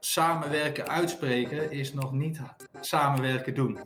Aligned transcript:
Samenwerken 0.00 0.88
uitspreken 0.88 1.70
is 1.70 1.92
nog 1.92 2.12
niet 2.12 2.40
samenwerken 2.80 3.54
doen. 3.54 3.78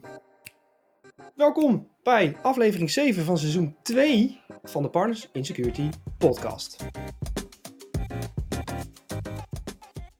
Welkom 1.34 1.88
bij 2.02 2.36
aflevering 2.42 2.90
7 2.90 3.24
van 3.24 3.38
seizoen 3.38 3.76
2 3.82 4.40
van 4.62 4.82
de 4.82 4.90
Partners 4.90 5.28
in 5.32 5.44
Security 5.44 5.88
podcast. 6.18 6.84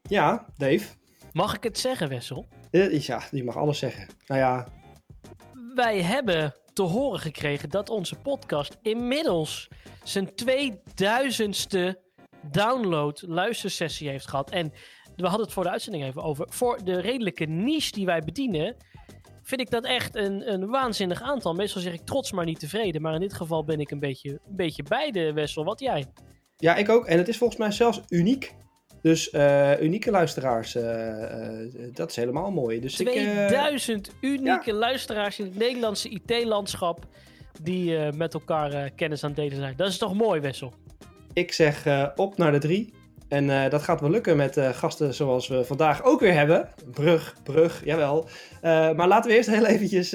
Ja, 0.03 0.47
Dave. 0.57 0.95
Mag 1.33 1.57
ik 1.57 1.63
het 1.63 1.79
zeggen, 1.79 2.09
Wessel? 2.09 2.47
Uh, 2.71 3.01
ja, 3.01 3.23
je 3.31 3.45
mag 3.45 3.57
alles 3.57 3.79
zeggen. 3.79 4.09
Nou 4.27 4.41
ja. 4.41 4.69
Wij 5.75 6.03
hebben 6.03 6.55
te 6.73 6.83
horen 6.83 7.21
gekregen 7.21 7.71
dat 7.71 7.91
onze 7.91 8.17
podcast 8.17 8.77
inmiddels 8.83 9.69
zijn 10.05 10.31
2000ste 10.45 12.06
download 12.51 13.23
luistersessie 13.27 14.09
heeft 14.09 14.29
gehad. 14.29 14.51
En 14.51 14.73
we 15.17 15.27
hadden 15.27 15.45
het 15.45 15.53
voor 15.53 15.63
de 15.63 15.71
uitzending 15.71 16.05
even 16.05 16.23
over. 16.23 16.47
Voor 16.51 16.85
de 16.85 17.01
redelijke 17.01 17.45
niche 17.45 17.93
die 17.93 18.07
wij 18.07 18.21
bedienen, 18.21 18.77
vind 19.43 19.61
ik 19.61 19.71
dat 19.71 19.85
echt 19.85 20.17
een, 20.17 20.53
een 20.53 20.67
waanzinnig 20.67 21.23
aantal. 21.23 21.55
Meestal 21.55 21.83
zeg 21.83 21.93
ik 21.93 22.05
trots 22.05 22.33
maar 22.33 22.45
niet 22.45 22.59
tevreden. 22.61 23.03
Maar 23.03 23.15
in 23.15 23.21
dit 23.21 23.35
geval 23.35 23.65
ben 23.65 23.81
ik 23.81 23.91
een 23.91 23.99
beetje, 23.99 24.31
een 24.31 24.57
beetje 24.57 24.83
beide, 24.83 25.33
Wessel. 25.33 25.65
Wat 25.65 25.81
jij? 25.81 26.07
Ja, 26.57 26.77
ik 26.77 26.89
ook. 26.89 27.07
En 27.07 27.19
het 27.19 27.29
is 27.29 27.37
volgens 27.37 27.59
mij 27.59 27.71
zelfs 27.71 28.01
uniek. 28.09 28.55
Dus 29.03 29.33
uh, 29.33 29.81
unieke 29.81 30.11
luisteraars, 30.11 30.77
uh, 30.77 30.83
uh, 30.83 31.95
dat 31.95 32.11
is 32.11 32.17
helemaal 32.17 32.51
mooi. 32.51 32.81
Dus 32.81 32.95
2000 32.95 34.09
ik, 34.09 34.15
unieke 34.21 34.71
ja. 34.71 34.77
luisteraars 34.77 35.39
in 35.39 35.45
het 35.45 35.59
Nederlandse 35.59 36.09
IT-landschap 36.09 37.07
die 37.63 37.99
met 38.13 38.35
elkaar 38.35 38.91
kennis 38.91 39.25
aan 39.25 39.31
het 39.31 39.39
delen 39.39 39.57
zijn. 39.57 39.77
Dat 39.77 39.89
is 39.89 39.99
toch 39.99 40.15
mooi, 40.15 40.41
Wessel? 40.41 40.73
Ik 41.37 41.53
zeg 41.53 41.87
op 42.15 42.37
naar 42.37 42.53
de 42.53 42.59
drie. 42.59 42.95
En 43.29 43.71
dat 43.71 43.83
gaat 43.83 44.01
wel 44.01 44.11
lukken 44.11 44.37
met 44.37 44.59
gasten 44.61 45.15
zoals 45.15 45.49
we 45.49 45.65
vandaag 45.65 46.03
ook 46.05 46.21
weer 46.21 46.33
hebben. 46.33 46.69
Brug, 46.91 47.37
brug, 47.43 47.85
jawel. 47.85 48.29
maar 48.63 49.09
laten 49.09 49.31
we 49.31 49.37
eerst 49.37 49.51
heel 49.51 49.67
eventjes 49.67 50.13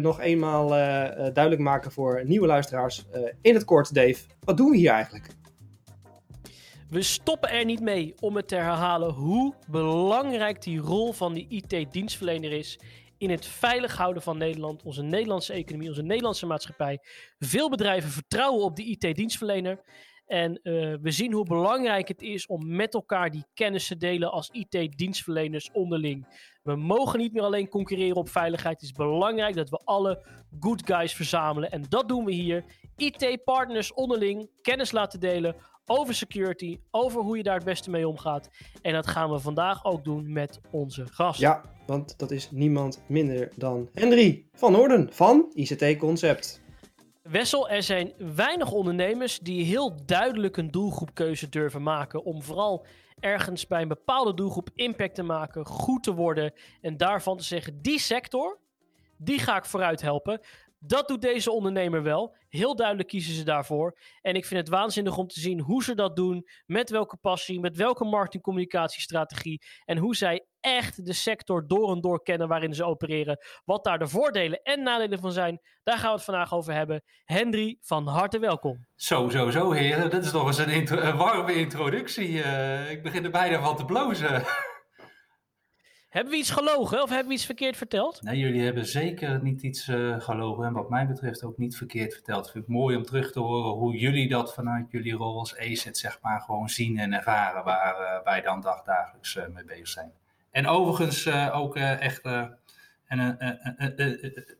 nog 0.00 0.20
eenmaal 0.20 0.68
duidelijk 0.68 1.58
maken 1.58 1.92
voor 1.92 2.22
nieuwe 2.26 2.46
luisteraars. 2.46 3.04
in 3.40 3.54
het 3.54 3.64
kort, 3.64 3.94
Dave, 3.94 4.16
wat 4.40 4.56
doen 4.56 4.70
we 4.70 4.76
hier 4.76 4.90
eigenlijk? 4.90 5.26
We 6.90 7.02
stoppen 7.02 7.50
er 7.50 7.64
niet 7.64 7.80
mee 7.80 8.14
om 8.20 8.36
het 8.36 8.48
te 8.48 8.56
herhalen 8.56 9.10
hoe 9.10 9.54
belangrijk 9.66 10.62
die 10.62 10.78
rol 10.78 11.12
van 11.12 11.34
die 11.34 11.46
IT-dienstverlener 11.48 12.52
is 12.52 12.80
in 13.18 13.30
het 13.30 13.46
veilig 13.46 13.96
houden 13.96 14.22
van 14.22 14.38
Nederland, 14.38 14.82
onze 14.82 15.02
Nederlandse 15.02 15.52
economie, 15.52 15.88
onze 15.88 16.02
Nederlandse 16.02 16.46
maatschappij. 16.46 16.98
Veel 17.38 17.70
bedrijven 17.70 18.10
vertrouwen 18.10 18.64
op 18.64 18.76
die 18.76 18.86
IT-dienstverlener. 18.86 19.80
En 20.26 20.60
uh, 20.62 20.94
we 21.02 21.10
zien 21.10 21.32
hoe 21.32 21.44
belangrijk 21.44 22.08
het 22.08 22.22
is 22.22 22.46
om 22.46 22.76
met 22.76 22.94
elkaar 22.94 23.30
die 23.30 23.44
kennis 23.54 23.86
te 23.86 23.96
delen 23.96 24.30
als 24.32 24.50
IT-dienstverleners 24.52 25.70
onderling. 25.72 26.26
We 26.62 26.76
mogen 26.76 27.18
niet 27.18 27.32
meer 27.32 27.42
alleen 27.42 27.68
concurreren 27.68 28.16
op 28.16 28.28
veiligheid. 28.28 28.74
Het 28.74 28.84
is 28.84 28.92
belangrijk 28.92 29.54
dat 29.54 29.70
we 29.70 29.80
alle 29.84 30.24
good 30.60 30.82
guys 30.84 31.14
verzamelen. 31.14 31.70
En 31.70 31.84
dat 31.88 32.08
doen 32.08 32.24
we 32.24 32.32
hier. 32.32 32.64
IT-partners 32.96 33.92
onderling 33.92 34.50
kennis 34.62 34.92
laten 34.92 35.20
delen 35.20 35.56
over 35.86 36.14
security, 36.14 36.78
over 36.90 37.20
hoe 37.20 37.36
je 37.36 37.42
daar 37.42 37.54
het 37.54 37.64
beste 37.64 37.90
mee 37.90 38.08
omgaat. 38.08 38.50
En 38.82 38.92
dat 38.92 39.06
gaan 39.06 39.30
we 39.30 39.38
vandaag 39.38 39.84
ook 39.84 40.04
doen 40.04 40.32
met 40.32 40.60
onze 40.70 41.06
gast. 41.06 41.40
Ja, 41.40 41.62
want 41.86 42.18
dat 42.18 42.30
is 42.30 42.50
niemand 42.50 43.02
minder 43.08 43.48
dan 43.56 43.88
Henry 43.92 44.46
van 44.52 44.72
Noorden 44.72 45.08
van 45.12 45.50
ICT 45.54 45.96
Concept. 45.96 46.63
Wessel, 47.30 47.68
er 47.68 47.82
zijn 47.82 48.12
weinig 48.34 48.70
ondernemers 48.70 49.38
die 49.38 49.64
heel 49.64 50.06
duidelijk 50.06 50.56
een 50.56 50.70
doelgroepkeuze 50.70 51.48
durven 51.48 51.82
maken 51.82 52.24
om 52.24 52.42
vooral 52.42 52.86
ergens 53.20 53.66
bij 53.66 53.82
een 53.82 53.88
bepaalde 53.88 54.34
doelgroep 54.34 54.70
impact 54.74 55.14
te 55.14 55.22
maken, 55.22 55.66
goed 55.66 56.02
te 56.02 56.14
worden 56.14 56.52
en 56.80 56.96
daarvan 56.96 57.36
te 57.36 57.44
zeggen, 57.44 57.82
die 57.82 57.98
sector, 57.98 58.58
die 59.16 59.38
ga 59.38 59.56
ik 59.56 59.64
vooruit 59.64 60.00
helpen. 60.00 60.40
Dat 60.86 61.08
doet 61.08 61.20
deze 61.20 61.50
ondernemer 61.50 62.02
wel. 62.02 62.36
Heel 62.48 62.76
duidelijk 62.76 63.08
kiezen 63.08 63.34
ze 63.34 63.44
daarvoor. 63.44 63.98
En 64.20 64.34
ik 64.34 64.44
vind 64.44 64.60
het 64.60 64.68
waanzinnig 64.68 65.16
om 65.16 65.26
te 65.26 65.40
zien 65.40 65.60
hoe 65.60 65.82
ze 65.84 65.94
dat 65.94 66.16
doen. 66.16 66.48
Met 66.66 66.90
welke 66.90 67.16
passie, 67.16 67.60
met 67.60 67.76
welke 67.76 68.04
marketingcommunicatiestrategie. 68.04 69.62
En 69.84 69.98
hoe 69.98 70.16
zij 70.16 70.46
echt 70.60 71.04
de 71.04 71.12
sector 71.12 71.66
door 71.66 71.92
en 71.92 72.00
door 72.00 72.22
kennen 72.22 72.48
waarin 72.48 72.74
ze 72.74 72.84
opereren. 72.84 73.38
Wat 73.64 73.84
daar 73.84 73.98
de 73.98 74.08
voordelen 74.08 74.62
en 74.62 74.82
nadelen 74.82 75.18
van 75.18 75.32
zijn. 75.32 75.60
Daar 75.82 75.98
gaan 75.98 76.10
we 76.10 76.16
het 76.16 76.24
vandaag 76.24 76.54
over 76.54 76.72
hebben. 76.72 77.02
Henry, 77.24 77.76
van 77.80 78.06
harte 78.06 78.38
welkom. 78.38 78.86
Zo, 78.94 79.28
zo, 79.28 79.50
zo 79.50 79.72
heren. 79.72 80.10
Dat 80.10 80.24
is 80.24 80.30
toch 80.30 80.46
eens 80.46 80.58
een, 80.58 81.16
warme 81.16 81.54
introductie. 81.54 82.28
Uh, 82.28 82.90
ik 82.90 83.02
begin 83.02 83.24
er 83.24 83.30
bijna 83.30 83.62
van 83.62 83.76
te 83.76 83.84
blozen. 83.84 84.44
Hebben 86.14 86.32
we 86.32 86.38
iets 86.38 86.50
gelogen 86.50 87.02
of 87.02 87.08
hebben 87.08 87.28
we 87.28 87.34
iets 87.34 87.44
verkeerd 87.44 87.76
verteld? 87.76 88.22
Nee, 88.22 88.38
jullie 88.38 88.64
hebben 88.64 88.86
zeker 88.86 89.42
niet 89.42 89.62
iets 89.62 89.88
uh, 89.88 90.20
gelogen. 90.20 90.64
En 90.64 90.72
wat 90.72 90.90
mij 90.90 91.06
betreft 91.06 91.44
ook 91.44 91.58
niet 91.58 91.76
verkeerd 91.76 92.14
verteld. 92.14 92.50
Vind 92.50 92.64
ik 92.64 92.70
mooi 92.70 92.96
om 92.96 93.02
terug 93.02 93.32
te 93.32 93.40
horen 93.40 93.70
hoe 93.70 93.96
jullie 93.96 94.28
dat 94.28 94.54
vanuit 94.54 94.90
jullie 94.90 95.12
rol 95.12 95.38
als 95.38 95.54
ESET 95.54 95.98
zeg 95.98 96.18
maar 96.22 96.40
gewoon 96.40 96.68
zien 96.68 96.98
en 96.98 97.12
ervaren. 97.12 97.64
Waar 97.64 98.00
uh, 98.00 98.24
wij 98.24 98.40
dan 98.40 98.60
dagdagelijks 98.60 99.34
uh, 99.34 99.46
mee 99.46 99.64
bezig 99.64 99.88
zijn. 99.88 100.12
En 100.50 100.66
overigens 100.66 101.28
ook 101.52 101.76
echt 101.76 102.24
een 102.24 103.38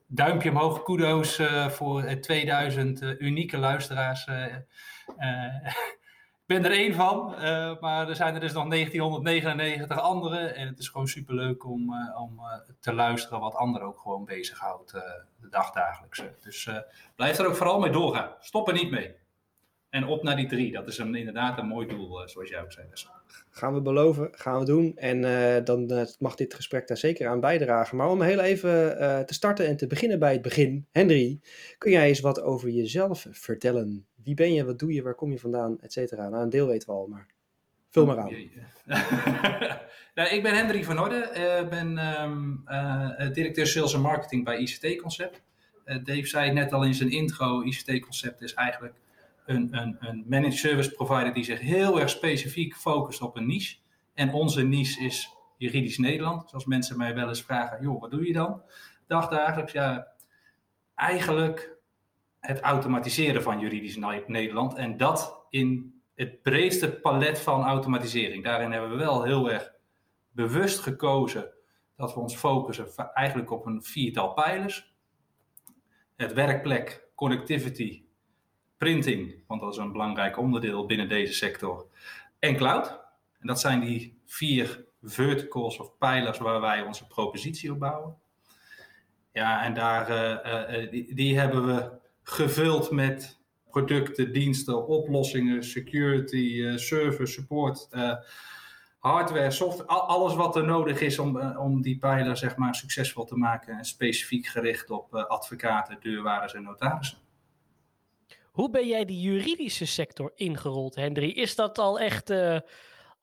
duimpje 0.07 0.51
omhoog, 0.51 0.83
kudo's 0.83 1.41
voor 1.69 2.21
2000 2.21 3.03
unieke 3.19 3.59
luisteraars 3.59 4.27
ben 6.47 6.65
er 6.65 6.71
één 6.71 6.95
van, 6.95 7.35
uh, 7.35 7.81
maar 7.81 8.09
er 8.09 8.17
zijn 8.17 8.35
er 8.35 8.41
dus 8.41 8.53
nog 8.53 8.69
1999 8.69 9.99
andere. 9.99 10.39
En 10.39 10.67
het 10.67 10.79
is 10.79 10.89
gewoon 10.89 11.09
superleuk 11.09 11.65
om, 11.65 11.93
uh, 11.93 12.21
om 12.21 12.39
uh, 12.39 12.75
te 12.81 12.93
luisteren 12.93 13.41
wat 13.41 13.55
anderen 13.55 13.89
ook 13.89 13.99
gewoon 13.99 14.25
bezighoudt 14.25 14.91
de 15.37 15.49
dagdagelijks. 15.51 16.23
Dus 16.41 16.71
blijf 17.17 17.39
er 17.39 17.47
ook 17.47 17.57
vooral 17.57 17.81
mee 17.81 17.93
doorgaan. 17.93 18.31
Stop 18.41 18.69
er 18.69 18.75
niet 18.75 18.91
mee. 18.91 19.15
En 19.91 20.07
op 20.07 20.23
naar 20.23 20.37
die 20.37 20.49
drie. 20.49 20.73
Dat 20.73 20.89
is 20.89 20.99
een, 20.99 21.15
inderdaad 21.15 21.59
een 21.59 21.67
mooi 21.67 21.87
doel, 21.87 22.29
zoals 22.29 22.49
jij 22.49 22.63
ook 22.63 22.73
zei. 22.73 22.87
Gaan 23.51 23.75
we 23.75 23.81
beloven, 23.81 24.29
gaan 24.33 24.59
we 24.59 24.65
doen. 24.65 24.97
En 24.97 25.21
dan 25.65 26.07
mag 26.19 26.35
dit 26.35 26.55
gesprek 26.55 26.89
daar 26.89 26.97
zeker 26.97 27.29
aan 27.29 27.41
bijdragen. 27.41 27.97
Maar 27.97 28.11
om 28.11 28.23
heel 28.23 28.41
even 28.41 28.97
te 29.27 29.35
starten 29.35 29.67
en 29.67 29.77
te 29.77 29.87
beginnen 29.87 30.19
bij 30.19 30.33
het 30.33 30.43
begin. 30.43 30.87
Henry, 30.91 31.41
kun 31.79 31.91
jij 31.91 32.09
eens 32.09 32.21
wat 32.21 32.43
over 32.43 32.71
jezelf 32.71 33.27
vertellen? 33.31 34.07
wie 34.25 34.35
ben 34.35 34.53
je, 34.53 34.65
wat 34.65 34.79
doe 34.79 34.93
je, 34.93 35.03
waar 35.03 35.15
kom 35.15 35.31
je 35.31 35.39
vandaan, 35.39 35.81
et 35.81 35.93
cetera. 35.93 36.29
Nou, 36.29 36.43
een 36.43 36.51
deel 36.51 36.67
weten 36.67 36.89
we 36.89 36.95
al, 36.95 37.07
maar 37.07 37.27
vul 37.91 38.07
maar 38.07 38.19
aan. 38.19 38.31
nou, 40.15 40.29
ik 40.29 40.43
ben 40.43 40.55
Hendrik 40.55 40.85
van 40.85 41.01
Orde, 41.01 41.67
ben 41.71 41.93
uh, 42.69 43.33
directeur 43.33 43.67
sales 43.67 43.95
en 43.95 44.01
marketing 44.01 44.45
bij 44.45 44.59
ICT 44.59 45.01
Concept. 45.01 45.43
Dave 45.85 46.27
zei 46.27 46.53
net 46.53 46.73
al 46.73 46.85
in 46.85 46.95
zijn 46.95 47.11
intro, 47.11 47.63
ICT 47.63 48.01
Concept 48.01 48.43
is 48.43 48.55
eigenlijk 48.55 48.95
een, 49.45 49.69
een, 49.71 49.97
een 50.01 50.25
managed 50.29 50.59
service 50.59 50.91
provider 50.91 51.35
die 51.35 51.45
zich 51.45 51.61
heel 51.61 52.01
erg 52.01 52.11
specifiek 52.11 52.77
focust 52.77 53.21
op 53.21 53.37
een 53.37 53.47
niche. 53.47 53.77
En 54.15 54.33
onze 54.33 54.63
niche 54.63 55.05
is 55.05 55.35
juridisch 55.57 55.99
Nederland. 55.99 56.43
Dus 56.43 56.53
als 56.53 56.65
mensen 56.65 56.97
mij 56.97 57.15
wel 57.15 57.29
eens 57.29 57.43
vragen, 57.43 57.83
joh, 57.83 58.01
wat 58.01 58.11
doe 58.11 58.27
je 58.27 58.33
dan? 58.33 58.63
Dagdagelijks, 59.07 59.73
ja, 59.73 60.07
eigenlijk 60.95 61.77
het 62.41 62.61
automatiseren 62.61 63.43
van 63.43 63.61
juridisch 63.61 63.99
Nederland. 64.27 64.75
En 64.75 64.97
dat 64.97 65.47
in 65.51 66.01
het 66.15 66.43
breedste 66.43 66.93
palet 66.93 67.39
van 67.39 67.65
automatisering. 67.65 68.45
Daarin 68.45 68.73
hebben 68.73 68.91
we 68.91 68.97
wel 68.97 69.23
heel 69.23 69.51
erg 69.51 69.73
bewust 70.31 70.79
gekozen 70.79 71.53
dat 71.97 72.15
we 72.15 72.21
ons 72.21 72.37
focussen 72.37 73.13
eigenlijk 73.15 73.51
op 73.51 73.67
een 73.67 73.83
viertal 73.83 74.33
pijlers. 74.33 74.95
Het 76.17 76.33
werkplek, 76.33 77.09
connectivity, 77.15 78.04
printing, 78.85 79.35
want 79.47 79.61
dat 79.61 79.73
is 79.73 79.79
een 79.79 79.93
belangrijk 79.93 80.39
onderdeel 80.39 80.87
binnen 80.87 81.09
deze 81.09 81.33
sector, 81.33 81.87
en 82.39 82.57
cloud. 82.57 83.01
En 83.41 83.47
dat 83.47 83.61
zijn 83.61 83.81
die 83.81 84.21
vier 84.27 84.85
verticals 85.03 85.79
of 85.79 85.99
pijlers 85.99 86.39
waar 86.39 86.61
wij 86.61 86.83
onze 86.83 87.07
propositie 87.07 87.73
op 87.73 87.79
bouwen. 87.79 88.17
Ja, 89.33 89.65
en 89.65 89.75
daar, 89.75 90.11
uh, 90.11 90.83
uh, 90.83 90.91
die, 90.91 91.15
die, 91.15 91.39
hebben 91.39 91.67
we 91.67 91.91
gevuld 92.23 92.91
met 92.91 93.41
producten, 93.71 94.33
diensten, 94.33 94.87
oplossingen, 94.87 95.65
security, 95.65 96.77
service, 96.77 97.33
support, 97.33 97.89
hardware, 98.99 99.51
software, 99.51 99.89
alles 99.89 100.35
wat 100.35 100.57
er 100.57 100.65
nodig 100.65 101.01
is 101.01 101.19
om, 101.19 101.41
om 101.41 101.83
die 101.83 101.99
pijler 101.99 102.37
zeg 102.37 102.57
maar, 102.57 102.75
succesvol 102.75 103.25
te 103.25 103.37
maken 103.37 103.79
en 103.79 103.85
specifiek 103.85 104.47
gericht 104.47 104.91
op 104.91 105.15
advocaten, 105.15 105.97
deurwaarders 106.01 106.55
en 106.55 106.63
notarissen. 106.63 107.24
Hoe 108.55 108.71
ben 108.71 108.87
jij 108.87 109.05
de 109.05 109.21
juridische 109.21 109.87
sector 109.87 110.33
ingerold, 110.35 110.95
Hendry? 110.95 111.31
Is 111.31 111.55
dat 111.55 111.79
al 111.79 112.01
echt 112.01 112.33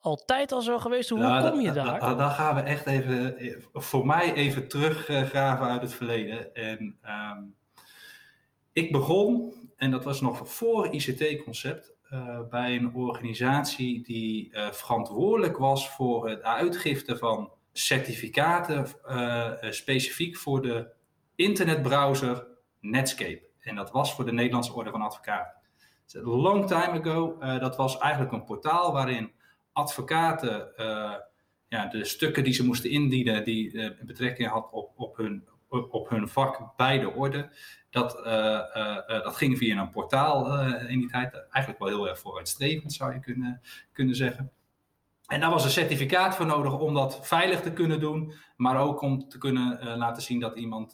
altijd 0.00 0.52
al 0.52 0.60
zo 0.62 0.78
geweest? 0.78 1.08
Hoe 1.08 1.18
nou, 1.18 1.50
kom 1.50 1.60
je 1.60 1.72
daar? 1.72 2.16
Dan 2.16 2.30
gaan 2.30 2.54
we 2.54 2.60
echt 2.60 2.86
even, 2.86 3.36
voor 3.72 4.06
mij 4.06 4.34
even 4.34 4.68
teruggraven 4.68 5.66
uit 5.66 5.82
het 5.82 5.94
verleden. 5.94 6.54
En 6.54 6.98
um, 7.06 7.54
ik 8.72 8.92
begon, 8.92 9.54
en 9.76 9.90
dat 9.90 10.04
was 10.04 10.20
nog 10.20 10.48
voor 10.48 10.86
ICT-concept, 10.86 11.92
uh, 12.12 12.38
bij 12.50 12.76
een 12.76 12.94
organisatie 12.94 14.02
die 14.02 14.50
uh, 14.50 14.70
verantwoordelijk 14.70 15.58
was 15.58 15.90
voor 15.90 16.28
het 16.28 16.42
uitgifte 16.42 17.16
van 17.16 17.52
certificaten 17.72 18.86
specifiek 19.70 20.36
voor 20.36 20.62
de 20.62 20.86
internetbrowser 21.34 22.46
Netscape. 22.80 23.50
En 23.62 23.74
dat 23.74 23.90
was 23.90 24.14
voor 24.14 24.24
de 24.24 24.32
Nederlandse 24.32 24.72
Orde 24.72 24.90
van 24.90 25.02
Advocaten. 25.02 25.60
Long 26.12 26.66
time 26.66 27.00
ago, 27.00 27.38
dat 27.58 27.76
was 27.76 27.98
eigenlijk 27.98 28.32
een 28.32 28.44
portaal 28.44 28.92
waarin 28.92 29.32
advocaten 29.72 30.72
ja, 31.68 31.86
de 31.86 32.04
stukken 32.04 32.44
die 32.44 32.52
ze 32.52 32.64
moesten 32.64 32.90
indienen, 32.90 33.44
die 33.44 33.94
betrekking 34.02 34.48
had 34.48 34.70
op, 34.70 34.92
op, 34.96 35.16
hun, 35.16 35.48
op 35.68 36.08
hun 36.08 36.28
vak 36.28 36.76
bij 36.76 36.98
de 36.98 37.10
orde, 37.10 37.50
dat, 37.90 38.26
uh, 38.26 38.60
uh, 38.76 39.06
dat 39.06 39.36
ging 39.36 39.58
via 39.58 39.80
een 39.80 39.90
portaal 39.90 40.60
in 40.68 40.98
die 40.98 41.08
tijd. 41.08 41.34
Eigenlijk 41.34 41.78
wel 41.78 41.88
heel 41.88 42.08
erg 42.08 42.18
vooruitstrevend 42.18 42.92
zou 42.92 43.12
je 43.12 43.20
kunnen, 43.20 43.60
kunnen 43.92 44.16
zeggen. 44.16 44.50
En 45.26 45.40
daar 45.40 45.50
was 45.50 45.64
een 45.64 45.70
certificaat 45.70 46.36
voor 46.36 46.46
nodig 46.46 46.78
om 46.78 46.94
dat 46.94 47.26
veilig 47.26 47.60
te 47.60 47.72
kunnen 47.72 48.00
doen, 48.00 48.32
maar 48.56 48.80
ook 48.80 49.00
om 49.00 49.28
te 49.28 49.38
kunnen 49.38 49.96
laten 49.98 50.22
zien 50.22 50.40
dat 50.40 50.56
iemand 50.56 50.92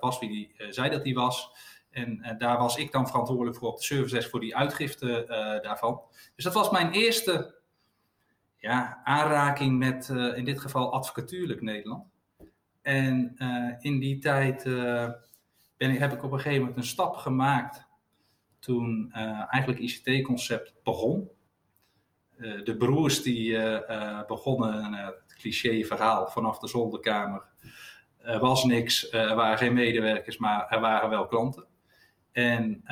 was 0.00 0.18
wie 0.18 0.28
die 0.28 0.54
zei 0.70 0.90
dat 0.90 1.04
hij 1.04 1.12
was. 1.12 1.50
En 1.92 2.36
daar 2.38 2.58
was 2.58 2.76
ik 2.76 2.92
dan 2.92 3.06
verantwoordelijk 3.06 3.56
voor 3.56 3.68
op 3.68 3.76
de 3.76 3.82
service 3.82 4.28
voor 4.28 4.40
die 4.40 4.56
uitgifte 4.56 5.24
daarvan. 5.62 6.00
Dus 6.34 6.44
dat 6.44 6.54
was 6.54 6.70
mijn 6.70 6.92
eerste 6.92 7.54
ja, 8.56 9.00
aanraking 9.04 9.78
met 9.78 10.08
in 10.34 10.44
dit 10.44 10.60
geval 10.60 10.92
advocatuurlijk 10.92 11.60
Nederland. 11.60 12.10
En 12.82 13.36
in 13.80 13.98
die 13.98 14.18
tijd 14.18 14.64
ben, 15.76 15.90
heb 15.90 16.12
ik 16.12 16.22
op 16.22 16.32
een 16.32 16.40
gegeven 16.40 16.60
moment 16.60 16.76
een 16.76 16.84
stap 16.84 17.16
gemaakt 17.16 17.86
toen 18.58 19.12
eigenlijk 19.48 19.80
ICT-concept 19.80 20.74
begon. 20.82 21.30
De 22.64 22.76
broers 22.78 23.22
die 23.22 23.58
begonnen, 24.26 24.92
het 24.92 25.34
cliché 25.38 25.84
verhaal 25.84 26.28
vanaf 26.28 26.58
de 26.58 26.68
zolderkamer. 26.68 27.42
Er 28.18 28.40
was 28.40 28.64
niks, 28.64 29.12
er 29.12 29.34
waren 29.34 29.58
geen 29.58 29.74
medewerkers, 29.74 30.38
maar 30.38 30.68
er 30.68 30.80
waren 30.80 31.10
wel 31.10 31.26
klanten. 31.26 31.70
En 32.32 32.82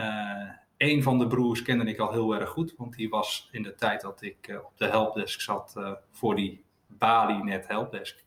een 0.77 1.03
van 1.03 1.19
de 1.19 1.27
broers 1.27 1.63
kende 1.63 1.85
ik 1.85 1.99
al 1.99 2.13
heel 2.13 2.35
erg 2.35 2.49
goed, 2.49 2.75
want 2.77 2.97
die 2.97 3.09
was 3.09 3.49
in 3.53 3.63
de 3.63 3.75
tijd 3.75 4.01
dat 4.01 4.23
ik 4.23 4.61
op 4.65 4.73
de 4.77 4.87
helpdesk 4.87 5.41
zat 5.41 5.75
voor 6.11 6.37
die 6.37 6.65
Bali 6.87 7.43
Net 7.43 7.69
Helpdesk. 7.69 8.25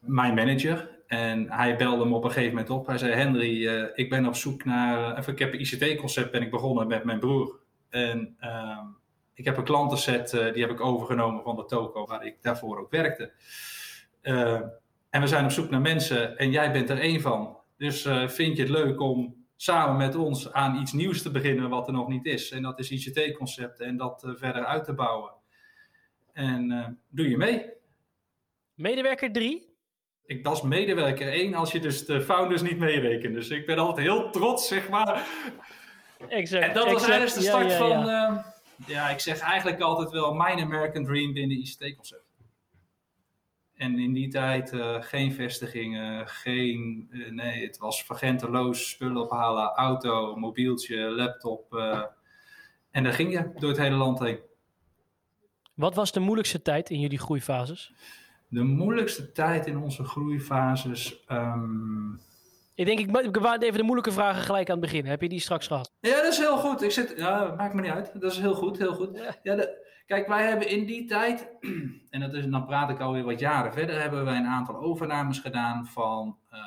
Mijn 0.00 0.34
manager, 0.34 0.96
en 1.06 1.50
hij 1.52 1.76
belde 1.76 2.04
me 2.04 2.14
op 2.14 2.24
een 2.24 2.30
gegeven 2.30 2.54
moment 2.54 2.70
op. 2.70 2.86
Hij 2.86 2.98
zei: 2.98 3.12
Henry, 3.12 3.66
ik 3.94 4.10
ben 4.10 4.26
op 4.26 4.34
zoek 4.34 4.64
naar. 4.64 5.18
Uh, 5.18 5.28
ik 5.28 5.38
heb 5.38 5.52
een 5.52 5.60
ICT-concept 5.60 6.30
ben 6.30 6.42
ik 6.42 6.50
begonnen 6.50 6.86
met 6.86 7.04
mijn 7.04 7.18
broer. 7.18 7.60
En 7.90 8.36
uh, 8.40 8.78
ik 9.34 9.44
heb 9.44 9.56
een 9.56 9.64
klantenset, 9.64 10.32
uh, 10.32 10.52
die 10.52 10.62
heb 10.62 10.70
ik 10.70 10.80
overgenomen 10.80 11.42
van 11.42 11.56
de 11.56 11.64
toko, 11.64 12.06
waar 12.06 12.26
ik 12.26 12.36
daarvoor 12.42 12.78
ook 12.78 12.90
werkte. 12.90 13.32
en 15.10 15.20
we 15.20 15.26
zijn 15.26 15.44
op 15.44 15.50
zoek 15.50 15.70
naar 15.70 15.80
mensen 15.80 16.38
en 16.38 16.50
jij 16.50 16.72
bent 16.72 16.90
er 16.90 16.98
één 16.98 17.20
van. 17.20 17.56
Dus 17.76 18.02
vind 18.26 18.56
je 18.56 18.62
het 18.62 18.70
leuk 18.70 19.00
om 19.00 19.35
samen 19.56 19.96
met 19.96 20.14
ons 20.14 20.52
aan 20.52 20.80
iets 20.80 20.92
nieuws 20.92 21.22
te 21.22 21.30
beginnen 21.30 21.68
wat 21.68 21.86
er 21.86 21.92
nog 21.92 22.08
niet 22.08 22.26
is? 22.26 22.50
En 22.50 22.62
dat 22.62 22.78
is 22.78 22.90
ICT-concept 22.90 23.80
en 23.80 23.96
dat 23.96 24.32
verder 24.36 24.64
uit 24.64 24.84
te 24.84 24.94
bouwen. 24.94 25.32
En 26.32 26.98
doe 27.08 27.28
je 27.28 27.36
mee? 27.36 27.70
Medewerker 28.74 29.32
3? 29.32 29.76
ik 30.26 30.44
was 30.44 30.62
medewerker 30.62 31.28
1 31.28 31.54
als 31.54 31.72
je 31.72 31.80
dus 31.80 32.04
de 32.04 32.22
founders 32.22 32.62
niet 32.62 32.78
meerekent. 32.78 33.34
Dus 33.34 33.48
ik 33.48 33.66
ben 33.66 33.78
altijd 33.78 34.06
heel 34.06 34.30
trots, 34.30 34.68
zeg 34.68 34.88
maar. 34.88 35.26
Exact. 36.28 36.64
En 36.64 36.74
dat 36.74 36.92
was 36.92 37.08
eigenlijk 37.08 37.34
de 37.34 37.42
start 37.42 37.70
ja, 37.70 37.78
ja, 37.78 37.88
ja. 37.88 37.96
van, 37.96 38.34
uh, 38.36 38.44
ja, 38.86 39.08
ik 39.08 39.20
zeg 39.20 39.40
eigenlijk 39.40 39.80
altijd 39.80 40.10
wel 40.10 40.34
mijn 40.34 40.60
American 40.60 41.04
Dream 41.04 41.32
binnen 41.32 41.56
ICT-concept. 41.56 42.25
En 43.76 43.98
in 43.98 44.12
die 44.12 44.28
tijd 44.28 44.72
uh, 44.72 45.02
geen 45.02 45.32
vestigingen, 45.32 46.28
geen, 46.28 47.08
uh, 47.10 47.30
nee, 47.30 47.66
het 47.66 47.78
was 47.78 48.04
vergenteloos 48.04 48.90
spullen 48.90 49.22
ophalen, 49.22 49.72
auto, 49.74 50.36
mobieltje, 50.36 50.96
laptop. 50.96 51.74
en 52.90 53.02
daar 53.02 53.12
ging 53.12 53.32
je 53.32 53.50
door 53.58 53.68
het 53.68 53.78
hele 53.78 53.96
land 53.96 54.18
heen. 54.18 54.38
Wat 55.74 55.94
was 55.94 56.12
de 56.12 56.20
moeilijkste 56.20 56.62
tijd 56.62 56.90
in 56.90 57.00
jullie 57.00 57.18
groeifases? 57.18 57.92
De 58.48 58.62
moeilijkste 58.62 59.32
tijd 59.32 59.66
in 59.66 59.78
onze 59.78 60.04
groeifases. 60.04 61.24
Um... 61.28 62.20
Ik 62.76 62.86
denk, 62.86 62.98
ik, 62.98 63.16
ik 63.16 63.62
even 63.62 63.78
de 63.78 63.82
moeilijke 63.82 64.12
vragen 64.12 64.42
gelijk 64.42 64.70
aan 64.70 64.80
het 64.80 64.90
begin. 64.90 65.06
Heb 65.06 65.22
je 65.22 65.28
die 65.28 65.40
straks 65.40 65.66
gehad? 65.66 65.92
Ja, 66.00 66.22
dat 66.22 66.32
is 66.32 66.38
heel 66.38 66.56
goed. 66.56 66.82
Ik 66.82 66.90
zit, 66.90 67.14
ja, 67.16 67.54
maakt 67.56 67.74
me 67.74 67.80
niet 67.80 67.90
uit. 67.90 68.20
Dat 68.20 68.32
is 68.32 68.38
heel 68.38 68.54
goed, 68.54 68.78
heel 68.78 68.94
goed. 68.94 69.36
Ja. 69.42 69.54
de, 69.54 69.86
kijk, 70.06 70.28
wij 70.28 70.46
hebben 70.46 70.68
in 70.68 70.86
die 70.86 71.04
tijd, 71.04 71.48
en 72.10 72.20
dat 72.20 72.34
is, 72.34 72.46
dan 72.46 72.66
praat 72.66 72.90
ik 72.90 73.00
alweer 73.00 73.24
wat 73.24 73.38
jaren 73.38 73.72
verder, 73.72 74.00
hebben 74.00 74.24
wij 74.24 74.36
een 74.36 74.46
aantal 74.46 74.76
overnames 74.76 75.38
gedaan 75.38 75.86
van 75.86 76.38
uh, 76.52 76.58
uh, 76.58 76.64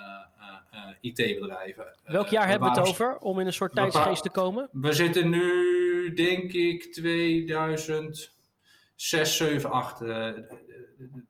uh, 0.73 0.79
IT-bedrijven. 1.01 1.85
Welk 2.03 2.27
jaar 2.27 2.47
hebben 2.47 2.73
we 2.73 2.79
het 2.79 2.89
over, 2.89 3.17
om 3.17 3.39
in 3.39 3.45
een 3.45 3.53
soort 3.53 3.73
tijdsgeest 3.73 4.23
te 4.23 4.29
komen? 4.29 4.69
We 4.71 4.93
zitten 4.93 5.29
nu, 5.29 6.13
denk 6.13 6.51
ik, 6.51 6.93
2006, 6.93 9.37
7, 9.37 9.71
8 9.71 9.99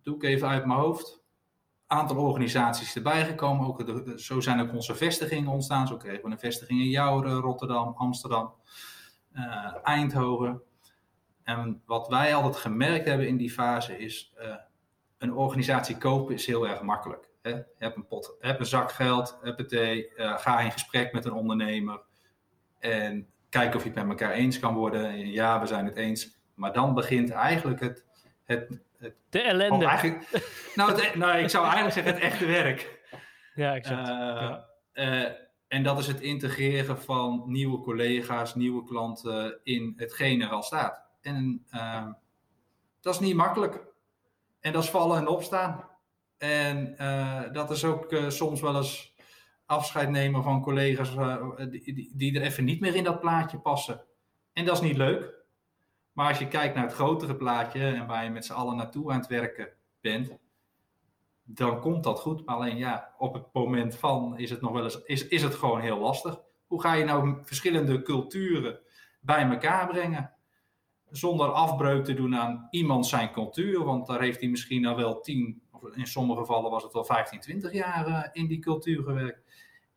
doe 0.03 0.15
ik 0.15 0.23
even 0.23 0.47
uit 0.47 0.65
mijn 0.65 0.79
hoofd. 0.79 1.18
Aantal 1.91 2.17
organisaties 2.17 2.95
erbij 2.95 3.25
gekomen. 3.25 3.67
Ook 3.67 3.83
zo 4.15 4.39
zijn 4.39 4.61
ook 4.61 4.73
onze 4.73 4.95
vestigingen 4.95 5.51
ontstaan. 5.51 5.87
Zo 5.87 5.97
kregen 5.97 6.23
we 6.23 6.31
een 6.31 6.39
vestiging 6.39 6.79
in 6.79 6.89
Jouren, 6.89 7.39
Rotterdam, 7.39 7.93
Amsterdam, 7.97 8.53
uh, 9.33 9.75
Eindhoven. 9.83 10.61
En 11.43 11.81
wat 11.85 12.07
wij 12.07 12.35
altijd 12.35 12.55
gemerkt 12.55 13.05
hebben 13.05 13.27
in 13.27 13.37
die 13.37 13.51
fase 13.51 13.97
is: 13.97 14.33
uh, 14.39 14.55
een 15.17 15.33
organisatie 15.33 15.97
kopen 15.97 16.33
is 16.33 16.45
heel 16.45 16.67
erg 16.67 16.81
makkelijk. 16.81 17.29
Hè? 17.41 17.61
Heb 17.77 17.95
een 17.95 18.07
pot, 18.07 18.35
heb 18.39 18.59
een 18.59 18.65
zak 18.65 18.91
geld, 18.91 19.37
heb 19.41 19.57
het 19.57 19.71
uh, 19.71 20.05
ga 20.37 20.59
in 20.59 20.71
gesprek 20.71 21.13
met 21.13 21.25
een 21.25 21.33
ondernemer 21.33 22.01
en 22.79 23.27
kijk 23.49 23.75
of 23.75 23.83
je 23.83 23.89
het 23.89 23.97
met 23.97 24.09
elkaar 24.09 24.31
eens 24.31 24.59
kan 24.59 24.73
worden. 24.73 25.31
Ja, 25.31 25.59
we 25.59 25.67
zijn 25.67 25.85
het 25.85 25.95
eens. 25.95 26.37
Maar 26.53 26.73
dan 26.73 26.93
begint 26.93 27.31
eigenlijk 27.31 27.79
het, 27.79 28.05
het 28.43 28.79
de 29.29 29.41
ellende. 29.41 29.85
Oh, 29.85 30.01
nou, 30.75 30.91
het, 30.91 30.99
e- 30.99 31.17
nou, 31.17 31.37
ik 31.37 31.49
zou 31.49 31.63
eigenlijk 31.63 31.93
zeggen 31.93 32.13
het 32.13 32.23
echte 32.23 32.45
werk. 32.45 32.99
Ja, 33.55 33.75
exact. 33.75 34.09
Uh, 34.09 34.15
ja. 34.15 34.69
Uh, 34.93 35.31
en 35.67 35.83
dat 35.83 35.99
is 35.99 36.07
het 36.07 36.21
integreren 36.21 37.01
van 37.01 37.43
nieuwe 37.45 37.79
collega's, 37.79 38.55
nieuwe 38.55 38.83
klanten 38.83 39.59
in 39.63 39.93
hetgene 39.97 40.45
er 40.45 40.51
al 40.51 40.63
staat. 40.63 41.01
En 41.21 41.65
uh, 41.71 42.07
dat 43.01 43.13
is 43.13 43.19
niet 43.19 43.35
makkelijk. 43.35 43.87
En 44.59 44.73
dat 44.73 44.83
is 44.83 44.89
vallen 44.89 45.17
en 45.17 45.27
opstaan. 45.27 45.87
En 46.37 46.95
dat 47.51 47.71
is 47.71 47.83
ook 47.83 48.15
soms 48.27 48.61
wel 48.61 48.75
eens 48.75 49.15
afscheid 49.65 50.09
nemen 50.09 50.43
van 50.43 50.61
collega's 50.61 51.15
die, 51.69 51.93
die, 51.93 52.11
die 52.15 52.39
er 52.39 52.45
even 52.45 52.63
niet 52.63 52.79
meer 52.79 52.95
in 52.95 53.03
dat 53.03 53.19
plaatje 53.19 53.59
passen. 53.59 54.05
En 54.53 54.65
dat 54.65 54.75
is 54.75 54.81
niet 54.81 54.97
leuk. 54.97 55.38
Maar 56.19 56.27
als 56.27 56.37
je 56.37 56.47
kijkt 56.47 56.75
naar 56.75 56.83
het 56.83 56.93
grotere 56.93 57.35
plaatje 57.35 57.87
en 57.87 58.07
waar 58.07 58.23
je 58.23 58.29
met 58.29 58.45
z'n 58.45 58.53
allen 58.53 58.75
naartoe 58.75 59.11
aan 59.11 59.19
het 59.19 59.27
werken 59.27 59.69
bent, 60.01 60.37
dan 61.43 61.79
komt 61.79 62.03
dat 62.03 62.19
goed. 62.19 62.45
Maar 62.45 62.55
alleen 62.55 62.77
ja, 62.77 63.13
op 63.17 63.33
het 63.33 63.43
moment 63.53 63.95
van 63.95 64.37
is 64.37 64.49
het 64.49 64.61
nog 64.61 64.71
wel 64.71 64.83
eens, 64.83 65.03
is, 65.03 65.27
is 65.27 65.41
het 65.41 65.55
gewoon 65.55 65.79
heel 65.79 65.97
lastig. 65.97 66.39
Hoe 66.67 66.81
ga 66.81 66.93
je 66.93 67.03
nou 67.03 67.37
verschillende 67.41 68.01
culturen 68.01 68.79
bij 69.21 69.49
elkaar 69.49 69.87
brengen? 69.87 70.33
Zonder 71.09 71.47
afbreuk 71.47 72.05
te 72.05 72.13
doen 72.13 72.35
aan 72.35 72.67
iemand 72.69 73.07
zijn 73.07 73.31
cultuur, 73.31 73.83
want 73.83 74.07
daar 74.07 74.21
heeft 74.21 74.39
hij 74.39 74.49
misschien 74.49 74.85
al 74.85 74.95
wel 74.95 75.21
10, 75.21 75.61
of 75.71 75.95
in 75.95 76.07
sommige 76.07 76.39
gevallen 76.39 76.71
was 76.71 76.83
het 76.83 76.93
wel 76.93 77.05
15, 77.05 77.39
20 77.39 77.73
jaar 77.73 78.07
uh, 78.07 78.23
in 78.31 78.47
die 78.47 78.59
cultuur 78.59 79.03
gewerkt. 79.03 79.43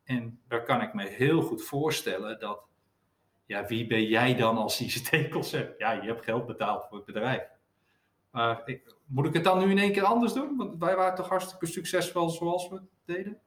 En 0.05 0.41
daar 0.49 0.63
kan 0.63 0.83
ik 0.83 0.95
me 0.95 1.07
heel 1.09 1.43
goed 1.43 1.63
voorstellen 1.63 2.41
dat 2.41 2.71
ja, 3.53 3.67
wie 3.67 3.87
ben 3.87 4.05
jij 4.05 4.35
dan 4.35 4.57
als 4.57 4.81
ICT-concept? 4.81 5.79
Ja, 5.83 5.93
je 5.93 6.07
hebt 6.07 6.25
geld 6.25 6.47
betaald 6.47 6.87
voor 6.89 6.97
het 6.97 7.07
bedrijf. 7.07 7.43
Maar 8.31 8.63
ik, 8.65 8.95
moet 9.07 9.27
ik 9.27 9.35
het 9.35 9.45
dan 9.45 9.59
nu 9.59 9.71
in 9.71 9.79
één 9.79 9.93
keer 9.93 10.05
anders 10.05 10.33
doen? 10.33 10.57
Want 10.57 10.79
wij 10.79 10.97
waren 10.97 11.15
toch 11.15 11.29
hartstikke 11.29 11.67
succesvol 11.67 12.31
zoals 12.31 12.69
we 12.69 12.81
deden. 13.05 13.41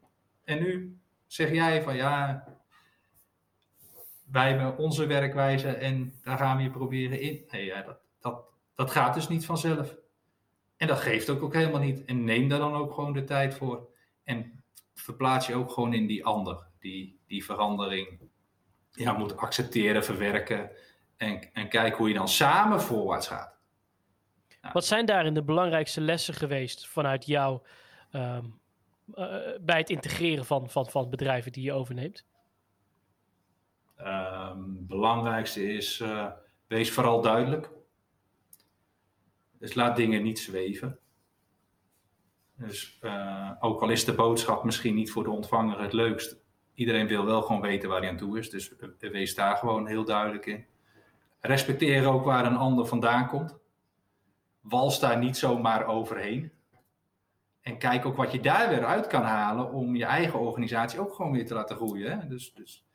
En 0.44 0.60
nu 0.60 1.00
zeg 1.28 1.52
jij 1.52 1.84
van 1.84 1.96
ja, 1.96 2.44
wij 4.32 4.50
hebben 4.50 4.78
onze 4.78 5.06
werkwijze 5.06 5.68
en 5.70 6.14
daar 6.24 6.38
gaan 6.38 6.58
we 6.58 6.64
je 6.64 6.70
proberen 6.70 7.20
in. 7.20 7.44
Nee, 7.50 7.74
dat, 7.86 7.98
dat, 8.20 8.44
dat 8.76 8.92
gaat 8.92 9.14
dus 9.14 9.28
niet 9.28 9.46
vanzelf. 9.46 9.96
En 10.78 10.88
dat 10.88 11.00
geeft 11.00 11.30
ook, 11.30 11.44
ook 11.44 11.54
helemaal 11.54 11.82
niet. 11.82 12.06
En 12.06 12.24
neem 12.24 12.50
daar 12.50 12.60
dan 12.60 12.76
ook 12.76 12.94
gewoon 12.94 13.14
de 13.14 13.24
tijd 13.24 13.54
voor. 13.54 13.90
En 14.24 14.64
verplaats 14.94 15.48
je 15.48 15.56
ook 15.56 15.72
gewoon 15.72 15.94
in 15.94 16.08
die 16.08 16.26
ander, 16.26 16.68
die, 16.80 17.20
die 17.28 17.46
verandering 17.46 18.25
ja, 18.96 19.14
moet 19.14 19.38
accepteren, 19.38 20.04
verwerken 20.04 20.72
en, 21.18 21.54
en 21.54 21.70
kijken 21.70 21.98
hoe 21.98 22.08
je 22.08 22.14
dan 22.14 22.30
samen 22.30 22.82
voorwaarts 22.82 23.28
gaat. 23.28 23.54
Wat 24.74 24.86
zijn 24.86 25.06
daarin 25.06 25.34
de 25.34 25.44
belangrijkste 25.44 26.02
lessen 26.02 26.34
geweest 26.34 26.88
vanuit 26.88 27.26
jou 27.26 27.62
um, 28.12 28.60
uh, 29.16 29.36
bij 29.62 29.78
het 29.78 29.90
integreren 29.90 30.46
van, 30.46 30.70
van, 30.70 30.90
van 30.90 31.10
bedrijven 31.10 31.52
die 31.52 31.64
je 31.64 31.74
overneemt? 31.74 32.26
Het 33.96 34.56
um, 34.56 34.88
belangrijkste 34.88 35.74
is 35.74 36.00
uh, 36.00 36.28
Wees 36.68 36.92
vooral 36.92 37.22
duidelijk. 37.22 37.70
Dus 39.60 39.74
laat 39.74 39.96
dingen 39.96 40.24
niet 40.24 40.40
zweven. 40.40 41.00
Dus 42.58 42.98
uh, 43.02 43.52
ook 43.60 43.82
al 43.82 43.90
is 43.90 44.06
de 44.06 44.14
boodschap 44.14 44.64
misschien 44.64 44.96
niet 44.96 45.12
voor 45.12 45.24
de 45.24 45.30
ontvanger 45.30 45.82
het 45.82 45.94
leukst, 45.94 46.38
iedereen 46.76 47.08
wil 47.08 47.26
wel 47.26 47.42
gewoon 47.42 47.62
weten 47.62 47.90
waar 47.90 48.00
hij 48.00 48.10
aan 48.10 48.18
toe 48.18 48.38
is. 48.40 48.50
Dus 48.50 48.74
wees 49.00 49.36
daar 49.36 49.58
gewoon 49.58 49.88
heel 49.88 50.06
duidelijk 50.06 50.46
in. 50.46 50.66
Respecteer 51.40 52.08
ook 52.08 52.24
waar 52.24 52.46
een 52.46 52.58
ander 52.58 52.86
vandaan 52.86 53.28
komt. 53.28 53.58
Wals 54.62 55.00
daar 55.00 55.18
niet 55.18 55.38
zomaar 55.38 55.86
overheen. 55.86 56.52
En 57.62 57.78
kijk 57.78 58.06
ook 58.06 58.16
wat 58.16 58.32
je 58.32 58.40
daar 58.40 58.70
weer 58.70 58.86
uit 58.86 59.08
kan 59.08 59.24
halen 59.24 59.72
om 59.72 59.96
je 59.96 60.06
eigen 60.06 60.40
organisatie 60.40 61.00
ook 61.00 61.14
gewoon 61.14 61.32
weer 61.32 61.46
te 61.46 61.54
laten 61.54 61.76
groeien. 61.76 62.30
Dus, 62.30 62.54
dus 62.54 62.86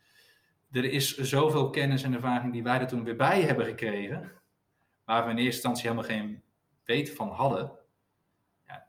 er 0.70 0.84
is 0.84 1.16
zoveel 1.16 1.70
kennis 1.70 2.02
en 2.02 2.14
ervaring 2.14 2.52
die 2.52 2.62
wij 2.62 2.80
er 2.80 2.86
toen 2.86 3.04
weer 3.04 3.16
bij 3.16 3.42
hebben 3.42 3.64
gekregen, 3.64 4.32
waar 5.04 5.24
we 5.24 5.30
in 5.30 5.36
eerste 5.36 5.52
instantie 5.52 5.82
helemaal 5.82 6.10
geen 6.10 6.42
weet 6.84 7.14
van 7.14 7.28
hadden. 7.28 7.72
Ja, 8.66 8.86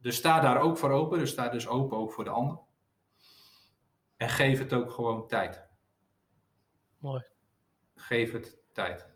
dus 0.00 0.16
sta 0.16 0.40
daar 0.40 0.60
ook 0.60 0.78
voor 0.78 0.90
open, 0.90 1.18
dus 1.18 1.30
sta 1.30 1.48
dus 1.48 1.68
open 1.68 1.96
ook 1.96 2.12
voor 2.12 2.24
de 2.24 2.30
ander. 2.30 2.58
En 4.18 4.28
geef 4.28 4.58
het 4.58 4.72
ook 4.72 4.90
gewoon 4.90 5.26
tijd. 5.26 5.66
Mooi. 6.98 7.22
Geef 7.94 8.32
het 8.32 8.58
tijd. 8.72 9.08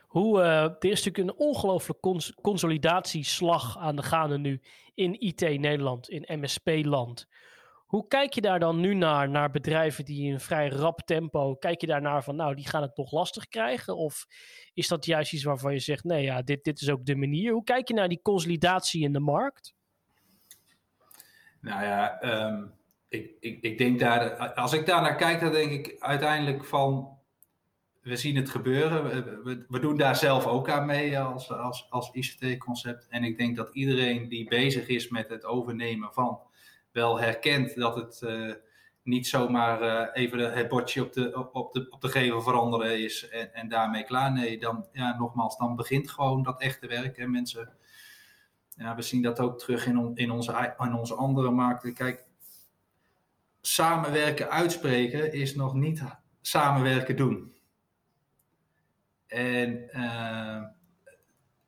Hoe, 0.00 0.38
uh, 0.38 0.62
er 0.62 0.84
is 0.84 1.04
natuurlijk 1.04 1.18
een 1.38 1.46
ongelooflijke 1.46 2.02
cons 2.02 2.34
consolidatieslag 2.34 3.78
aan 3.78 3.96
de 3.96 4.02
gaande 4.02 4.38
nu 4.38 4.60
in 4.94 5.20
IT 5.20 5.40
Nederland, 5.40 6.08
in 6.08 6.40
MSP-land. 6.40 7.28
Hoe 7.86 8.06
kijk 8.06 8.32
je 8.32 8.40
daar 8.40 8.58
dan 8.58 8.80
nu 8.80 8.94
naar, 8.94 9.28
naar 9.28 9.50
bedrijven 9.50 10.04
die 10.04 10.26
in 10.26 10.32
een 10.32 10.40
vrij 10.40 10.68
rap 10.68 11.00
tempo, 11.00 11.54
kijk 11.54 11.80
je 11.80 11.86
daarnaar 11.86 12.24
van, 12.24 12.36
nou, 12.36 12.54
die 12.54 12.68
gaan 12.68 12.82
het 12.82 12.96
nog 12.96 13.12
lastig 13.12 13.48
krijgen? 13.48 13.96
Of 13.96 14.26
is 14.74 14.88
dat 14.88 15.04
juist 15.04 15.32
iets 15.32 15.44
waarvan 15.44 15.72
je 15.72 15.78
zegt, 15.78 16.04
nee, 16.04 16.22
ja, 16.22 16.42
dit, 16.42 16.64
dit 16.64 16.80
is 16.80 16.90
ook 16.90 17.04
de 17.04 17.16
manier. 17.16 17.52
Hoe 17.52 17.64
kijk 17.64 17.88
je 17.88 17.94
naar 17.94 18.08
die 18.08 18.22
consolidatie 18.22 19.02
in 19.02 19.12
de 19.12 19.20
markt? 19.20 19.74
Nou 21.60 21.82
ja, 21.82 22.22
um, 22.46 22.72
ik, 23.12 23.30
ik, 23.40 23.62
ik 23.62 23.78
denk 23.78 23.98
daar, 23.98 24.36
als 24.54 24.72
ik 24.72 24.86
daar 24.86 25.02
naar 25.02 25.16
kijk, 25.16 25.40
dan 25.40 25.52
denk 25.52 25.70
ik 25.70 25.96
uiteindelijk 25.98 26.64
van, 26.64 27.18
we 28.02 28.16
zien 28.16 28.36
het 28.36 28.50
gebeuren. 28.50 29.04
We, 29.44 29.64
we, 29.68 29.78
doen 29.78 29.96
daar 29.96 30.16
zelf 30.16 30.46
ook 30.46 30.68
aan 30.68 30.86
mee 30.86 31.18
als, 31.18 31.52
als, 31.52 31.86
als 31.90 32.10
ICT-concept. 32.12 33.06
En 33.08 33.24
ik 33.24 33.38
denk 33.38 33.56
dat 33.56 33.74
iedereen 33.74 34.28
die 34.28 34.48
bezig 34.48 34.88
is 34.88 35.08
met 35.08 35.28
het 35.28 35.44
overnemen 35.44 36.12
van, 36.12 36.40
wel 36.92 37.20
herkent 37.20 37.74
dat 37.74 37.96
het 37.96 38.20
uh, 38.24 38.52
niet 39.02 39.26
zomaar 39.26 39.82
uh, 39.82 40.22
even 40.22 40.52
het 40.52 40.68
bordje 40.68 41.02
op 41.02 41.12
de, 41.12 41.50
op, 41.52 41.72
de, 41.72 41.86
op 41.90 42.00
de 42.00 42.08
gevel 42.08 42.42
veranderen 42.42 43.02
is 43.02 43.28
en, 43.28 43.54
en 43.54 43.68
daarmee 43.68 44.04
klaar. 44.04 44.32
Nee, 44.32 44.58
dan, 44.58 44.86
ja, 44.92 45.16
nogmaals, 45.18 45.58
dan 45.58 45.76
begint 45.76 46.10
gewoon 46.10 46.42
dat 46.42 46.60
echte 46.60 46.86
werk. 46.86 47.18
En 47.18 47.30
mensen, 47.30 47.72
ja, 48.76 48.94
we 48.94 49.02
zien 49.02 49.22
dat 49.22 49.40
ook 49.40 49.58
terug 49.58 49.86
in, 49.86 50.10
in, 50.14 50.30
onze, 50.30 50.74
in 50.78 50.94
onze 50.94 51.14
andere 51.14 51.50
markten. 51.50 51.94
Kijk, 51.94 52.30
samenwerken 53.62 54.50
uitspreken 54.50 55.32
is 55.32 55.54
nog 55.54 55.74
niet 55.74 56.02
samenwerken 56.40 57.16
doen. 57.16 57.54
En 59.26 59.88
uh, 59.94 60.62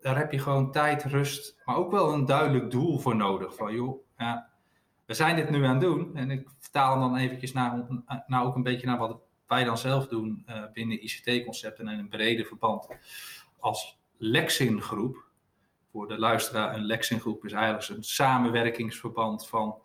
daar 0.01 0.17
heb 0.17 0.33
je 0.33 0.39
gewoon 0.39 0.73
tijd, 0.73 1.05
rust, 1.05 1.63
maar 1.65 1.77
ook 1.77 1.91
wel 1.91 2.13
een 2.13 2.25
duidelijk 2.25 2.71
doel 2.71 2.99
voor 2.99 3.17
nodig. 3.17 3.55
Van 3.55 3.75
joh, 3.75 4.07
ja, 4.19 4.51
we 5.07 5.15
zijn 5.15 5.37
dit 5.37 5.51
nu 5.51 5.65
aan 5.65 5.71
het 5.71 5.81
doen. 5.81 6.17
En 6.17 6.31
ik 6.31 6.49
vertaal 6.59 7.01
dan 7.01 7.17
eventjes 7.17 7.53
naar, 7.53 8.45
ook 8.45 8.55
een 8.55 8.63
beetje 8.63 8.87
naar 8.87 8.99
wat 8.99 9.21
wij 9.47 9.65
dan 9.65 9.79
zelf 9.79 10.07
doen 10.07 10.45
uh, 10.49 10.63
binnen 10.73 11.05
ICT-concepten 11.05 11.89
en 11.89 11.99
een 11.99 12.09
brede 12.09 12.45
verband 12.45 12.89
als 13.59 13.99
Lexin 14.17 14.83
Groep. 14.83 15.25
Voor 15.91 16.09
de 16.09 16.19
luisteraar, 16.19 16.75
een 16.75 16.85
Lexin 16.85 17.21
Groep 17.21 17.45
is 17.45 17.53
eigenlijk 17.53 17.89
een 17.89 18.05
samenwerkingsverband 18.05 19.49
van 19.49 19.83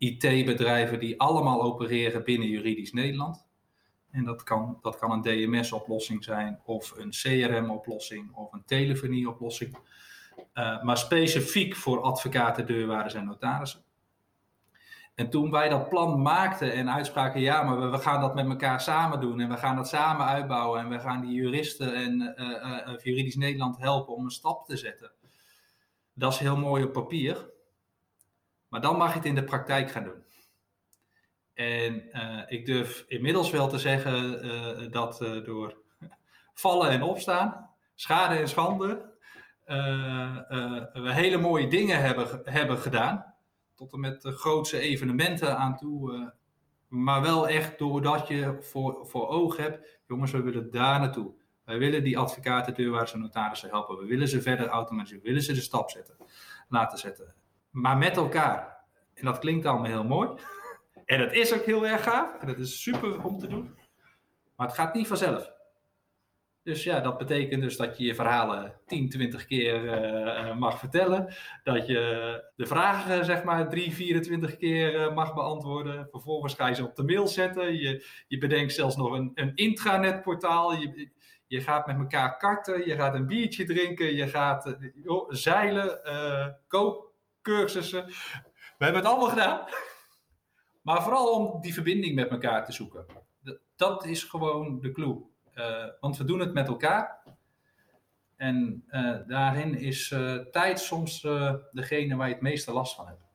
IT-bedrijven 0.00 1.00
die 1.00 1.20
allemaal 1.20 1.62
opereren 1.62 2.24
binnen 2.24 2.48
juridisch 2.48 2.92
Nederland. 2.92 3.46
En 4.10 4.24
dat 4.24 4.42
kan, 4.42 4.78
dat 4.82 4.98
kan 4.98 5.10
een 5.10 5.22
DMS-oplossing 5.22 6.24
zijn, 6.24 6.60
of 6.64 6.92
een 6.96 7.10
CRM-oplossing, 7.10 8.34
of 8.34 8.52
een 8.52 8.64
telefonie-oplossing. 8.64 9.76
Uh, 10.54 10.82
maar 10.82 10.98
specifiek 10.98 11.76
voor 11.76 12.00
advocaten, 12.00 12.66
deurwaarders 12.66 13.14
en 13.14 13.24
notarissen. 13.24 13.84
En 15.14 15.30
toen 15.30 15.50
wij 15.50 15.68
dat 15.68 15.88
plan 15.88 16.22
maakten 16.22 16.72
en 16.72 16.90
uitspraken, 16.90 17.40
ja, 17.40 17.62
maar 17.62 17.90
we, 17.90 17.98
gaan 17.98 18.20
dat 18.20 18.34
met 18.34 18.48
elkaar 18.48 18.80
samen 18.80 19.20
doen 19.20 19.40
en 19.40 19.48
we 19.48 19.56
gaan 19.56 19.76
dat 19.76 19.88
samen 19.88 20.26
uitbouwen 20.26 20.80
en 20.80 20.88
we 20.88 20.98
gaan 20.98 21.20
die 21.20 21.34
juristen 21.34 21.94
en 21.94 22.34
uh, 22.36 22.46
uh, 22.48 22.98
juridisch 23.02 23.36
Nederland 23.36 23.78
helpen 23.78 24.14
om 24.14 24.24
een 24.24 24.30
stap 24.30 24.66
te 24.66 24.76
zetten. 24.76 25.12
Dat 26.14 26.32
is 26.32 26.38
heel 26.38 26.56
mooi 26.56 26.84
op 26.84 26.92
papier, 26.92 27.50
maar 28.70 28.80
dan 28.80 28.96
mag 28.96 29.10
je 29.10 29.18
het 29.18 29.26
in 29.26 29.34
de 29.34 29.44
praktijk 29.44 29.90
gaan 29.90 30.04
doen. 30.04 30.24
En 31.54 32.08
uh, 32.12 32.42
ik 32.46 32.66
durf 32.66 33.04
inmiddels 33.08 33.50
wel 33.50 33.68
te 33.68 33.78
zeggen 33.78 34.44
uh, 34.44 34.92
dat 34.92 35.22
uh, 35.22 35.44
door 35.44 35.76
vallen 36.54 36.90
en 36.90 37.02
opstaan, 37.02 37.70
schade 37.94 38.34
en 38.34 38.48
schande, 38.48 39.08
we 40.92 41.10
hele 41.12 41.36
mooie 41.36 41.68
dingen 41.68 42.00
hebben, 42.00 42.40
hebben 42.44 42.78
gedaan. 42.78 43.34
Tot 43.74 43.92
en 43.92 44.00
met 44.00 44.22
de 44.22 44.32
grootste 44.32 44.78
evenementen 44.78 45.58
aan 45.58 45.76
toe. 45.76 46.32
maar 46.88 47.22
wel 47.22 47.48
echt 47.48 47.78
doordat 47.78 48.28
je 48.28 48.56
voor, 48.60 49.06
voor 49.06 49.28
ogen 49.28 49.62
hebt, 49.62 50.00
jongens, 50.06 50.30
we 50.30 50.42
willen 50.42 50.70
daar 50.70 51.00
naartoe. 51.00 51.32
Wij 51.64 51.78
willen 51.78 52.04
die 52.04 52.18
advocaten, 52.18 52.74
deurwaarders 52.74 53.12
en 53.12 53.20
notarissen 53.20 53.68
helpen. 53.68 53.98
We 53.98 54.06
willen 54.06 54.28
ze 54.28 54.42
verder 54.42 54.66
automatiseren. 54.66 55.22
We 55.22 55.28
willen 55.28 55.42
ze 55.42 55.52
de 55.52 55.60
stap 55.60 55.90
zetten, 55.90 56.16
laten 56.68 56.98
zetten. 56.98 57.34
Maar 57.70 57.98
met 57.98 58.16
elkaar. 58.16 58.78
En 59.14 59.24
dat 59.24 59.38
klinkt 59.38 59.66
allemaal 59.66 59.90
heel 59.90 60.04
mooi. 60.04 60.28
En 61.04 61.18
dat 61.18 61.32
is 61.32 61.54
ook 61.54 61.64
heel 61.64 61.86
erg 61.86 62.02
gaaf. 62.02 62.40
En 62.40 62.46
dat 62.46 62.58
is 62.58 62.82
super 62.82 63.24
om 63.24 63.38
te 63.38 63.46
doen. 63.46 63.78
Maar 64.56 64.66
het 64.66 64.76
gaat 64.76 64.94
niet 64.94 65.06
vanzelf. 65.06 65.52
Dus 66.62 66.84
ja, 66.84 67.00
dat 67.00 67.18
betekent 67.18 67.62
dus 67.62 67.76
dat 67.76 67.98
je 67.98 68.04
je 68.04 68.14
verhalen 68.14 68.74
10, 68.86 69.08
20 69.08 69.46
keer 69.46 69.84
uh, 69.84 70.56
mag 70.56 70.78
vertellen. 70.78 71.34
Dat 71.62 71.86
je 71.86 72.50
de 72.56 72.66
vragen 72.66 73.24
zeg 73.24 73.44
maar 73.44 73.68
3, 73.68 73.92
24 73.92 74.56
keer 74.56 74.94
uh, 74.94 75.14
mag 75.14 75.34
beantwoorden. 75.34 76.08
Vervolgens 76.10 76.54
ga 76.54 76.68
je 76.68 76.74
ze 76.74 76.84
op 76.84 76.96
de 76.96 77.02
mail 77.02 77.26
zetten. 77.26 77.78
Je, 77.78 78.06
je 78.28 78.38
bedenkt 78.38 78.72
zelfs 78.72 78.96
nog 78.96 79.12
een, 79.12 79.30
een 79.34 79.54
intranetportaal. 79.54 80.72
Je, 80.72 81.10
je 81.46 81.60
gaat 81.60 81.86
met 81.86 81.98
elkaar 81.98 82.36
karten. 82.36 82.86
Je 82.86 82.94
gaat 82.94 83.14
een 83.14 83.26
biertje 83.26 83.64
drinken. 83.64 84.14
Je 84.14 84.28
gaat 84.28 84.76
zeilen. 85.28 86.00
Kookcursussen. 87.50 88.06
We 88.78 88.84
hebben 88.84 89.00
het 89.00 89.10
allemaal 89.10 89.28
gedaan. 89.28 89.66
Maar 90.82 91.02
vooral 91.02 91.32
om 91.32 91.60
die 91.60 91.74
verbinding 91.74 92.14
met 92.14 92.30
elkaar 92.30 92.64
te 92.64 92.72
zoeken. 92.72 93.06
Dat 93.76 94.04
is 94.04 94.24
gewoon 94.24 94.80
de 94.80 94.92
clue. 94.92 95.22
Uh, 95.54 95.84
want 96.00 96.16
we 96.16 96.24
doen 96.24 96.40
het 96.40 96.52
met 96.52 96.68
elkaar. 96.68 97.18
En 98.36 98.84
uh, 98.90 99.16
daarin 99.26 99.74
is 99.74 100.10
uh, 100.10 100.34
tijd 100.34 100.80
soms 100.80 101.20
degene 101.72 102.16
waar 102.16 102.28
je 102.28 102.34
het 102.34 102.42
meeste 102.42 102.72
last 102.72 102.94
van 102.94 103.06
hebt. 103.06 103.28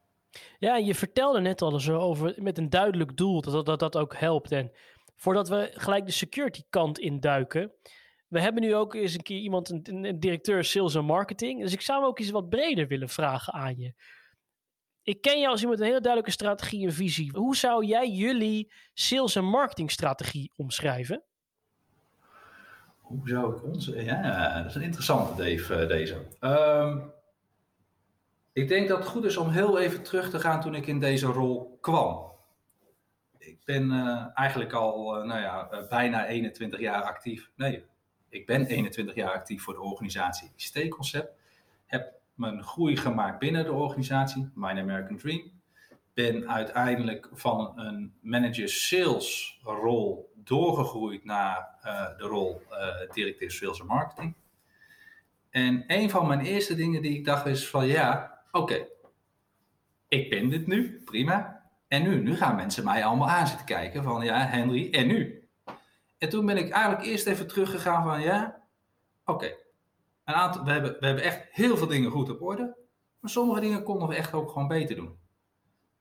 Ja, 0.60 0.76
je 0.76 0.96
vertelde 0.96 1.40
net 1.40 1.62
al 1.62 1.80
zo 1.80 1.98
over 1.98 2.34
met 2.38 2.58
een 2.58 2.70
duidelijk 2.70 3.18
doel 3.18 3.42
dat 3.42 3.66
dat, 3.66 3.80
dat 3.80 3.98
ook 3.98 4.16
helpt. 4.16 4.52
En 4.52 4.72
voordat 5.16 5.50
we 5.50 5.72
gelijk 5.74 6.06
de 6.06 6.12
security 6.12 6.62
kant 6.70 7.00
induiken. 7.00 7.72
We 8.28 8.42
hebben 8.42 8.62
nu 8.62 8.76
ook 8.76 8.94
eens 8.94 9.14
een 9.14 9.24
keer 9.24 9.40
iemand, 9.40 9.70
een, 9.70 10.20
directeur 10.20 10.64
sales 10.64 10.96
en 10.96 11.06
marketing. 11.06 11.62
Dus 11.62 11.74
ik 11.74 11.82
zou 11.82 12.06
ook 12.06 12.20
eens 12.20 12.30
wat 12.30 12.50
breder 12.50 12.88
willen 12.88 13.10
vragen 13.10 13.54
aan 13.54 13.78
je. 13.78 13.94
Ik 15.04 15.22
ken 15.22 15.40
jou 15.40 15.52
als 15.52 15.62
iemand 15.62 15.80
met 15.80 15.88
een 15.88 15.94
hele 15.94 16.04
duidelijke 16.04 16.38
strategie 16.38 16.86
en 16.86 16.94
visie. 16.94 17.32
Hoe 17.34 17.56
zou 17.56 17.86
jij 17.86 18.10
jullie 18.10 18.72
sales- 18.94 19.36
en 19.36 19.46
marketingstrategie 19.46 20.52
omschrijven? 20.56 21.24
Hoe 22.98 23.28
zou 23.28 23.56
ik 23.56 23.64
onze... 23.64 24.04
Ja, 24.04 24.58
dat 24.58 24.66
is 24.70 24.76
een 24.76 24.82
interessante, 24.82 25.44
Dave, 25.44 25.76
eh, 25.76 25.88
deze. 25.88 26.26
Um, 26.40 27.14
ik 28.54 28.68
denk 28.68 28.88
dat 28.88 28.98
het 28.98 29.08
goed 29.08 29.26
is 29.26 29.38
om 29.38 29.50
heel 29.50 29.80
even 29.80 30.04
terug 30.04 30.30
te 30.30 30.40
gaan 30.40 30.62
toen 30.62 30.76
ik 30.76 30.88
in 30.88 31.00
deze 31.00 31.26
rol 31.26 31.78
kwam. 31.82 32.32
Ik 33.38 33.58
ben 33.66 33.92
uh, 33.92 34.26
eigenlijk 34.34 34.74
al 34.74 35.20
uh, 35.20 35.26
nou 35.26 35.42
ja, 35.42 35.86
bijna 35.90 36.26
21 36.26 36.80
jaar 36.80 37.04
actief. 37.04 37.52
Nee, 37.56 37.86
ik 38.36 38.46
ben 38.46 38.66
21 38.66 39.16
jaar 39.16 39.32
actief 39.32 39.64
voor 39.64 39.74
de 39.74 39.82
organisatie 39.82 40.52
ICT-concept. 40.56 41.34
Heb 41.86 42.14
mijn 42.34 42.64
groei 42.64 42.98
gemaakt 42.98 43.40
binnen 43.40 43.64
de 43.64 43.72
organisatie, 43.72 44.52
Mijn 44.56 44.78
American 44.78 45.18
Dream. 45.18 45.52
Ben 46.14 46.50
uiteindelijk 46.50 47.30
van 47.34 47.80
een 47.80 48.14
manager 48.22 48.70
sales 48.70 49.60
rol 49.64 50.34
doorgegroeid 50.36 51.26
naar 51.26 51.68
uh, 51.86 52.18
de 52.18 52.24
rol 52.24 52.62
uh, 52.72 53.14
directeur 53.14 53.52
sales 53.52 53.80
en 53.80 53.86
marketing. 53.86 54.36
En 55.50 55.84
een 55.88 56.10
van 56.10 56.28
mijn 56.28 56.42
eerste 56.42 56.76
dingen 56.76 57.02
die 57.02 57.18
ik 57.18 57.26
dacht 57.26 57.46
is 57.46 57.68
van 57.68 57.88
ja, 57.88 58.40
oké, 58.52 58.88
ik 60.08 60.30
ben 60.30 60.50
dit 60.50 60.68
nu, 60.68 61.02
prima. 61.06 61.64
En 61.88 62.04
nu, 62.04 62.22
nu 62.22 62.36
gaan 62.36 62.56
mensen 62.56 62.84
mij 62.84 63.06
allemaal 63.06 63.30
aan 63.30 63.48
zitten 63.48 63.66
kijken 63.66 64.04
van 64.04 64.26
ja, 64.26 64.46
Henry, 64.46 64.90
en 64.92 65.08
nu? 65.08 65.45
En 66.18 66.30
toen 66.30 66.46
ben 66.46 66.58
ik 66.58 66.70
eigenlijk 66.70 67.06
eerst 67.06 67.28
even 67.28 67.48
teruggegaan 67.48 68.04
van 68.04 68.22
ja, 68.22 68.62
oké. 69.26 69.56
Een 70.24 70.34
aantal, 70.34 70.64
we, 70.64 70.72
hebben, 70.72 70.96
we 71.00 71.06
hebben 71.06 71.24
echt 71.24 71.48
heel 71.52 71.78
veel 71.78 71.88
dingen 71.88 72.12
goed 72.12 72.30
op 72.30 72.42
orde. 72.42 72.76
Maar 73.20 73.32
sommige 73.32 73.60
dingen 73.60 73.84
konden 73.84 74.08
we 74.08 74.16
echt 74.16 74.34
ook 74.34 74.52
gewoon 74.52 74.68
beter 74.68 74.96
doen. 74.96 75.18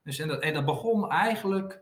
Dus 0.02 0.18
en, 0.18 0.28
dat, 0.28 0.40
en 0.40 0.54
dat 0.54 0.64
begon 0.64 1.11
eigenlijk 1.11 1.80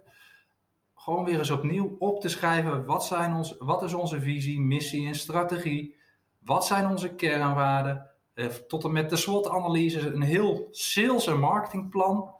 gewoon 0.95 1.25
weer 1.25 1.39
eens 1.39 1.51
opnieuw 1.51 1.97
op 1.99 2.21
te 2.21 2.29
schrijven. 2.29 2.85
Wat, 2.85 3.05
zijn 3.05 3.35
ons, 3.35 3.55
wat 3.59 3.83
is 3.83 3.95
onze 3.95 4.21
visie, 4.21 4.61
missie 4.61 5.07
en 5.07 5.15
strategie? 5.15 5.97
Wat 6.39 6.67
zijn 6.67 6.87
onze 6.87 7.15
kernwaarden? 7.15 8.11
Eh, 8.35 8.47
tot 8.47 8.85
en 8.85 8.93
met 8.93 9.11
de 9.11 9.17
SWOT-analyse, 9.17 10.12
een 10.12 10.23
heel 10.23 10.69
sales- 10.71 11.27
en 11.27 11.39
marketingplan 11.39 12.35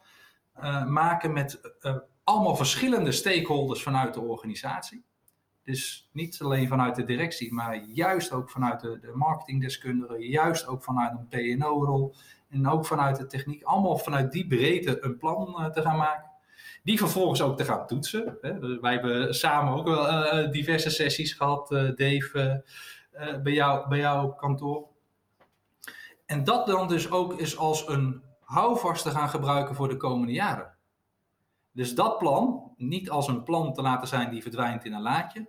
uh, 0.57 0.87
maken 0.87 1.33
met 1.33 1.77
uh, 1.81 1.97
allemaal 2.25 2.57
verschillende 2.57 3.13
stakeholders 3.13 3.83
vanuit 3.83 4.15
de 4.15 4.21
organisatie. 4.21 5.05
Dus 5.65 6.09
niet 6.13 6.41
alleen 6.43 6.69
vanuit 6.69 6.95
de 6.95 7.05
directie, 7.05 7.53
maar 7.53 7.77
juist 7.77 8.33
ook 8.33 8.51
vanuit 8.51 8.81
de, 8.81 8.99
de 9.01 9.13
marketingdeskundigen, 9.15 10.21
juist 10.21 10.67
ook 10.67 10.83
vanuit 10.83 11.13
een 11.13 11.59
PO-rol 11.59 12.15
en 12.49 12.69
ook 12.69 12.87
vanuit 12.87 13.17
de 13.17 13.27
techniek. 13.27 13.63
Allemaal 13.63 13.99
vanuit 13.99 14.33
die 14.33 14.47
breedte 14.47 15.05
een 15.05 15.17
plan 15.17 15.57
uh, 15.59 15.67
te 15.67 15.83
gaan 15.83 15.97
maken. 15.97 16.31
Die 16.83 16.99
vervolgens 16.99 17.43
ook 17.43 17.57
te 17.57 17.65
gaan 17.65 17.87
toetsen. 17.87 18.39
Hè. 18.41 18.81
Wij 18.81 18.93
hebben 18.93 19.35
samen 19.35 19.75
ook 19.75 19.87
wel 19.87 20.09
uh, 20.09 20.51
diverse 20.51 20.91
sessies 20.91 21.33
gehad, 21.33 21.69
Dave, 21.69 22.65
bij, 23.43 23.53
jou, 23.53 23.89
bij 23.89 23.99
jou 23.99 24.25
op 24.25 24.37
kantoor. 24.37 24.87
En 26.27 26.45
dat 26.45 26.67
dan 26.67 26.89
dus 26.89 27.11
ook 27.11 27.41
is 27.41 27.57
als 27.57 27.89
een 27.89 28.23
houvast 28.41 29.03
te 29.03 29.11
gaan 29.11 29.29
gebruiken 29.29 29.75
voor 29.75 29.89
de 29.89 29.97
komende 29.97 30.33
jaren. 30.33 30.75
Dus 31.73 31.95
dat 31.95 32.19
plan, 32.19 32.73
niet 32.77 33.11
als 33.11 33.29
een 33.29 33.43
plan 33.43 33.73
te 33.73 33.83
laten 33.83 34.09
zijn 34.09 34.31
die 34.31 34.43
verdwijnt 34.43 34.85
in 34.85 34.93
een 34.93 35.03
laadje, 35.03 35.49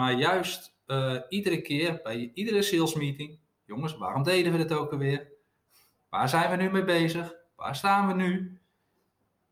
maar 0.00 0.12
juist 0.12 0.74
uh, 0.86 1.16
iedere 1.28 1.60
keer 1.60 2.00
bij 2.02 2.30
iedere 2.34 2.62
sales 2.62 2.94
meeting, 2.94 3.38
jongens, 3.64 3.96
waarom 3.96 4.22
deden 4.22 4.52
we 4.52 4.58
dit 4.58 4.72
ook 4.72 4.92
alweer? 4.92 5.28
Waar 6.08 6.28
zijn 6.28 6.50
we 6.50 6.56
nu 6.56 6.70
mee 6.70 6.84
bezig? 6.84 7.34
Waar 7.56 7.76
staan 7.76 8.06
we 8.06 8.14
nu? 8.14 8.60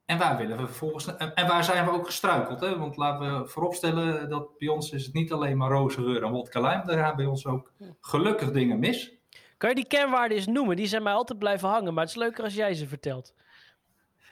En 0.05 0.19
waar 0.19 0.37
willen 0.37 0.57
we 0.57 0.67
vervolgens 0.67 1.17
en 1.17 1.47
waar 1.47 1.65
zijn 1.65 1.85
we 1.85 1.91
ook 1.91 2.07
gestruikeld? 2.07 2.61
Hè? 2.61 2.79
Want 2.79 2.97
laten 2.97 3.41
we 3.41 3.49
vooropstellen 3.49 4.29
dat 4.29 4.59
bij 4.59 4.69
ons 4.69 4.91
is 4.91 5.05
het 5.05 5.15
niet 5.15 5.33
alleen 5.33 5.57
maar 5.57 5.71
roze 5.71 6.03
geur 6.03 6.23
en 6.23 6.31
wodka 6.31 6.61
lijm. 6.61 6.89
Er 6.89 6.99
gaan 6.99 7.17
bij 7.17 7.27
ons 7.27 7.47
ook 7.47 7.73
gelukkig 8.01 8.51
dingen 8.51 8.79
mis. 8.79 9.13
Kan 9.57 9.69
je 9.69 9.75
die 9.75 9.87
kernwaarden 9.87 10.37
eens 10.37 10.47
noemen? 10.47 10.77
Die 10.77 10.87
zijn 10.87 11.03
mij 11.03 11.13
altijd 11.13 11.39
blijven 11.39 11.69
hangen, 11.69 11.95
maar 11.95 12.05
het 12.05 12.13
is 12.13 12.19
leuker 12.19 12.45
als 12.45 12.55
jij 12.55 12.75
ze 12.75 12.87
vertelt. 12.87 13.35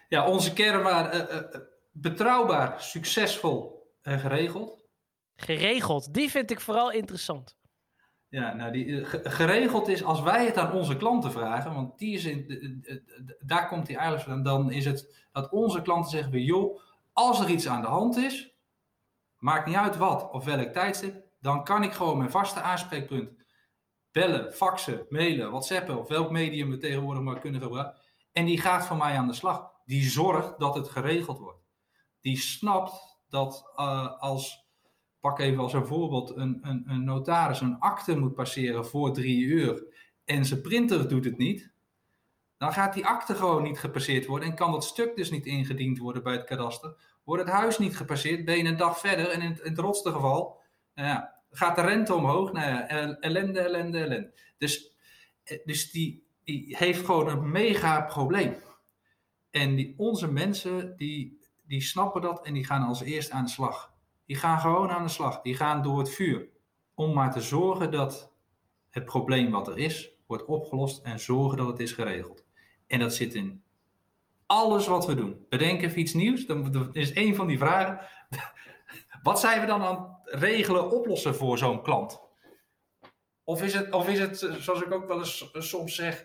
Ja, 0.09 0.27
onze 0.27 0.53
kernwaarden 0.53 1.29
uh, 1.31 1.37
uh, 1.37 1.61
betrouwbaar, 1.93 2.83
succesvol 2.83 3.91
en 4.03 4.19
geregeld. 4.19 4.85
Geregeld, 5.37 6.15
die 6.15 6.31
vind 6.31 6.51
ik 6.51 6.61
vooral 6.61 6.93
interessant. 6.93 7.57
Ja, 8.29 8.55
nou, 8.55 8.73
die, 8.73 9.05
geregeld 9.05 9.89
is 9.89 10.05
als 10.05 10.21
wij 10.23 10.47
het 10.47 10.57
aan 10.57 10.73
onze 10.73 10.97
klanten 10.97 11.33
vragen, 11.33 11.75
want 11.75 11.99
die 11.99 12.15
is 12.15 12.25
in, 12.25 12.85
daar 13.41 13.69
komt 13.69 13.87
die 13.87 13.97
eigenlijk 13.97 14.29
van. 14.29 14.43
Dan 14.43 14.71
is 14.73 14.85
het 14.85 15.27
dat 15.33 15.51
onze 15.51 15.83
klanten 15.83 16.11
zeggen: 16.11 16.43
joh, 16.43 16.81
als 17.13 17.41
er 17.41 17.51
iets 17.51 17.69
aan 17.69 17.81
de 17.81 17.87
hand 17.87 18.17
is, 18.17 18.55
maakt 19.39 19.67
niet 19.67 19.77
uit 19.77 19.97
wat 19.97 20.31
of 20.31 20.45
welk 20.45 20.73
tijdstip, 20.73 21.25
dan 21.41 21.65
kan 21.65 21.83
ik 21.83 21.93
gewoon 21.93 22.19
mijn 22.19 22.31
vaste 22.31 22.61
aanspreekpunt 22.61 23.31
bellen, 24.13 24.53
faxen, 24.53 25.07
mailen, 25.09 25.51
whatsappen 25.51 25.99
of 25.99 26.09
welk 26.09 26.31
medium 26.31 26.71
we 26.71 26.79
tegenwoordig 26.79 27.23
maar 27.23 27.39
kunnen 27.39 27.61
gebruiken. 27.61 28.01
En 28.33 28.45
die 28.45 28.61
gaat 28.61 28.87
van 28.87 28.99
mij 28.99 29.17
aan 29.17 29.27
de 29.27 29.33
slag. 29.33 29.71
Die 29.85 30.11
zorgt 30.11 30.59
dat 30.59 30.75
het 30.75 30.89
geregeld 30.89 31.39
wordt. 31.39 31.65
Die 32.21 32.39
snapt 32.39 33.19
dat 33.29 33.73
uh, 33.77 34.21
als, 34.21 34.66
pak 35.27 35.39
even 35.39 35.63
als 35.63 35.73
een 35.73 35.87
voorbeeld, 35.87 36.37
een, 36.37 36.59
een, 36.63 36.85
een 36.87 37.05
notaris 37.05 37.61
een 37.61 37.79
akte 37.79 38.19
moet 38.19 38.35
passeren 38.35 38.87
voor 38.87 39.13
drie 39.13 39.45
uur 39.45 39.85
en 40.25 40.45
zijn 40.45 40.61
printer 40.61 41.09
doet 41.09 41.25
het 41.25 41.39
niet, 41.39 41.73
dan 42.59 42.73
gaat 42.73 42.95
die 42.95 43.07
akte 43.07 43.35
gewoon 43.35 43.63
niet 43.63 43.79
gepasseerd 43.79 44.27
worden 44.27 44.49
en 44.49 44.55
kan 44.55 44.73
dat 44.73 44.85
stuk 44.85 45.17
dus 45.17 45.31
niet 45.31 45.47
ingediend 45.47 45.99
worden 45.99 46.23
bij 46.23 46.33
het 46.33 46.45
kadaster. 46.45 46.97
Wordt 47.25 47.43
het 47.43 47.53
huis 47.53 47.79
niet 47.79 47.97
gepasseerd, 47.97 48.45
ben 48.45 48.57
je 48.57 48.65
een 48.65 48.77
dag 48.77 48.99
verder 48.99 49.29
en 49.31 49.41
in 49.41 49.51
het, 49.51 49.61
in 49.61 49.75
rotste 49.75 50.13
geval, 50.13 50.61
nou 50.95 51.25
gaat 51.51 51.77
de 51.77 51.83
rente 51.83 52.15
omhoog. 52.15 52.53
Nou 52.53 52.87
ellende, 53.21 53.61
ellende, 53.61 53.99
ellende. 53.99 54.33
Dus, 54.59 54.93
dus 55.65 55.91
die, 55.91 56.27
die 56.45 56.77
heeft 56.77 57.05
gewoon 57.05 57.29
een 57.29 57.51
mega 57.51 58.01
probleem. 58.01 58.55
En 59.51 59.75
die, 59.75 59.95
onze 59.97 60.33
mensen, 60.33 60.97
die, 60.97 61.39
die 61.63 61.83
snappen 61.83 62.21
dat 62.21 62.45
en 62.45 62.55
die 62.55 62.65
gaan 62.65 62.83
als 62.83 63.03
eerst 63.03 63.31
aan 63.31 63.45
de 63.45 63.51
slag. 63.51 63.96
Die 64.27 64.37
gaan 64.37 64.61
gewoon 64.61 64.91
aan 64.91 65.03
de 65.03 65.09
slag. 65.09 65.43
Die 65.43 65.57
gaan 65.57 65.83
door 65.83 65.99
het 65.99 66.11
vuur. 66.11 66.49
Om 66.95 67.13
maar 67.13 67.33
te 67.33 67.41
zorgen 67.41 67.91
dat 67.91 68.33
het 68.91 69.05
probleem 69.05 69.51
wat 69.51 69.69
er 69.69 69.79
is, 69.79 70.11
wordt 70.27 70.45
opgelost 70.45 71.05
en 71.05 71.21
zorgen 71.21 71.59
dat 71.59 71.67
het 71.67 71.81
is 71.81 71.93
geregeld. 71.93 72.45
En 72.87 72.99
dat 72.99 73.15
zit 73.15 73.35
in 73.35 73.63
alles 74.47 74.87
wat 74.87 75.07
we 75.07 75.15
doen. 75.15 75.47
Bedenk 75.49 75.83
even 75.83 76.01
iets 76.01 76.15
nieuws. 76.15 76.47
Dan 76.47 76.89
is 76.93 77.15
een 77.15 77.35
van 77.35 77.47
die 77.47 77.59
vragen. 77.59 78.01
Wat 79.23 79.41
zijn 79.41 79.61
we 79.61 79.67
dan 79.67 79.83
aan 79.83 80.19
het 80.25 80.41
regelen, 80.41 80.91
oplossen 80.91 81.35
voor 81.35 81.59
zo'n 81.59 81.83
klant? 81.83 82.21
Of 83.45 83.63
is, 83.63 83.75
het, 83.75 83.93
of 83.93 84.09
is 84.09 84.19
het, 84.19 84.39
zoals 84.59 84.81
ik 84.81 84.93
ook 84.93 85.07
wel 85.07 85.19
eens 85.19 85.51
soms 85.53 85.95
zeg, 85.95 86.25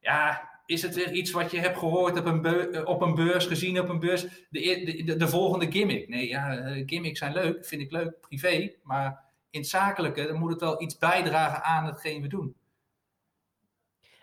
ja, 0.00 0.48
is 0.66 0.82
het 0.82 0.94
weer 0.94 1.12
iets 1.12 1.30
wat 1.30 1.50
je 1.50 1.58
hebt 1.58 1.78
gehoord 1.78 2.18
op 2.18 2.24
een, 2.26 2.86
op 2.86 3.02
een 3.02 3.14
beurs, 3.14 3.46
gezien 3.46 3.80
op 3.80 3.88
een 3.88 3.98
beurs, 3.98 4.22
de, 4.50 5.02
de, 5.04 5.16
de, 5.16 5.28
volgende 5.28 5.72
gimmick? 5.72 6.08
Nee, 6.08 6.28
ja, 6.28 6.72
gimmicks 6.86 7.18
zijn 7.18 7.32
leuk, 7.32 7.66
vind 7.66 7.82
ik 7.82 7.90
leuk, 7.90 8.20
privé, 8.20 8.72
maar 8.82 9.24
in 9.50 9.60
het 9.60 9.68
zakelijke 9.68 10.26
dan 10.26 10.38
moet 10.38 10.50
het 10.50 10.60
wel 10.60 10.82
iets 10.82 10.98
bijdragen 10.98 11.62
aan 11.62 11.86
hetgeen 11.86 12.22
we 12.22 12.28
doen. 12.28 12.56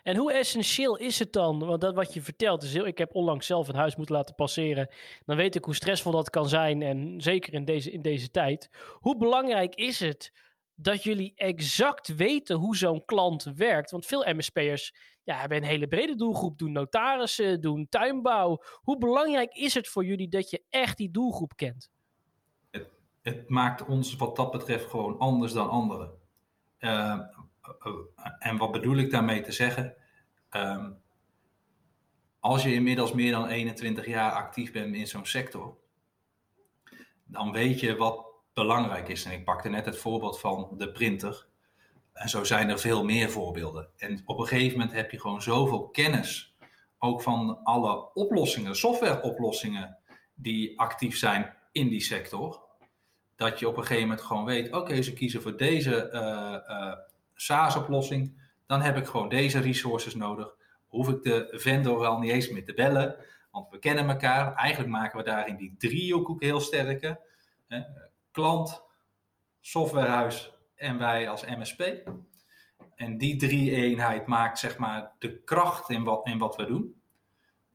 En 0.03 0.17
hoe 0.17 0.33
essentieel 0.33 0.97
is 0.97 1.19
het 1.19 1.33
dan? 1.33 1.59
Want 1.59 1.81
dat 1.81 1.95
wat 1.95 2.13
je 2.13 2.21
vertelt 2.21 2.63
is 2.63 2.73
heel. 2.73 2.87
Ik 2.87 2.97
heb 2.97 3.15
onlangs 3.15 3.45
zelf 3.45 3.67
een 3.67 3.75
huis 3.75 3.95
moeten 3.95 4.15
laten 4.15 4.35
passeren. 4.35 4.89
Dan 5.25 5.35
weet 5.35 5.55
ik 5.55 5.63
hoe 5.65 5.75
stressvol 5.75 6.11
dat 6.11 6.29
kan 6.29 6.49
zijn. 6.49 6.81
En 6.81 7.21
zeker 7.21 7.53
in 7.53 7.65
deze, 7.65 7.91
in 7.91 8.01
deze 8.01 8.31
tijd. 8.31 8.69
Hoe 8.91 9.17
belangrijk 9.17 9.75
is 9.75 9.99
het 9.99 10.31
dat 10.75 11.03
jullie 11.03 11.33
exact 11.35 12.15
weten 12.15 12.55
hoe 12.55 12.75
zo'n 12.75 13.05
klant 13.05 13.43
werkt? 13.43 13.91
Want 13.91 14.05
veel 14.05 14.33
MSP'ers 14.33 14.93
ja, 15.25 15.39
hebben 15.39 15.57
een 15.57 15.63
hele 15.63 15.87
brede 15.87 16.15
doelgroep. 16.15 16.57
Doen 16.57 16.71
notarissen, 16.71 17.61
doen 17.61 17.87
tuinbouw. 17.89 18.61
Hoe 18.73 18.97
belangrijk 18.97 19.53
is 19.53 19.73
het 19.73 19.87
voor 19.87 20.05
jullie 20.05 20.29
dat 20.29 20.49
je 20.49 20.63
echt 20.69 20.97
die 20.97 21.11
doelgroep 21.11 21.55
kent? 21.55 21.91
Het, 22.71 22.89
het 23.21 23.49
maakt 23.49 23.85
ons 23.85 24.15
wat 24.15 24.35
dat 24.35 24.51
betreft 24.51 24.89
gewoon 24.89 25.17
anders 25.17 25.53
dan 25.53 25.69
anderen. 25.69 26.11
Uh, 26.79 27.19
en 28.39 28.57
wat 28.57 28.71
bedoel 28.71 28.97
ik 28.97 29.11
daarmee 29.11 29.41
te 29.41 29.51
zeggen? 29.51 29.95
Um, 30.51 31.03
als 32.39 32.63
je 32.63 32.73
inmiddels 32.73 33.13
meer 33.13 33.31
dan 33.31 33.47
21 33.47 34.05
jaar 34.05 34.31
actief 34.31 34.71
bent 34.71 34.95
in 34.95 35.07
zo'n 35.07 35.25
sector, 35.25 35.77
dan 37.23 37.51
weet 37.51 37.79
je 37.79 37.95
wat 37.95 38.25
belangrijk 38.53 39.07
is. 39.07 39.25
En 39.25 39.31
ik 39.31 39.45
pakte 39.45 39.69
net 39.69 39.85
het 39.85 39.97
voorbeeld 39.97 40.39
van 40.39 40.73
de 40.77 40.91
printer. 40.91 41.47
En 42.15 42.29
zo 42.29 42.43
zijn 42.43 42.69
er 42.69 42.79
veel 42.79 43.03
meer 43.03 43.29
voorbeelden. 43.29 43.89
En 43.97 44.21
op 44.25 44.39
een 44.39 44.47
gegeven 44.47 44.77
moment 44.77 44.95
heb 44.95 45.11
je 45.11 45.19
gewoon 45.19 45.41
zoveel 45.41 45.89
kennis, 45.89 46.55
ook 46.99 47.21
van 47.21 47.63
alle 47.63 48.13
oplossingen, 48.13 48.75
softwareoplossingen 48.75 49.97
die 50.33 50.79
actief 50.79 51.17
zijn 51.17 51.53
in 51.71 51.89
die 51.89 52.01
sector, 52.01 52.63
dat 53.35 53.59
je 53.59 53.67
op 53.67 53.77
een 53.77 53.83
gegeven 53.83 54.07
moment 54.07 54.21
gewoon 54.21 54.45
weet: 54.45 54.73
oké, 54.73 55.01
ze 55.01 55.13
kiezen 55.13 55.41
voor 55.41 55.57
deze 55.57 56.09
uh, 56.13 56.75
uh, 56.77 56.93
SaaS-oplossing, 57.33 58.41
dan 58.65 58.81
heb 58.81 58.97
ik 58.97 59.05
gewoon 59.05 59.29
deze 59.29 59.59
resources 59.59 60.15
nodig. 60.15 60.55
Hoef 60.87 61.09
ik 61.09 61.23
de 61.23 61.47
vendor 61.51 61.99
wel 61.99 62.19
niet 62.19 62.31
eens 62.31 62.49
meer 62.49 62.65
te 62.65 62.73
bellen, 62.73 63.15
want 63.51 63.69
we 63.69 63.79
kennen 63.79 64.09
elkaar. 64.09 64.55
Eigenlijk 64.55 64.91
maken 64.91 65.17
we 65.17 65.23
daarin 65.23 65.55
die 65.55 65.75
driehoek 65.77 66.41
heel 66.41 66.59
sterke. 66.59 67.19
Klant, 68.31 68.83
softwarehuis 69.61 70.54
en 70.75 70.97
wij 70.97 71.29
als 71.29 71.45
MSP. 71.45 72.11
En 72.95 73.17
die 73.17 73.35
drie-eenheid 73.35 74.27
maakt 74.27 74.59
zeg 74.59 74.77
maar 74.77 75.11
de 75.19 75.41
kracht 75.43 75.89
in 75.89 76.03
wat, 76.03 76.27
in 76.27 76.37
wat 76.37 76.55
we 76.55 76.65
doen. 76.65 77.01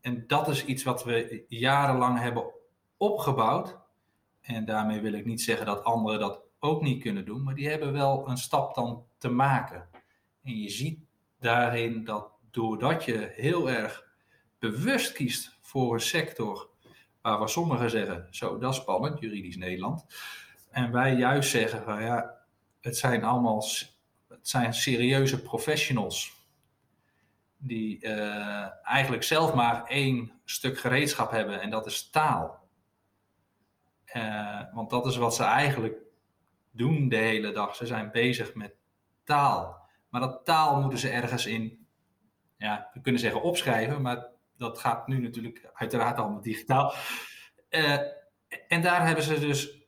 En 0.00 0.26
dat 0.26 0.48
is 0.48 0.64
iets 0.64 0.82
wat 0.82 1.04
we 1.04 1.44
jarenlang 1.48 2.18
hebben 2.18 2.52
opgebouwd. 2.96 3.78
En 4.40 4.64
daarmee 4.64 5.00
wil 5.00 5.12
ik 5.12 5.24
niet 5.24 5.42
zeggen 5.42 5.66
dat 5.66 5.84
anderen 5.84 6.20
dat 6.20 6.40
ook 6.58 6.82
niet 6.82 7.02
kunnen 7.02 7.24
doen, 7.24 7.42
maar 7.42 7.54
die 7.54 7.68
hebben 7.68 7.92
wel 7.92 8.28
een 8.28 8.38
stap 8.38 8.74
dan 8.74 9.04
te 9.18 9.28
maken. 9.28 9.88
En 10.42 10.56
je 10.56 10.68
ziet 10.68 10.98
daarin 11.38 12.04
dat 12.04 12.30
doordat 12.50 13.04
je 13.04 13.32
heel 13.34 13.70
erg 13.70 14.08
bewust 14.58 15.12
kiest 15.12 15.58
voor 15.60 15.94
een 15.94 16.00
sector 16.00 16.70
waarvan 17.22 17.48
sommigen 17.48 17.90
zeggen, 17.90 18.26
zo 18.30 18.58
dat 18.58 18.72
is 18.72 18.80
spannend, 18.80 19.20
juridisch 19.20 19.56
Nederland. 19.56 20.06
En 20.70 20.92
wij 20.92 21.14
juist 21.14 21.50
zeggen 21.50 21.82
van 21.82 22.02
ja, 22.02 22.39
het 22.80 22.96
zijn 22.96 23.24
allemaal 23.24 23.64
het 24.28 24.48
zijn 24.48 24.74
serieuze 24.74 25.42
professionals 25.42 26.38
die 27.56 28.04
uh, 28.04 28.86
eigenlijk 28.86 29.22
zelf 29.22 29.54
maar 29.54 29.84
één 29.84 30.32
stuk 30.44 30.78
gereedschap 30.78 31.30
hebben 31.30 31.60
en 31.60 31.70
dat 31.70 31.86
is 31.86 32.10
taal. 32.10 32.68
Uh, 34.14 34.60
want 34.72 34.90
dat 34.90 35.06
is 35.06 35.16
wat 35.16 35.34
ze 35.34 35.44
eigenlijk 35.44 35.98
doen 36.70 37.08
de 37.08 37.16
hele 37.16 37.52
dag. 37.52 37.76
Ze 37.76 37.86
zijn 37.86 38.10
bezig 38.10 38.54
met 38.54 38.74
taal. 39.24 39.88
Maar 40.08 40.20
dat 40.20 40.44
taal 40.44 40.80
moeten 40.80 40.98
ze 40.98 41.08
ergens 41.08 41.46
in, 41.46 41.86
ja, 42.56 42.90
we 42.92 43.00
kunnen 43.00 43.20
zeggen 43.20 43.42
opschrijven, 43.42 44.02
maar 44.02 44.26
dat 44.56 44.78
gaat 44.78 45.06
nu 45.06 45.20
natuurlijk 45.20 45.70
uiteraard 45.74 46.18
allemaal 46.18 46.40
digitaal. 46.40 46.94
Uh, 47.70 47.98
en 48.68 48.82
daar 48.82 49.06
hebben 49.06 49.24
ze 49.24 49.40
dus 49.40 49.79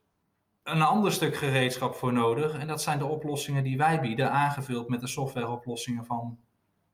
een 0.63 0.83
ander 0.83 1.13
stuk 1.13 1.37
gereedschap 1.37 1.95
voor 1.95 2.13
nodig. 2.13 2.59
En 2.59 2.67
dat 2.67 2.83
zijn 2.83 2.99
de 2.99 3.05
oplossingen 3.05 3.65
die 3.65 3.77
wij 3.77 4.01
bieden, 4.01 4.31
aangevuld 4.31 4.89
met 4.89 5.01
de 5.01 5.07
softwareoplossingen 5.07 6.05
van 6.05 6.39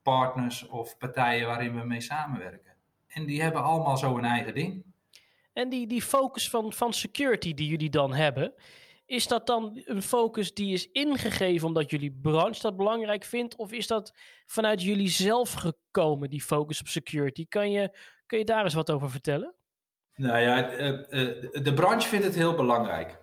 partners 0.02 0.66
of 0.66 0.98
partijen 0.98 1.46
waarin 1.46 1.81
we 1.81 1.87
mee 1.87 2.00
samenwerken. 2.00 2.74
En 3.07 3.26
die 3.26 3.42
hebben 3.42 3.62
allemaal 3.62 3.96
zo 3.96 4.16
een 4.16 4.24
eigen 4.24 4.54
ding. 4.54 4.85
En 5.52 5.68
die, 5.68 5.87
die 5.87 6.02
focus 6.02 6.50
van, 6.50 6.72
van 6.72 6.92
security 6.92 7.54
die 7.54 7.68
jullie 7.68 7.90
dan 7.90 8.14
hebben, 8.14 8.54
is 9.07 9.26
dat 9.26 9.46
dan 9.46 9.83
een 9.85 10.02
focus 10.02 10.54
die 10.54 10.72
is 10.72 10.90
ingegeven 10.90 11.66
omdat 11.66 11.90
jullie 11.90 12.18
branche 12.22 12.61
dat 12.61 12.76
belangrijk 12.76 13.24
vindt? 13.24 13.57
Of 13.57 13.72
is 13.72 13.87
dat 13.87 14.12
vanuit 14.46 14.83
jullie 14.83 15.09
zelf 15.09 15.52
gekomen, 15.52 16.31
die 16.31 16.42
focus 16.42 16.81
op 16.81 16.87
security? 16.87 17.46
Kan 17.48 17.70
je, 17.70 17.98
kun 18.26 18.38
je 18.38 18.44
daar 18.44 18.64
eens 18.64 18.74
wat 18.74 18.90
over 18.90 19.11
vertellen? 19.11 19.54
Nou 20.14 20.38
ja, 20.38 20.70
eh, 20.70 20.88
eh, 20.88 21.64
de 21.64 21.74
branche 21.74 22.09
vindt 22.09 22.24
het 22.24 22.35
heel 22.35 22.54
belangrijk. 22.54 23.18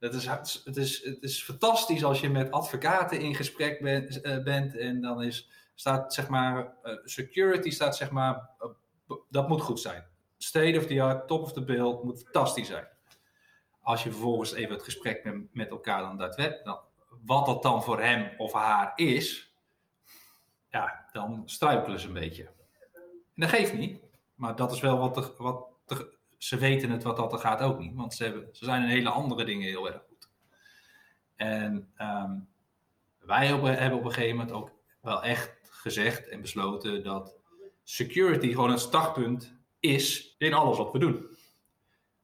Het 0.00 0.14
is, 0.14 0.26
het, 0.64 0.76
is, 0.76 1.04
het 1.04 1.22
is 1.22 1.42
fantastisch 1.42 2.04
als 2.04 2.20
je 2.20 2.30
met 2.30 2.50
advocaten 2.50 3.20
in 3.20 3.34
gesprek 3.34 3.80
bent, 3.80 4.20
eh, 4.20 4.42
bent 4.42 4.76
en 4.76 5.00
dan 5.00 5.22
is, 5.22 5.50
staat 5.74 6.14
zeg 6.14 6.28
maar, 6.28 6.74
security 7.04 7.70
staat 7.70 7.96
zeg 7.96 8.10
maar, 8.10 8.50
dat 9.28 9.48
moet 9.48 9.60
goed 9.60 9.80
zijn. 9.80 10.04
State 10.38 10.78
of 10.78 10.86
the 10.86 11.02
art, 11.02 11.28
top 11.28 11.42
of 11.42 11.52
the 11.52 11.64
bill, 11.64 11.98
moet 12.02 12.22
fantastisch 12.22 12.66
zijn. 12.66 12.88
Als 13.82 14.02
je 14.02 14.10
vervolgens 14.10 14.52
even 14.52 14.74
het 14.74 14.82
gesprek 14.82 15.24
met, 15.24 15.54
met 15.54 15.70
elkaar 15.70 16.00
dan 16.02 16.18
dat 16.18 16.36
dan, 16.64 16.80
wat 17.24 17.46
dat 17.46 17.62
dan 17.62 17.82
voor 17.82 18.00
hem 18.00 18.30
of 18.38 18.52
haar 18.52 18.92
is, 18.94 19.54
ja, 20.68 21.08
dan 21.12 21.42
struikelen 21.46 22.00
ze 22.00 22.06
een 22.06 22.12
beetje. 22.12 22.44
En 23.34 23.46
dat 23.46 23.48
geeft 23.48 23.72
niet, 23.72 24.00
maar 24.34 24.56
dat 24.56 24.72
is 24.72 24.80
wel 24.80 24.98
wat, 24.98 25.14
de, 25.14 25.34
wat 25.38 25.66
de, 25.86 26.18
ze 26.42 26.56
weten 26.56 26.90
het 26.90 27.02
wat 27.02 27.16
dat 27.16 27.32
er 27.32 27.38
gaat 27.38 27.60
ook 27.60 27.78
niet. 27.78 27.94
Want 27.94 28.14
ze, 28.14 28.24
hebben, 28.24 28.48
ze 28.52 28.64
zijn 28.64 28.82
in 28.82 28.88
hele 28.88 29.08
andere 29.08 29.44
dingen 29.44 29.68
heel 29.68 29.86
erg 29.86 30.02
goed. 30.08 30.28
En 31.36 31.92
ehm, 31.96 32.38
wij 33.18 33.46
hebben 33.46 33.98
op 33.98 34.04
een 34.04 34.12
gegeven 34.12 34.36
moment 34.36 34.54
ook 34.54 34.72
wel 35.00 35.22
echt 35.22 35.58
gezegd 35.62 36.28
en 36.28 36.40
besloten 36.40 37.02
dat 37.02 37.36
security 37.82 38.50
gewoon 38.50 38.70
het 38.70 38.80
startpunt 38.80 39.56
is 39.80 40.34
in 40.38 40.54
alles 40.54 40.76
wat 40.76 40.92
we 40.92 40.98
doen. 40.98 41.26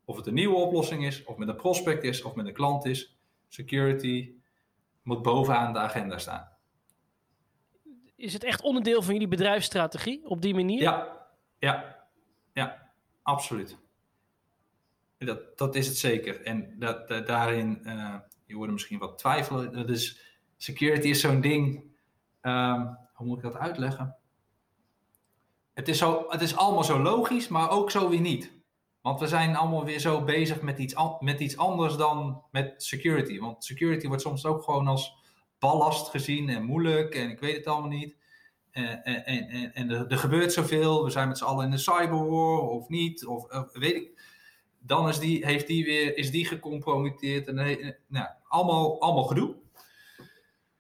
Of 0.04 0.16
het 0.16 0.26
een 0.26 0.34
nieuwe 0.34 0.56
oplossing 0.56 1.06
is, 1.06 1.24
of 1.24 1.36
met 1.36 1.48
een 1.48 1.56
prospect 1.56 2.04
is, 2.04 2.22
of 2.22 2.34
met 2.34 2.46
een 2.46 2.52
klant 2.52 2.84
is. 2.84 3.18
Security 3.48 4.34
moet 5.02 5.22
bovenaan 5.22 5.72
de 5.72 5.78
agenda 5.78 6.18
staan. 6.18 6.48
Is 8.16 8.32
het 8.32 8.44
echt 8.44 8.62
onderdeel 8.62 9.02
van 9.02 9.12
jullie 9.12 9.28
bedrijfsstrategie 9.28 10.24
op 10.24 10.42
die 10.42 10.54
manier? 10.54 10.80
Ja, 10.80 11.26
ja, 11.58 12.06
ja, 12.52 12.90
absoluut. 13.22 13.84
Dat, 15.26 15.58
dat 15.58 15.74
is 15.74 15.86
het 15.86 15.96
zeker. 15.96 16.42
En 16.42 16.74
dat, 16.78 17.08
daarin, 17.08 17.80
uh, 17.84 18.14
je 18.46 18.54
hoorde 18.54 18.72
misschien 18.72 18.98
wat 18.98 19.18
twijfelen. 19.18 19.86
Dus 19.86 20.20
security 20.56 21.08
is 21.08 21.20
zo'n 21.20 21.40
ding. 21.40 21.94
Um, 22.42 22.98
hoe 23.14 23.26
moet 23.26 23.36
ik 23.36 23.42
dat 23.42 23.56
uitleggen? 23.56 24.16
Het 25.74 25.88
is, 25.88 25.98
zo, 25.98 26.24
het 26.28 26.40
is 26.40 26.56
allemaal 26.56 26.84
zo 26.84 27.02
logisch, 27.02 27.48
maar 27.48 27.70
ook 27.70 27.90
zo 27.90 28.08
weer 28.08 28.20
niet. 28.20 28.52
Want 29.00 29.20
we 29.20 29.26
zijn 29.26 29.56
allemaal 29.56 29.84
weer 29.84 29.98
zo 29.98 30.24
bezig 30.24 30.60
met 30.60 30.78
iets, 30.78 30.94
met 31.20 31.40
iets 31.40 31.56
anders 31.56 31.96
dan 31.96 32.42
met 32.50 32.74
security. 32.76 33.38
Want 33.38 33.64
security 33.64 34.06
wordt 34.06 34.22
soms 34.22 34.46
ook 34.46 34.62
gewoon 34.62 34.86
als 34.86 35.14
ballast 35.58 36.08
gezien 36.08 36.48
en 36.48 36.64
moeilijk 36.64 37.14
en 37.14 37.30
ik 37.30 37.40
weet 37.40 37.56
het 37.56 37.66
allemaal 37.66 37.88
niet. 37.88 38.16
En, 38.70 39.04
en, 39.04 39.24
en, 39.24 39.74
en 39.74 39.90
er, 39.90 40.06
er, 40.06 40.18
gebeurt 40.18 40.52
zoveel. 40.52 41.04
We 41.04 41.10
zijn 41.10 41.28
met 41.28 41.38
z'n 41.38 41.44
allen 41.44 41.64
in 41.64 41.70
de 41.70 41.78
cyberwar 41.78 42.60
of 42.60 42.88
niet. 42.88 43.26
Of 43.26 43.46
weet 43.72 43.94
ik 43.94 44.20
dan 44.86 45.08
is 45.08 45.18
die, 45.18 45.46
heeft 45.46 45.66
die 45.66 45.84
weer, 45.84 46.16
is 46.16 46.30
die 46.30 46.46
gecompromitteerd. 46.46 47.48
En, 47.48 47.58
eh, 47.58 47.92
nou, 48.06 48.26
allemaal, 48.48 49.00
allemaal 49.00 49.24
gedoe. 49.24 49.54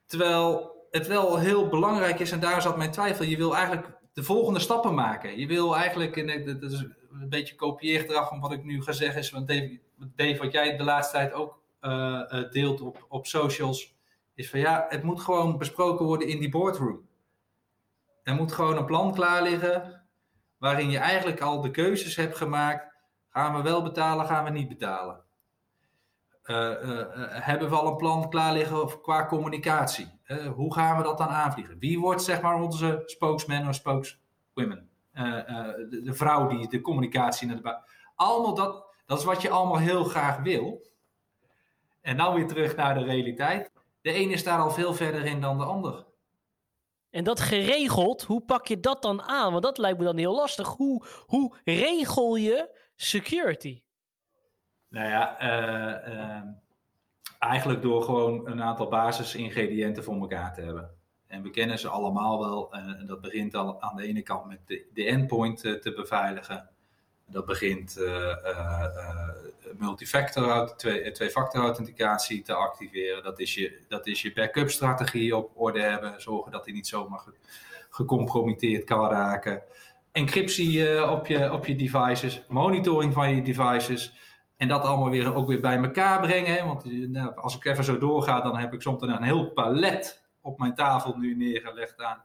Terwijl 0.06 0.74
het 0.90 1.06
wel 1.06 1.38
heel 1.38 1.68
belangrijk 1.68 2.20
is, 2.20 2.30
en 2.30 2.40
daar 2.40 2.62
zat 2.62 2.76
mijn 2.76 2.90
twijfel, 2.90 3.24
je 3.24 3.36
wil 3.36 3.56
eigenlijk 3.56 3.98
de 4.12 4.22
volgende 4.22 4.60
stappen 4.60 4.94
maken. 4.94 5.38
Je 5.38 5.46
wil 5.46 5.76
eigenlijk, 5.76 6.16
en 6.16 6.58
dat 6.60 6.72
is 6.72 6.80
een 6.80 7.28
beetje 7.28 7.54
kopieergedrag 7.54 8.28
van 8.28 8.40
wat 8.40 8.52
ik 8.52 8.64
nu 8.64 8.82
ga 8.82 8.92
zeggen, 8.92 9.20
is 9.20 9.30
want 9.30 9.48
Dave, 10.16 10.36
wat 10.38 10.52
jij 10.52 10.76
de 10.76 10.84
laatste 10.84 11.16
tijd 11.16 11.32
ook 11.32 11.62
uh, 11.80 12.50
deelt 12.50 12.80
op, 12.80 13.06
op 13.08 13.26
socials, 13.26 13.94
is 14.34 14.50
van 14.50 14.60
ja, 14.60 14.86
het 14.88 15.02
moet 15.02 15.20
gewoon 15.20 15.58
besproken 15.58 16.06
worden 16.06 16.28
in 16.28 16.40
die 16.40 16.48
boardroom. 16.48 17.08
Er 18.22 18.34
moet 18.34 18.52
gewoon 18.52 18.76
een 18.76 18.84
plan 18.84 19.14
klaar 19.14 19.42
liggen, 19.42 20.02
waarin 20.58 20.90
je 20.90 20.98
eigenlijk 20.98 21.40
al 21.40 21.60
de 21.60 21.70
keuzes 21.70 22.16
hebt 22.16 22.36
gemaakt 22.36 22.95
Gaan 23.36 23.54
we 23.54 23.62
wel 23.62 23.82
betalen, 23.82 24.26
gaan 24.26 24.44
we 24.44 24.50
niet 24.50 24.68
betalen? 24.68 25.24
Uh, 26.44 26.56
uh, 26.56 27.04
hebben 27.28 27.70
we 27.70 27.76
al 27.76 27.86
een 27.86 27.96
plan 27.96 28.30
klaar 28.30 28.52
liggen 28.52 29.00
qua 29.00 29.26
communicatie? 29.26 30.20
hoe 30.54 30.74
gaan 30.74 30.96
we 30.96 31.02
dat 31.02 31.18
dan 31.18 31.28
aanvliegen? 31.28 31.78
Wie 31.78 32.00
wordt 32.00 32.22
zeg 32.22 32.40
maar 32.40 32.60
onze 32.60 33.02
spokesman 33.04 33.68
of 33.68 33.74
spokeswomen? 33.74 34.90
De, 35.12 36.00
de, 36.04 36.14
vrouw 36.14 36.46
die 36.48 36.68
de 36.68 36.80
communicatie 36.80 37.46
naar 37.46 37.62
de. 37.62 37.78
Allemaal 38.14 38.54
dat, 38.54 38.84
dat 39.06 39.18
is 39.18 39.24
wat 39.24 39.42
je 39.42 39.50
allemaal 39.50 39.78
heel 39.78 40.04
graag 40.04 40.38
wil. 40.38 40.90
En 42.00 42.16
dan 42.16 42.34
weer 42.34 42.46
terug 42.46 42.76
naar 42.76 42.94
de 42.94 43.04
realiteit. 43.04 43.72
De 44.00 44.12
ene 44.12 44.32
is 44.32 44.44
daar 44.44 44.58
al 44.58 44.70
veel 44.70 44.94
verder 44.94 45.24
in 45.24 45.40
dan 45.40 45.58
de 45.58 45.64
ander. 45.64 46.04
En 47.10 47.24
dat 47.24 47.40
geregeld, 47.40 48.22
hoe 48.22 48.40
pak 48.40 48.66
je 48.66 48.80
dat 48.80 49.02
dan 49.02 49.22
aan? 49.22 49.50
Want 49.52 49.64
dat 49.64 49.78
lijkt 49.78 49.98
me 49.98 50.04
dan 50.04 50.16
heel 50.16 50.34
lastig. 50.34 50.68
Hoe, 50.68 51.04
hoe 51.26 51.56
regel 51.64 52.36
je 52.36 52.84
security? 52.96 53.82
Nou 54.88 55.08
ja, 55.08 55.42
uh, 55.42 56.14
uh, 56.14 56.42
eigenlijk 57.38 57.82
door 57.82 58.02
gewoon 58.02 58.48
een 58.48 58.62
aantal 58.62 58.88
basisingrediënten 58.88 60.04
voor 60.04 60.14
elkaar 60.14 60.54
te 60.54 60.60
hebben. 60.60 60.90
En 61.26 61.42
we 61.42 61.50
kennen 61.50 61.78
ze 61.78 61.88
allemaal 61.88 62.38
wel. 62.38 62.74
Uh, 62.74 63.00
en 63.00 63.06
dat 63.06 63.20
begint 63.20 63.54
al 63.54 63.82
aan 63.82 63.96
de 63.96 64.06
ene 64.06 64.22
kant 64.22 64.46
met 64.46 64.60
de, 64.66 64.86
de 64.94 65.04
endpoint 65.04 65.60
te 65.60 65.92
beveiligen. 65.96 66.68
Dat 67.28 67.46
begint 67.46 67.98
multifactor, 69.78 70.76
twee, 70.76 71.10
twee-factor 71.10 71.60
authenticatie 71.60 72.42
te 72.42 72.54
activeren. 72.54 73.22
Dat 73.22 73.38
is 73.38 73.54
je, 73.54 73.84
dat 73.88 74.06
is 74.06 74.22
je 74.22 74.32
backup 74.32 74.70
strategie 74.70 75.36
op 75.36 75.50
orde 75.54 75.80
hebben. 75.80 76.20
Zorgen 76.20 76.52
dat 76.52 76.64
die 76.64 76.74
niet 76.74 76.86
zomaar 76.86 77.24
gecompromitteerd 77.90 78.84
kan 78.84 79.10
raken 79.10 79.62
encryptie 80.16 80.78
uh, 80.78 81.10
op, 81.10 81.26
je, 81.26 81.52
op 81.52 81.66
je 81.66 81.76
devices, 81.76 82.42
monitoring 82.48 83.12
van 83.12 83.34
je 83.34 83.42
devices. 83.42 84.14
En 84.56 84.68
dat 84.68 84.82
allemaal 84.82 85.10
weer 85.10 85.34
ook 85.34 85.48
weer 85.48 85.60
bij 85.60 85.76
elkaar 85.76 86.20
brengen. 86.20 86.66
Want 86.66 86.84
eh, 86.84 87.08
nou, 87.08 87.36
als 87.36 87.56
ik 87.56 87.64
even 87.64 87.84
zo 87.84 87.98
doorga, 87.98 88.40
dan 88.40 88.56
heb 88.56 88.72
ik 88.72 88.82
soms 88.82 89.02
een 89.02 89.22
heel 89.22 89.50
palet 89.50 90.28
op 90.40 90.58
mijn 90.58 90.74
tafel 90.74 91.16
nu 91.16 91.36
neergelegd 91.36 92.02
aan 92.02 92.22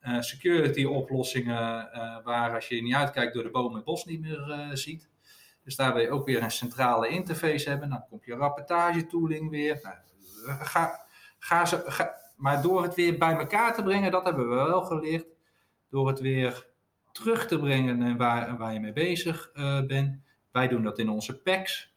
uh, 0.00 0.20
security 0.20 0.84
oplossingen. 0.84 1.88
Waar 2.24 2.54
als 2.54 2.68
je 2.68 2.82
niet 2.82 2.94
uitkijkt 2.94 3.34
door 3.34 3.42
de 3.42 3.50
boom 3.50 3.74
het 3.74 3.84
bos 3.84 4.04
niet 4.04 4.20
meer 4.20 4.70
ziet. 4.72 5.10
Dus 5.64 5.76
daar 5.76 5.92
wil 5.94 6.02
je 6.02 6.10
ook 6.10 6.26
weer 6.26 6.42
een 6.42 6.50
centrale 6.50 7.08
interface 7.08 7.68
hebben. 7.68 7.90
Dan 7.90 8.04
komt 8.08 8.24
je 8.24 8.34
rapportage 8.34 9.06
tooling 9.06 9.50
weer. 9.50 9.80
Nou, 9.82 10.64
ga, 10.64 11.06
ga 11.38 11.64
ze, 11.64 12.12
maar 12.36 12.62
door 12.62 12.82
het 12.82 12.94
weer 12.94 13.18
bij 13.18 13.36
elkaar 13.36 13.74
te 13.74 13.82
brengen, 13.82 14.10
dat 14.10 14.24
hebben 14.24 14.48
we 14.48 14.54
wel 14.54 14.82
geleerd. 14.82 15.26
Door 15.88 16.08
het 16.08 16.20
weer 16.20 16.74
terug 17.16 17.46
te 17.46 17.58
brengen 17.58 18.02
en 18.02 18.16
waar, 18.16 18.56
waar 18.56 18.72
je 18.72 18.80
mee 18.80 18.92
bezig 18.92 19.50
uh, 19.54 19.86
bent. 19.86 20.20
Wij 20.52 20.68
doen 20.68 20.82
dat 20.82 20.98
in 20.98 21.08
onze 21.08 21.38
packs. 21.38 21.94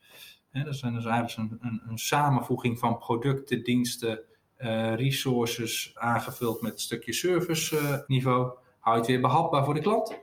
Dat 0.51 0.75
zijn 0.75 0.93
dus 0.93 1.05
eigenlijk 1.05 1.51
een, 1.51 1.57
een, 1.61 1.81
een 1.87 1.97
samenvoeging 1.97 2.79
van 2.79 2.97
producten, 2.97 3.63
diensten, 3.63 4.19
uh, 4.57 4.95
resources 4.95 5.91
aangevuld 5.95 6.61
met 6.61 6.71
een 6.73 6.79
stukje 6.79 7.13
service 7.13 7.75
uh, 7.75 7.97
niveau. 8.07 8.57
Hou 8.79 8.95
je 8.95 9.01
het 9.01 9.09
weer 9.09 9.21
behapbaar 9.21 9.65
voor 9.65 9.73
de 9.73 9.81
klant. 9.81 10.19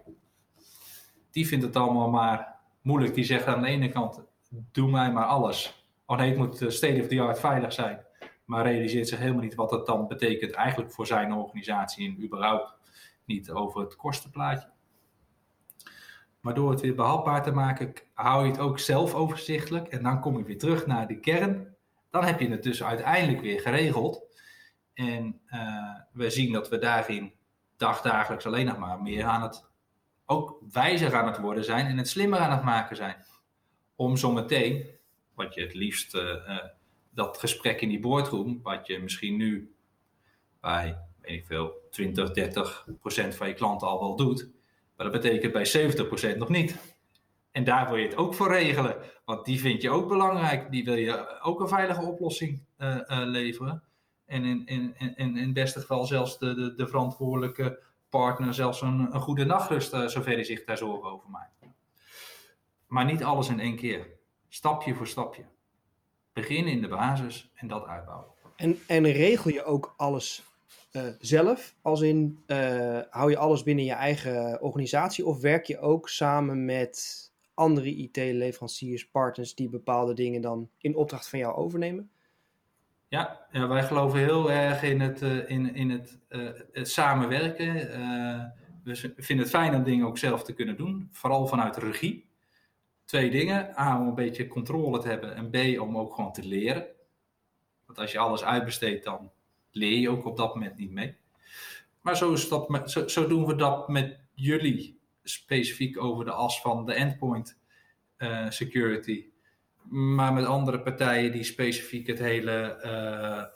Die 1.30 1.46
vindt 1.46 1.64
het 1.64 1.76
allemaal 1.76 2.10
maar 2.10 2.56
moeilijk. 2.82 3.14
Die 3.14 3.24
zegt 3.24 3.46
aan 3.46 3.62
de 3.62 3.68
ene 3.68 3.88
kant, 3.88 4.22
doe 4.72 4.90
mij 4.90 5.12
maar 5.12 5.26
alles. 5.26 5.86
Oh 6.06 6.18
nee, 6.18 6.28
het 6.28 6.38
moet 6.38 6.72
state 6.72 7.00
of 7.00 7.06
the 7.06 7.20
art 7.20 7.40
veilig 7.40 7.72
zijn. 7.72 8.04
Maar 8.44 8.64
realiseert 8.64 9.08
zich 9.08 9.18
helemaal 9.18 9.42
niet 9.42 9.54
wat 9.54 9.70
dat 9.70 9.86
dan 9.86 10.08
betekent 10.08 10.52
eigenlijk 10.52 10.92
voor 10.92 11.06
zijn 11.06 11.32
organisatie 11.32 12.08
en 12.08 12.24
überhaupt 12.24 12.74
niet 13.24 13.50
over 13.50 13.80
het 13.80 13.96
kostenplaatje. 13.96 14.74
Maar 16.46 16.54
door 16.54 16.70
het 16.70 16.80
weer 16.80 16.94
behapbaar 16.94 17.42
te 17.42 17.52
maken, 17.52 17.92
hou 18.14 18.44
je 18.44 18.50
het 18.50 18.60
ook 18.60 18.78
zelf 18.78 19.14
overzichtelijk. 19.14 19.88
En 19.88 20.02
dan 20.02 20.20
kom 20.20 20.38
je 20.38 20.44
weer 20.44 20.58
terug 20.58 20.86
naar 20.86 21.06
de 21.06 21.20
kern. 21.20 21.76
Dan 22.10 22.24
heb 22.24 22.40
je 22.40 22.48
het 22.48 22.62
dus 22.62 22.82
uiteindelijk 22.82 23.40
weer 23.40 23.60
geregeld. 23.60 24.22
En 24.94 25.40
uh, 25.48 25.94
we 26.12 26.30
zien 26.30 26.52
dat 26.52 26.68
we 26.68 26.78
daarin 26.78 27.32
dagdagelijks 27.76 28.46
alleen 28.46 28.66
nog 28.66 28.78
maar 28.78 29.02
meer 29.02 29.24
aan 29.24 29.42
het, 29.42 29.64
ook 30.26 30.58
wijzer 30.72 31.14
aan 31.14 31.26
het 31.26 31.38
worden 31.38 31.64
zijn 31.64 31.86
en 31.86 31.98
het 31.98 32.08
slimmer 32.08 32.38
aan 32.38 32.50
het 32.50 32.62
maken 32.62 32.96
zijn. 32.96 33.16
Om 33.96 34.16
zo 34.16 34.32
meteen, 34.32 34.86
wat 35.34 35.54
je 35.54 35.60
het 35.60 35.74
liefst 35.74 36.14
uh, 36.14 36.22
uh, 36.22 36.58
dat 37.10 37.38
gesprek 37.38 37.80
in 37.80 37.88
die 37.88 38.00
boardroom, 38.00 38.60
wat 38.62 38.86
je 38.86 38.98
misschien 38.98 39.36
nu 39.36 39.74
bij, 40.60 40.98
weet 41.20 41.38
ik 41.38 41.46
veel, 41.46 41.72
20, 41.90 42.30
30 42.30 42.88
procent 43.00 43.34
van 43.34 43.48
je 43.48 43.54
klanten 43.54 43.88
al 43.88 44.00
wel 44.00 44.16
doet, 44.16 44.54
maar 44.96 45.10
dat 45.10 45.22
betekent 45.22 45.52
bij 45.52 45.64
70 45.64 46.06
procent 46.06 46.36
nog 46.36 46.48
niet. 46.48 46.96
En 47.50 47.64
daar 47.64 47.88
wil 47.88 47.96
je 47.96 48.06
het 48.06 48.16
ook 48.16 48.34
voor 48.34 48.48
regelen, 48.48 48.96
want 49.24 49.44
die 49.44 49.60
vind 49.60 49.82
je 49.82 49.90
ook 49.90 50.08
belangrijk. 50.08 50.70
Die 50.70 50.84
wil 50.84 50.94
je 50.94 51.40
ook 51.40 51.60
een 51.60 51.68
veilige 51.68 52.02
oplossing 52.02 52.64
uh, 52.78 52.88
uh, 52.88 53.02
leveren. 53.08 53.82
En 54.24 54.44
in, 54.44 54.66
in, 54.66 54.94
in, 54.96 55.16
in 55.16 55.36
het 55.36 55.52
beste 55.52 55.80
geval 55.80 56.04
zelfs 56.04 56.38
de, 56.38 56.54
de, 56.54 56.74
de 56.74 56.88
verantwoordelijke 56.88 57.82
partner 58.08 58.54
zelfs 58.54 58.80
een, 58.80 59.14
een 59.14 59.20
goede 59.20 59.44
nachtrust, 59.44 59.94
uh, 59.94 60.06
zover 60.06 60.32
hij 60.32 60.44
zich 60.44 60.64
daar 60.64 60.76
zorgen 60.76 61.10
over 61.10 61.30
maakt. 61.30 61.56
Maar 62.86 63.04
niet 63.04 63.24
alles 63.24 63.48
in 63.48 63.60
één 63.60 63.76
keer. 63.76 64.06
Stapje 64.48 64.94
voor 64.94 65.06
stapje. 65.06 65.44
Begin 66.32 66.66
in 66.66 66.80
de 66.80 66.88
basis 66.88 67.50
en 67.54 67.68
dat 67.68 67.86
uitbouwen. 67.86 68.28
En, 68.56 68.78
en 68.86 69.12
regel 69.12 69.50
je 69.50 69.64
ook 69.64 69.94
alles 69.96 70.42
uh, 70.92 71.02
zelf? 71.18 71.74
Als 71.82 72.00
in, 72.00 72.38
uh, 72.46 73.00
hou 73.10 73.30
je 73.30 73.36
alles 73.36 73.62
binnen 73.62 73.84
je 73.84 73.92
eigen 73.92 74.62
organisatie? 74.62 75.26
Of 75.26 75.40
werk 75.40 75.64
je 75.64 75.78
ook 75.78 76.08
samen 76.08 76.64
met 76.64 77.24
andere 77.54 77.96
IT-leveranciers, 77.96 79.08
partners 79.08 79.54
die 79.54 79.68
bepaalde 79.68 80.14
dingen 80.14 80.40
dan 80.40 80.70
in 80.78 80.96
opdracht 80.96 81.28
van 81.28 81.38
jou 81.38 81.54
overnemen? 81.54 82.10
Ja, 83.08 83.46
ja 83.52 83.68
wij 83.68 83.82
geloven 83.82 84.18
heel 84.18 84.50
erg 84.50 84.82
in 84.82 85.00
het, 85.00 85.22
uh, 85.22 85.50
in, 85.50 85.74
in 85.74 85.90
het, 85.90 86.18
het 86.72 86.90
samenwerken. 86.90 87.74
we 88.84 89.12
vinden 89.16 89.44
het 89.46 89.54
fijn 89.54 89.74
om 89.74 89.82
dingen 89.82 90.06
ook 90.06 90.18
zelf 90.18 90.44
te 90.44 90.52
kunnen 90.52 90.76
doen, 90.76 91.08
vooral 91.12 91.46
vanuit 91.46 91.76
regie 91.76 92.26
twee 93.06 93.30
dingen. 93.30 93.78
A, 93.78 94.00
om 94.00 94.08
een 94.08 94.14
beetje 94.14 94.48
controle 94.48 94.98
te 94.98 95.08
hebben. 95.08 95.34
En 95.34 95.50
B, 95.50 95.80
om 95.80 95.98
ook 95.98 96.14
gewoon 96.14 96.32
te 96.32 96.46
leren. 96.46 96.86
Want 97.86 97.98
als 97.98 98.12
je 98.12 98.18
alles 98.18 98.44
uitbesteedt, 98.44 99.04
dan 99.04 99.30
leer 99.76 99.98
je 99.98 100.08
ook 100.08 100.26
op 100.26 100.36
dat 100.36 100.54
moment 100.54 100.76
niet 100.76 100.90
mee. 100.90 101.16
Maar 102.00 102.16
zo, 102.16 102.32
is 102.32 102.48
dat 102.48 102.90
zo, 103.06 103.26
doen 103.26 103.46
we 103.46 103.54
dat 103.54 103.88
met 103.88 104.18
jullie. 104.34 104.98
Specifiek 105.22 106.02
over 106.02 106.24
de 106.24 106.30
as 106.30 106.60
van 106.60 106.86
de 106.86 106.94
endpoint 106.94 107.58
uh, 108.18 108.50
security. 108.50 109.24
Maar 109.88 110.32
met 110.32 110.44
andere 110.44 110.80
partijen 110.80 111.32
die 111.32 111.44
specifiek 111.44 112.06
het 112.06 112.18
hele 112.18 112.80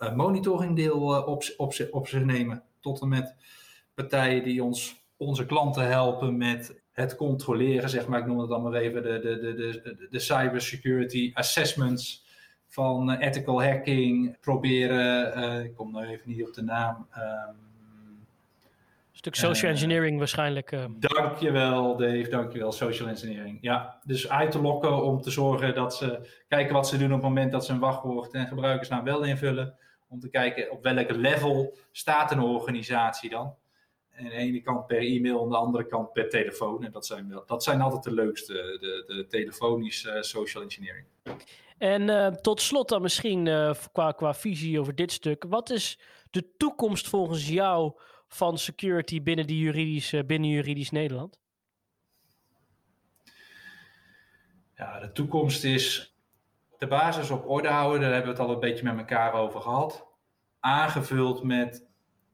uh, 0.01 0.15
monitoringdeel 0.17 1.17
uh, 1.17 1.29
op, 1.29 1.45
op, 1.57 1.75
op 1.91 2.07
zich 2.07 2.25
nemen. 2.25 2.63
Tot 2.81 3.01
en 3.01 3.09
met 3.09 3.35
partijen 3.95 4.43
die 4.43 4.65
ons, 4.65 5.05
onze 5.17 5.47
klanten 5.47 5.87
helpen 5.87 6.37
met 6.37 6.83
het 6.93 7.17
controleren, 7.17 7.91
zeg 7.91 8.07
maar, 8.07 8.21
ik 8.21 8.27
noem 8.27 8.39
het 8.39 8.49
dan 8.49 8.63
maar 8.63 8.75
even, 8.75 9.03
de, 9.03 9.19
de, 9.19 9.39
de, 9.39 9.55
de, 9.55 10.07
de 10.11 10.19
cybersecurity 10.19 11.31
assessments 11.35 12.25
van 12.71 13.11
uh, 13.11 13.27
ethical 13.27 13.63
hacking, 13.63 14.41
proberen, 14.41 15.39
uh, 15.39 15.65
ik 15.65 15.75
kom 15.75 15.93
nou 15.93 16.07
even 16.07 16.29
niet 16.31 16.47
op 16.47 16.55
de 16.55 16.63
naam. 16.63 17.07
Um, 17.17 17.57
stuk 19.13 19.35
social 19.35 19.71
engineering 19.71 20.19
waarschijnlijk. 20.19 20.73
Uh. 20.73 20.85
Dankjewel 20.97 21.97
Dave, 21.97 22.29
dankjewel, 22.31 22.73
social 22.73 23.09
engineering. 23.09 23.59
Ja, 23.61 24.01
dus 24.05 24.29
uit 24.29 24.51
te 24.51 24.61
lokken 24.61 25.03
om 25.03 25.21
te 25.21 25.31
zorgen 25.31 25.75
dat 25.75 25.97
ze 25.97 26.29
kijken 26.49 26.75
wat 26.75 26.89
ze 26.89 26.99
doen 26.99 27.13
op 27.13 27.13
het 27.13 27.23
moment 27.23 27.53
dat 27.53 27.65
ze 27.65 27.73
een 27.73 27.79
wachtwoord 27.79 28.33
en 28.33 28.47
gebruikersnaam 28.47 29.05
wel 29.05 29.23
invullen. 29.23 29.75
Om 30.09 30.21
te 30.21 30.29
kijken 30.29 30.71
op 30.71 30.83
welk 30.83 31.11
level 31.11 31.77
staat 31.93 32.31
een 32.31 32.41
organisatie 32.41 33.31
dan 33.31 33.55
aan 34.19 34.25
de 34.25 34.33
ene 34.33 34.61
kant 34.61 34.87
per 34.87 34.99
e-mail, 34.99 35.43
aan 35.43 35.49
de 35.49 35.57
andere 35.57 35.87
kant 35.87 36.13
per 36.13 36.29
telefoon. 36.29 36.85
En 36.85 36.93
dat 36.93 37.07
zijn, 37.07 37.29
wel, 37.29 37.43
dat 37.47 37.63
zijn 37.63 37.81
altijd 37.81 38.03
de 38.03 38.15
leukste, 38.15 38.53
de, 38.53 39.05
de 39.07 39.27
telefonische 39.27 40.19
social 40.21 40.63
engineering. 40.63 41.07
En 41.81 42.09
uh, 42.09 42.27
tot 42.27 42.61
slot 42.61 42.89
dan 42.89 43.03
misschien 43.03 43.47
uh, 43.47 43.73
qua, 43.93 44.13
qua 44.13 44.35
visie 44.35 44.81
over 44.81 44.95
dit 44.95 45.13
stuk. 45.13 45.45
Wat 45.49 45.71
is 45.71 46.01
de 46.31 46.57
toekomst 46.57 47.09
volgens 47.09 47.49
jou 47.49 48.01
van 48.29 48.59
security 48.59 49.23
binnen, 49.23 49.47
die 49.47 49.59
juridische, 49.59 50.25
binnen 50.25 50.51
juridisch 50.51 50.91
Nederland? 50.91 51.41
Ja, 54.77 55.01
de 55.01 55.13
toekomst 55.13 55.65
is 55.65 56.17
de 56.79 56.87
basis 56.87 57.31
op 57.31 57.49
orde 57.49 57.69
houden. 57.69 58.01
Daar 58.01 58.13
hebben 58.13 58.35
we 58.35 58.39
het 58.41 58.49
al 58.49 58.55
een 58.55 58.61
beetje 58.61 58.85
met 58.85 58.99
elkaar 58.99 59.33
over 59.33 59.61
gehad. 59.61 60.07
Aangevuld 60.59 61.43
met 61.43 61.87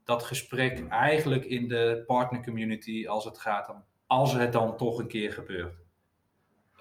dat 0.03 0.23
gesprek 0.23 0.87
eigenlijk 0.89 1.45
in 1.45 1.67
de 1.67 2.03
partner 2.05 2.43
community 2.43 3.07
als 3.07 3.25
het 3.25 3.37
gaat 3.37 3.69
om, 3.69 3.83
als 4.07 4.33
het 4.33 4.53
dan 4.53 4.77
toch 4.77 4.99
een 4.99 5.07
keer 5.07 5.33
gebeurt. 5.33 5.75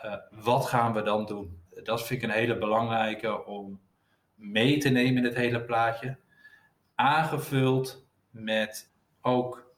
Uh, 0.05 0.14
wat 0.31 0.66
gaan 0.66 0.92
we 0.92 1.02
dan 1.02 1.26
doen? 1.26 1.64
Dat 1.83 2.07
vind 2.07 2.23
ik 2.23 2.29
een 2.29 2.35
hele 2.35 2.59
belangrijke 2.59 3.45
om 3.45 3.81
mee 4.35 4.79
te 4.79 4.89
nemen 4.89 5.17
in 5.17 5.25
het 5.25 5.35
hele 5.35 5.62
plaatje. 5.65 6.17
Aangevuld 6.95 8.07
met 8.31 8.93
ook, 9.21 9.75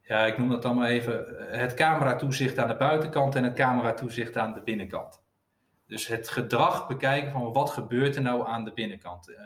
ja, 0.00 0.26
ik 0.26 0.38
noem 0.38 0.48
dat 0.48 0.62
dan 0.62 0.76
maar 0.76 0.88
even, 0.88 1.24
het 1.58 1.74
camera-toezicht 1.74 2.58
aan 2.58 2.68
de 2.68 2.76
buitenkant 2.76 3.34
en 3.34 3.44
het 3.44 3.54
camera-toezicht 3.54 4.36
aan 4.36 4.52
de 4.52 4.62
binnenkant. 4.62 5.22
Dus 5.86 6.06
het 6.06 6.28
gedrag 6.28 6.86
bekijken 6.86 7.32
van 7.32 7.52
wat 7.52 7.70
gebeurt 7.70 8.16
er 8.16 8.22
nou 8.22 8.46
aan 8.46 8.64
de 8.64 8.72
binnenkant. 8.72 9.28
Uh, 9.28 9.36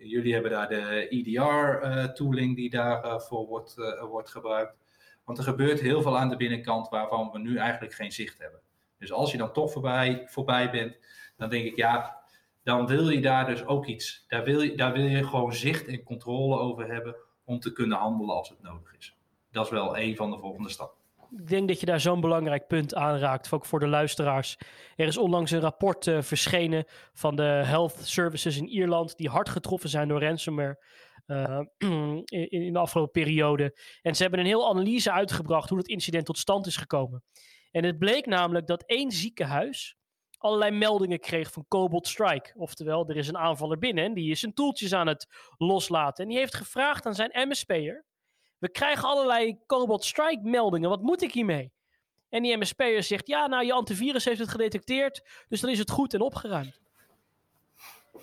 jullie 0.00 0.32
hebben 0.32 0.50
daar 0.50 0.68
de 0.68 1.08
EDR-tooling 1.08 2.50
uh, 2.50 2.56
die 2.56 2.70
daarvoor 2.70 3.46
wordt, 3.46 3.74
wordt 4.00 4.30
gebruikt. 4.30 4.76
Want 5.24 5.38
er 5.38 5.44
gebeurt 5.44 5.80
heel 5.80 6.02
veel 6.02 6.18
aan 6.18 6.28
de 6.28 6.36
binnenkant 6.36 6.88
waarvan 6.88 7.30
we 7.30 7.38
nu 7.38 7.56
eigenlijk 7.56 7.94
geen 7.94 8.12
zicht 8.12 8.38
hebben. 8.38 8.60
Dus 8.98 9.12
als 9.12 9.32
je 9.32 9.38
dan 9.38 9.52
toch 9.52 9.72
voorbij, 9.72 10.22
voorbij 10.26 10.70
bent, 10.70 10.98
dan 11.36 11.48
denk 11.48 11.64
ik 11.64 11.76
ja, 11.76 12.16
dan 12.62 12.86
wil 12.86 13.08
je 13.08 13.20
daar 13.20 13.46
dus 13.46 13.66
ook 13.66 13.86
iets. 13.86 14.24
Daar 14.28 14.44
wil, 14.44 14.60
je, 14.60 14.76
daar 14.76 14.92
wil 14.92 15.04
je 15.04 15.24
gewoon 15.24 15.52
zicht 15.52 15.86
en 15.86 16.02
controle 16.02 16.58
over 16.58 16.92
hebben 16.92 17.16
om 17.44 17.60
te 17.60 17.72
kunnen 17.72 17.98
handelen 17.98 18.34
als 18.34 18.48
het 18.48 18.62
nodig 18.62 18.94
is. 18.98 19.16
Dat 19.50 19.64
is 19.64 19.70
wel 19.70 19.98
een 19.98 20.16
van 20.16 20.30
de 20.30 20.38
volgende 20.38 20.68
stappen 20.68 20.98
ik 21.30 21.48
denk 21.48 21.68
dat 21.68 21.80
je 21.80 21.86
daar 21.86 22.00
zo'n 22.00 22.20
belangrijk 22.20 22.66
punt 22.66 22.94
aanraakt, 22.94 23.52
ook 23.52 23.64
voor 23.64 23.80
de 23.80 23.86
luisteraars. 23.86 24.58
Er 24.96 25.06
is 25.06 25.18
onlangs 25.18 25.50
een 25.50 25.60
rapport 25.60 26.06
uh, 26.06 26.22
verschenen 26.22 26.84
van 27.12 27.36
de 27.36 27.42
health 27.42 27.96
services 28.02 28.56
in 28.56 28.68
Ierland, 28.68 29.16
die 29.16 29.28
hard 29.28 29.48
getroffen 29.48 29.88
zijn 29.88 30.08
door 30.08 30.22
ransomware 30.22 30.84
uh, 31.26 31.60
in, 32.24 32.50
in, 32.50 32.72
de 32.72 32.78
afgelopen 32.78 33.22
periode. 33.22 33.78
En 34.02 34.14
ze 34.14 34.22
hebben 34.22 34.40
een 34.40 34.46
heel 34.46 34.68
analyse 34.68 35.12
uitgebracht 35.12 35.68
hoe 35.68 35.78
het 35.78 35.88
incident 35.88 36.26
tot 36.26 36.38
stand 36.38 36.66
is 36.66 36.76
gekomen. 36.76 37.22
En 37.70 37.84
het 37.84 37.98
bleek 37.98 38.26
namelijk 38.26 38.66
dat 38.66 38.82
één 38.86 39.10
ziekenhuis 39.10 39.96
allerlei 40.38 40.70
meldingen 40.70 41.20
kreeg 41.20 41.52
van 41.52 41.64
Cobalt 41.68 42.06
Strike. 42.06 42.52
Oftewel, 42.56 43.08
er 43.08 43.16
is 43.16 43.28
een 43.28 43.38
aanvaller 43.38 43.78
binnen 43.78 44.04
en 44.04 44.14
die 44.14 44.30
is 44.30 44.40
zijn 44.40 44.54
toeltjes 44.54 44.92
aan 44.92 45.06
het 45.06 45.26
loslaten. 45.56 46.24
En 46.24 46.30
die 46.30 46.38
heeft 46.38 46.54
gevraagd 46.54 47.06
aan 47.06 47.14
zijn 47.14 47.48
MSP'er 47.48 48.06
we 48.58 48.70
krijgen 48.70 49.08
allerlei 49.08 49.58
Cobalt 49.66 50.04
Strike 50.04 50.40
meldingen. 50.42 50.88
Wat 50.88 51.02
moet 51.02 51.22
ik 51.22 51.32
hiermee? 51.32 51.72
En 52.28 52.42
die 52.42 52.56
MSP'er 52.56 53.02
zegt, 53.02 53.26
ja, 53.26 53.46
nou, 53.46 53.64
je 53.64 53.72
antivirus 53.72 54.24
heeft 54.24 54.38
het 54.38 54.48
gedetecteerd, 54.48 55.22
dus 55.48 55.60
dan 55.60 55.70
is 55.70 55.78
het 55.78 55.90
goed 55.90 56.14
en 56.14 56.20
opgeruimd. 56.20 56.80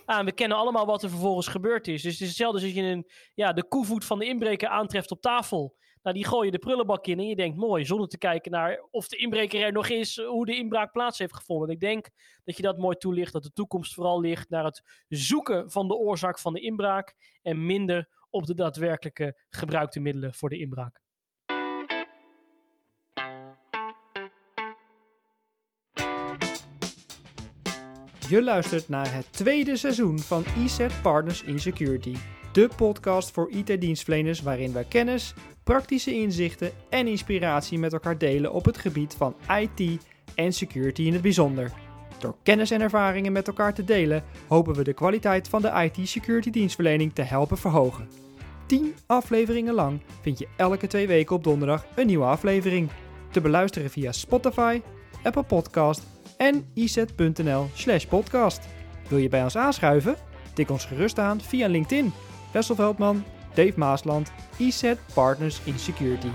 Ah, 0.06 0.26
we 0.26 0.32
kennen 0.32 0.58
allemaal 0.58 0.86
wat 0.86 1.04
er 1.04 1.10
vervolgens 1.10 1.48
gebeurd 1.48 1.88
is. 1.88 2.02
Dus 2.02 2.12
het 2.12 2.22
is 2.22 2.28
hetzelfde 2.28 2.62
als 2.62 2.74
je 2.74 2.82
een, 2.82 3.08
ja, 3.34 3.54
de 3.54 3.64
koevoet 3.64 4.06
van 4.06 4.20
de 4.20 4.26
inbreker 4.26 4.68
aantreft 4.68 5.12
op 5.12 5.22
tafel. 5.22 5.76
Nou, 6.06 6.18
die 6.18 6.26
gooi 6.26 6.46
je 6.46 6.52
de 6.52 6.60
prullenbak 6.60 7.06
in 7.08 7.20
en 7.20 7.28
je 7.28 7.36
denkt, 7.36 7.58
mooi, 7.58 7.86
zonder 7.86 8.08
te 8.08 8.18
kijken 8.18 8.52
naar 8.52 8.88
of 8.92 9.08
de 9.08 9.18
inbreker 9.18 9.62
er 9.62 9.72
nog 9.72 9.88
is, 9.88 10.18
hoe 10.18 10.46
de 10.46 10.56
inbraak 10.56 10.92
plaats 10.92 11.20
heeft 11.20 11.36
gevonden. 11.36 11.68
En 11.68 11.74
ik 11.74 11.80
denk 11.80 12.10
dat 12.44 12.58
je 12.58 12.64
dat 12.64 12.78
mooi 12.78 12.96
toelicht, 12.96 13.34
dat 13.34 13.44
de 13.44 13.54
toekomst 13.54 13.94
vooral 13.94 14.20
ligt 14.20 14.50
naar 14.50 14.64
het 14.64 15.04
zoeken 15.08 15.72
van 15.72 15.88
de 15.88 15.96
oorzaak 15.96 16.40
van 16.40 16.54
de 16.54 16.60
inbraak 16.60 17.16
en 17.42 17.66
minder 17.66 18.10
op 18.30 18.46
de 18.46 18.54
daadwerkelijke 18.54 19.40
gebruikte 19.50 20.00
middelen 20.00 20.34
voor 20.34 20.50
de 20.50 20.60
inbraak. 20.60 21.02
Je 28.30 28.42
luistert 28.44 28.90
naar 28.90 29.14
het 29.14 29.34
tweede 29.34 29.78
seizoen 29.78 30.20
van 30.20 30.46
ESET 30.46 31.02
Partners 31.02 31.44
in 31.44 31.60
Security. 31.60 32.16
De 32.56 32.70
podcast 32.76 33.32
voor 33.32 33.52
IT-dienstverleners 33.52 34.42
waarin 34.42 34.74
wij 34.74 34.84
kennis, 34.84 35.34
praktische 35.64 36.14
inzichten 36.14 36.72
en 36.90 37.08
inspiratie 37.08 37.80
met 37.80 37.94
elkaar 37.94 38.18
delen 38.18 38.54
op 38.54 38.66
het 38.66 38.78
gebied 38.78 39.14
van 39.14 39.36
IT 39.60 40.06
en 40.36 40.54
security 40.54 41.02
in 41.02 41.14
het 41.14 41.22
bijzonder. 41.22 41.72
Door 42.20 42.36
kennis 42.44 42.72
en 42.72 42.82
ervaringen 42.82 43.32
met 43.32 43.48
elkaar 43.48 43.74
te 43.74 43.84
delen, 43.84 44.24
hopen 44.48 44.76
we 44.76 44.84
de 44.84 44.94
kwaliteit 44.94 45.48
van 45.48 45.62
de 45.62 45.92
IT-security 45.92 46.50
dienstverlening 46.50 47.14
te 47.14 47.22
helpen 47.22 47.58
verhogen. 47.58 48.10
10 48.66 48.96
afleveringen 49.06 49.74
lang 49.74 50.02
vind 50.22 50.40
je 50.40 50.48
elke 50.58 50.88
twee 50.88 51.08
weken 51.08 51.36
op 51.36 51.44
donderdag 51.44 51.86
een 51.96 52.08
nieuwe 52.08 52.26
aflevering. 52.26 52.90
Te 53.32 53.42
beluisteren 53.42 53.90
via 53.90 54.12
Spotify, 54.12 54.82
Apple 55.24 55.44
Podcast 55.44 56.04
en 56.38 56.68
iset.nl/slash 56.74 58.06
podcast. 58.06 58.68
Wil 59.08 59.18
je 59.18 59.30
bij 59.30 59.44
ons 59.44 59.58
aanschuiven? 59.58 60.16
Tik 60.54 60.70
ons 60.70 60.86
gerust 60.86 61.20
aan 61.20 61.42
via 61.42 61.68
LinkedIn. 61.68 62.14
Wessel 62.56 62.76
Veldman, 62.76 63.24
Dave 63.54 63.74
Maasland, 63.76 64.32
iSet 64.58 65.00
Partners 65.14 65.60
in 65.64 65.80
Security. 65.80 66.28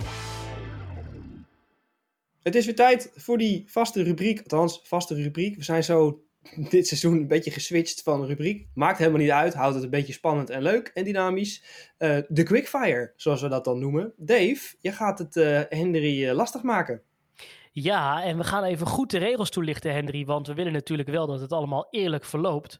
Het 2.42 2.54
is 2.54 2.64
weer 2.64 2.74
tijd 2.74 3.10
voor 3.14 3.38
die 3.38 3.64
vaste 3.66 4.02
rubriek, 4.02 4.38
althans 4.38 4.80
vaste 4.82 5.14
rubriek. 5.14 5.56
We 5.56 5.64
zijn 5.64 5.84
zo 5.84 6.22
dit 6.70 6.86
seizoen 6.86 7.12
een 7.12 7.28
beetje 7.28 7.50
geswitcht 7.50 8.02
van 8.02 8.26
rubriek. 8.26 8.68
Maakt 8.74 8.98
helemaal 8.98 9.20
niet 9.20 9.30
uit, 9.30 9.54
houdt 9.54 9.74
het 9.74 9.84
een 9.84 9.90
beetje 9.90 10.12
spannend 10.12 10.50
en 10.50 10.62
leuk 10.62 10.90
en 10.94 11.04
dynamisch. 11.04 11.64
Eh, 11.98 12.18
de 12.28 12.42
quickfire, 12.42 13.12
zoals 13.16 13.42
we 13.42 13.48
dat 13.48 13.64
dan 13.64 13.78
noemen. 13.78 14.12
Dave, 14.16 14.74
je 14.80 14.92
gaat 14.92 15.18
het 15.18 15.36
uh, 15.36 15.60
Henry 15.68 16.24
uh, 16.24 16.32
lastig 16.32 16.62
maken. 16.62 17.02
Ja, 17.72 18.22
en 18.22 18.36
we 18.36 18.44
gaan 18.44 18.64
even 18.64 18.86
goed 18.86 19.10
de 19.10 19.18
regels 19.18 19.50
toelichten, 19.50 19.92
Henry. 19.92 20.24
Want 20.24 20.46
we 20.46 20.54
willen 20.54 20.72
natuurlijk 20.72 21.08
wel 21.08 21.26
dat 21.26 21.40
het 21.40 21.52
allemaal 21.52 21.86
eerlijk 21.90 22.24
verloopt. 22.24 22.78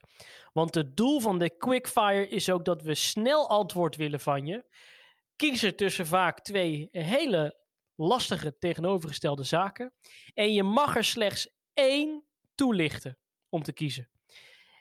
Want 0.53 0.75
het 0.75 0.97
doel 0.97 1.21
van 1.21 1.39
de 1.39 1.57
quickfire 1.57 2.29
is 2.29 2.51
ook 2.51 2.65
dat 2.65 2.83
we 2.83 2.95
snel 2.95 3.49
antwoord 3.49 3.97
willen 3.97 4.21
van 4.21 4.47
je. 4.47 4.65
Kiezen 5.37 5.77
tussen 5.77 6.07
vaak 6.07 6.41
twee 6.41 6.89
hele 6.91 7.59
lastige 7.95 8.59
tegenovergestelde 8.59 9.45
zaken. 9.45 9.93
En 10.35 10.53
je 10.53 10.63
mag 10.63 10.97
er 10.97 11.05
slechts 11.05 11.49
één 11.75 12.25
toelichten 12.55 13.19
om 13.49 13.63
te 13.63 13.73
kiezen. 13.73 14.11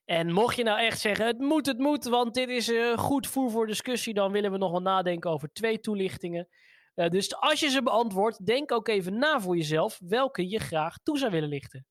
En 0.06 0.32
mocht 0.32 0.56
je 0.56 0.64
nou 0.64 0.80
echt 0.80 1.00
zeggen, 1.00 1.26
het 1.26 1.40
moet, 1.40 1.66
het 1.66 1.78
moet, 1.78 2.04
want 2.04 2.34
dit 2.34 2.50
is 2.50 2.70
uh, 2.70 2.98
goed 2.98 3.28
voer 3.28 3.52
voor 3.52 3.68
discussie, 3.68 4.14
dan 4.14 4.32
willen 4.32 4.52
we 4.52 4.58
nog 4.58 4.72
wel 4.72 4.82
nadenken 4.82 5.32
over 5.32 5.52
twee 5.52 5.80
toelichtingen. 5.80 6.48
Uh, 6.96 7.08
dus 7.08 7.36
als 7.36 7.60
je 7.60 7.70
ze 7.70 7.84
beantwoordt, 7.84 8.46
denk 8.46 8.72
ook 8.72 8.88
even 8.88 9.18
na 9.18 9.40
voor 9.40 9.58
jezelf 9.58 10.00
welke 10.04 10.50
je 10.50 10.60
graag 10.60 10.98
toe 11.04 11.18
zou 11.18 11.32
willen 11.32 11.50
lichten. 11.50 11.86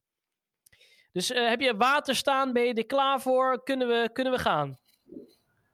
Dus 1.12 1.30
uh, 1.30 1.48
heb 1.48 1.60
je 1.60 1.76
water 1.76 2.16
staan? 2.16 2.52
Ben 2.52 2.64
je 2.64 2.74
er 2.74 2.86
klaar 2.86 3.20
voor? 3.20 3.62
Kunnen 3.62 3.88
we, 3.88 4.10
kunnen 4.12 4.32
we 4.32 4.38
gaan? 4.38 4.78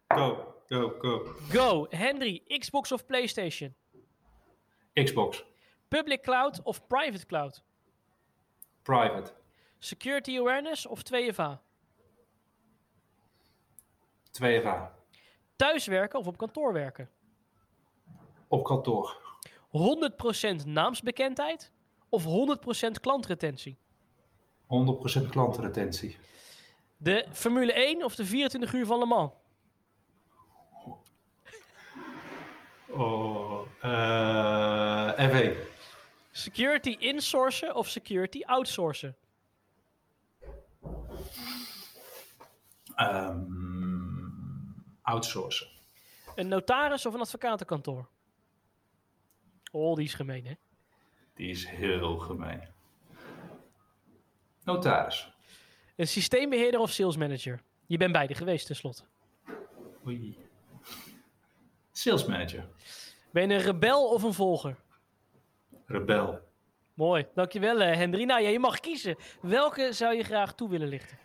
Go, 0.08 0.54
go, 0.66 0.94
go. 0.98 1.34
Go. 1.50 1.86
Henry, 1.90 2.42
Xbox 2.58 2.92
of 2.92 3.06
PlayStation? 3.06 3.74
Xbox. 4.92 5.44
Public 5.88 6.22
cloud 6.22 6.62
of 6.62 6.86
private 6.86 7.26
cloud? 7.26 7.62
Private. 8.82 9.32
Security 9.78 10.38
awareness 10.38 10.86
of 10.86 11.02
2FA? 11.12 11.60
2FA. 14.42 14.90
Thuiswerken 15.56 16.18
of 16.18 16.26
op 16.26 16.36
kantoor 16.36 16.72
werken? 16.72 17.10
Op 18.48 18.64
kantoor. 18.64 19.22
100% 20.62 20.66
naamsbekendheid 20.66 21.72
of 22.08 22.24
100% 22.24 22.90
klantretentie? 23.00 23.78
100% 25.26 25.28
klantretentie. 25.30 26.16
De 26.96 27.26
Formule 27.32 27.72
1 27.72 28.04
of 28.04 28.14
de 28.14 28.24
24 28.24 28.72
uur 28.72 28.86
van 28.86 28.98
Le 28.98 29.06
Mans? 29.06 29.30
Oh, 32.88 33.66
uh. 33.84 35.50
Security 36.30 36.96
insourcen 36.98 37.74
of 37.74 37.88
security 37.88 38.42
outsourcen? 38.44 39.16
Um, 42.96 44.74
outsourcen. 45.02 45.68
Een 46.34 46.48
notaris 46.48 47.06
of 47.06 47.14
een 47.14 47.20
advocatenkantoor? 47.20 48.08
Oh, 49.70 49.94
die 49.94 50.04
is 50.04 50.14
gemeen, 50.14 50.46
hè? 50.46 50.54
Die 51.34 51.50
is 51.50 51.68
heel 51.68 52.18
gemeen. 52.18 52.73
Notaris. 54.64 55.32
Een 55.96 56.08
systeembeheerder 56.08 56.80
of 56.80 56.90
sales 56.90 57.16
manager? 57.16 57.60
Je 57.86 57.96
bent 57.96 58.12
beide 58.12 58.34
geweest, 58.34 58.66
tenslotte. 58.66 59.02
Oei. 60.06 60.38
Sales 61.92 62.26
manager. 62.26 62.64
Ben 63.30 63.48
je 63.48 63.54
een 63.54 63.60
rebel 63.60 64.08
of 64.08 64.22
een 64.22 64.32
volger? 64.32 64.76
Rebel. 65.86 66.40
Mooi, 66.94 67.26
dankjewel 67.34 67.78
Hendry. 67.78 68.24
Nou 68.24 68.42
ja, 68.42 68.48
je 68.48 68.58
mag 68.58 68.80
kiezen. 68.80 69.16
Welke 69.40 69.92
zou 69.92 70.14
je 70.14 70.22
graag 70.22 70.54
toe 70.54 70.68
willen 70.68 70.88
lichten? 70.88 71.18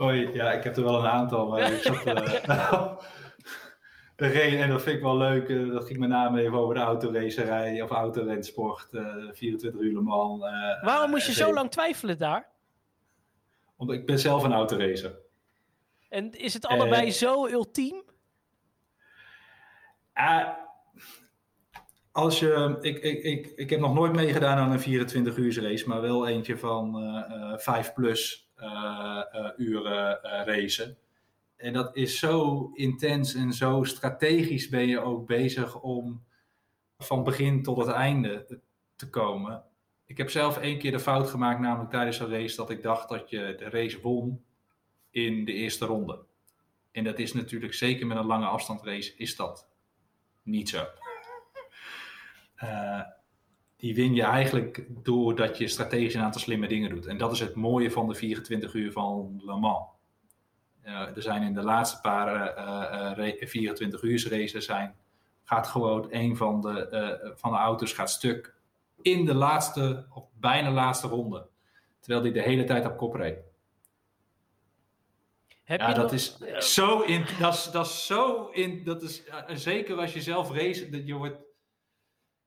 Oei, 0.00 0.32
ja, 0.32 0.52
ik 0.52 0.64
heb 0.64 0.76
er 0.76 0.82
wel 0.82 0.98
een 0.98 1.10
aantal, 1.10 1.48
maar 1.48 1.72
ik 1.72 1.82
zat... 1.82 2.06
Uh, 2.06 2.96
en 4.20 4.68
dat 4.68 4.82
vind 4.82 4.96
ik 4.96 5.02
wel 5.02 5.16
leuk. 5.16 5.48
Uh, 5.48 5.72
dat 5.72 5.86
ging 5.86 5.98
met 5.98 6.08
name 6.08 6.40
even 6.40 6.58
over 6.58 6.74
de 6.74 6.80
autoracerij 6.80 7.82
of 7.82 7.90
autorensport. 7.90 8.88
Uh, 8.92 9.32
24 9.32 9.80
uur 9.80 9.92
Le 9.92 10.00
Mans. 10.00 10.42
Uh, 10.42 10.84
Waarom 10.84 11.10
moest 11.10 11.26
je 11.26 11.32
zo 11.32 11.52
lang 11.52 11.70
twijfelen 11.70 12.18
daar? 12.18 12.48
Omdat 13.76 13.96
ik 13.96 14.06
ben 14.06 14.18
zelf 14.18 14.42
een 14.42 14.52
autoracer. 14.52 15.18
En 16.08 16.32
is 16.32 16.54
het 16.54 16.66
allebei 16.66 17.10
zo 17.10 17.46
ultiem? 17.46 18.08
als 22.12 22.38
je, 22.38 22.78
ik, 22.80 22.98
ik, 22.98 23.22
ik, 23.22 23.46
ik 23.46 23.70
heb 23.70 23.80
nog 23.80 23.94
nooit 23.94 24.12
meegedaan 24.12 24.58
aan 24.58 24.72
een 24.72 24.80
24 24.80 25.36
uur 25.36 25.62
race, 25.62 25.88
maar 25.88 26.00
wel 26.00 26.28
eentje 26.28 26.58
van 26.58 26.96
5 27.56 27.92
plus 27.92 28.50
uren 29.56 30.18
racen. 30.22 30.96
En 31.60 31.72
dat 31.72 31.96
is 31.96 32.18
zo 32.18 32.70
intens 32.74 33.34
en 33.34 33.52
zo 33.52 33.84
strategisch 33.84 34.68
ben 34.68 34.86
je 34.86 35.00
ook 35.00 35.26
bezig 35.26 35.80
om 35.80 36.24
van 36.98 37.24
begin 37.24 37.62
tot 37.62 37.76
het 37.76 37.88
einde 37.88 38.60
te 38.96 39.10
komen. 39.10 39.64
Ik 40.06 40.16
heb 40.16 40.30
zelf 40.30 40.58
één 40.58 40.78
keer 40.78 40.90
de 40.90 41.00
fout 41.00 41.28
gemaakt, 41.28 41.60
namelijk 41.60 41.90
tijdens 41.90 42.18
een 42.18 42.30
race, 42.30 42.56
dat 42.56 42.70
ik 42.70 42.82
dacht 42.82 43.08
dat 43.08 43.30
je 43.30 43.54
de 43.58 43.68
race 43.68 44.00
won 44.00 44.44
in 45.10 45.44
de 45.44 45.52
eerste 45.52 45.86
ronde. 45.86 46.24
En 46.92 47.04
dat 47.04 47.18
is 47.18 47.32
natuurlijk 47.32 47.74
zeker 47.74 48.06
met 48.06 48.16
een 48.16 48.26
lange 48.26 48.46
afstandsrace 48.46 49.14
is 49.16 49.36
dat 49.36 49.68
niet 50.42 50.68
zo. 50.68 50.84
Uh, 52.62 53.00
die 53.76 53.94
win 53.94 54.14
je 54.14 54.22
eigenlijk 54.22 54.86
doordat 54.88 55.58
je 55.58 55.68
strategisch 55.68 56.14
een 56.14 56.22
aantal 56.22 56.40
slimme 56.40 56.68
dingen 56.68 56.90
doet. 56.90 57.06
En 57.06 57.18
dat 57.18 57.32
is 57.32 57.40
het 57.40 57.54
mooie 57.54 57.90
van 57.90 58.08
de 58.08 58.14
24 58.14 58.74
uur 58.74 58.92
van 58.92 59.42
Le 59.44 59.56
Mans. 59.56 59.98
Uh, 60.84 61.16
er 61.16 61.22
zijn 61.22 61.42
in 61.42 61.54
de 61.54 61.62
laatste 61.62 62.00
paar 62.00 62.58
uh, 63.18 63.34
24 63.38 64.02
uur 64.02 64.28
races 64.30 64.64
zijn, 64.64 64.94
gaat 65.44 65.66
gewoon 65.66 66.06
een 66.10 66.36
van 66.36 66.60
de, 66.60 67.32
van 67.36 67.50
de 67.52 67.56
auto's 67.58 67.92
gaat 67.92 68.10
stuk 68.10 68.54
in 69.02 69.24
de 69.24 69.34
laatste, 69.34 70.06
of 70.10 70.24
bijna 70.32 70.70
laatste 70.70 71.06
ronde. 71.08 71.48
Terwijl 72.00 72.22
die 72.22 72.32
de 72.32 72.42
hele 72.42 72.64
tijd 72.64 72.86
op 72.86 72.96
kop 72.96 73.14
reed. 73.14 73.38
Heb 75.64 75.80
ja, 75.80 75.92
dat 75.92 76.02
nog- 76.02 76.12
is 76.12 76.38
zo 76.74 77.00
in, 77.00 77.26
dat 77.38 77.54
is, 77.54 77.70
dat 77.70 77.86
is 77.86 78.06
zo 78.06 78.46
in, 78.46 78.84
dat 78.84 79.02
is 79.02 79.24
ja, 79.24 79.54
zeker 79.54 79.96
als 79.96 80.12
je 80.12 80.22
zelf 80.22 80.50
race, 80.50 80.88
dat 80.88 81.06
je 81.06 81.14
wordt, 81.14 81.38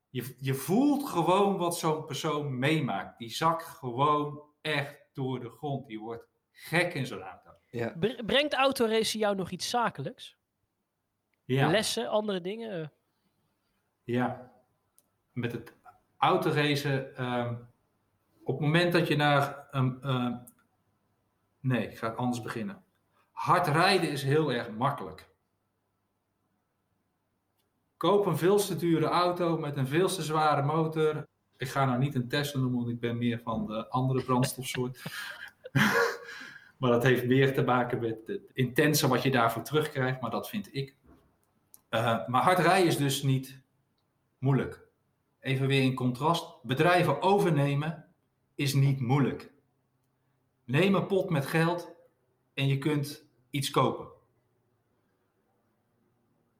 je, 0.09 0.35
je 0.39 0.53
voelt 0.53 1.09
gewoon 1.09 1.57
wat 1.57 1.77
zo'n 1.77 2.05
persoon 2.05 2.59
meemaakt. 2.59 3.17
Die 3.17 3.29
zakt 3.29 3.65
gewoon 3.65 4.41
echt 4.61 4.95
door 5.13 5.39
de 5.39 5.49
grond. 5.49 5.87
Die 5.87 5.99
wordt 5.99 6.27
gek 6.51 6.93
in 6.93 7.05
zo'n 7.05 7.21
auto. 7.21 7.51
Ja. 7.73 7.93
Bre- 7.95 8.23
Brengt 8.25 8.53
autoracen 8.53 9.19
jou 9.19 9.35
nog 9.35 9.49
iets 9.49 9.69
zakelijks? 9.69 10.37
Ja. 11.45 11.69
Lessen, 11.69 12.09
andere 12.09 12.41
dingen? 12.41 12.91
Ja, 14.03 14.51
met 15.31 15.51
het 15.51 15.73
autoracen. 16.17 17.15
ehm 17.15 17.55
op 18.43 18.53
het 18.57 18.65
moment 18.65 18.93
dat 18.93 19.07
je 19.07 19.15
naar 19.15 19.67
een. 19.71 20.01
ehm, 20.01 20.35
nee, 21.59 21.87
ik 21.87 21.97
ga 21.97 22.07
anders 22.09 22.41
beginnen. 22.41 22.83
Hard 23.31 23.67
rijden 23.67 24.09
is 24.09 24.23
heel 24.23 24.53
erg 24.53 24.69
makkelijk. 24.69 25.29
Koop 27.97 28.25
een 28.25 28.37
veel 28.37 28.57
te 28.57 28.75
dure 28.75 29.05
auto 29.05 29.57
met 29.57 29.77
een 29.77 29.87
veel 29.87 30.07
te 30.07 30.21
zware 30.21 30.61
motor. 30.61 31.27
Ik 31.57 31.69
ga 31.69 31.85
nou 31.85 31.99
niet 31.99 32.15
een 32.15 32.27
Tesla 32.27 32.59
noemen, 32.59 32.79
want 32.79 32.91
ik 32.91 32.99
ben 32.99 33.17
meer 33.17 33.39
van 33.39 33.65
de 33.65 33.89
andere 33.89 34.23
brandstofsoort. 34.23 35.01
maar 36.83 36.91
dat 36.91 37.03
heeft 37.03 37.25
meer 37.25 37.53
te 37.53 37.63
maken 37.63 37.99
met 37.99 38.17
het 38.25 38.41
intense 38.53 39.07
wat 39.07 39.23
je 39.23 39.31
daarvoor 39.31 39.63
terugkrijgt, 39.63 40.21
maar 40.21 40.31
dat 40.31 40.49
vind 40.49 40.75
ik. 40.75 40.95
Eh, 41.89 42.27
maar 42.27 42.43
hard 42.43 42.59
rijden 42.59 42.87
is 42.87 42.97
dus 42.97 43.21
niet 43.21 43.61
moeilijk. 44.37 44.87
Even 45.39 45.67
weer 45.67 45.81
in 45.81 45.93
contrast. 45.93 46.63
Bedrijven 46.63 47.21
overnemen 47.21 48.13
is 48.55 48.73
niet 48.73 48.99
moeilijk. 48.99 49.51
Neem 50.63 50.95
een 50.95 51.05
pot 51.05 51.29
met 51.29 51.45
geld 51.45 51.95
en 52.53 52.67
je 52.67 52.77
kunt 52.77 53.25
iets 53.49 53.69
kopen. 53.69 54.07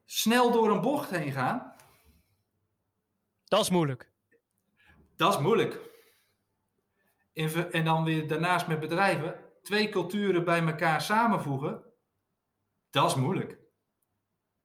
Snel 0.04 0.52
door 0.52 0.70
een 0.70 0.80
bocht 0.80 1.10
heen 1.10 1.32
gaan, 1.32 1.74
Dat 3.44 3.60
is 3.60 3.70
moeilijk. 3.70 4.10
dat 5.16 5.34
is 5.34 5.40
moeilijk. 5.40 5.80
En 7.32 7.72
En 7.72 7.84
dan 7.84 8.04
weer 8.04 8.28
daarnaast 8.28 8.66
met 8.66 8.80
bedrijven 8.80 9.44
twee 9.64 9.88
culturen 9.88 10.44
bij 10.44 10.66
elkaar 10.66 11.00
samenvoegen, 11.00 11.84
dat 12.90 13.10
is 13.10 13.14
moeilijk. 13.14 13.58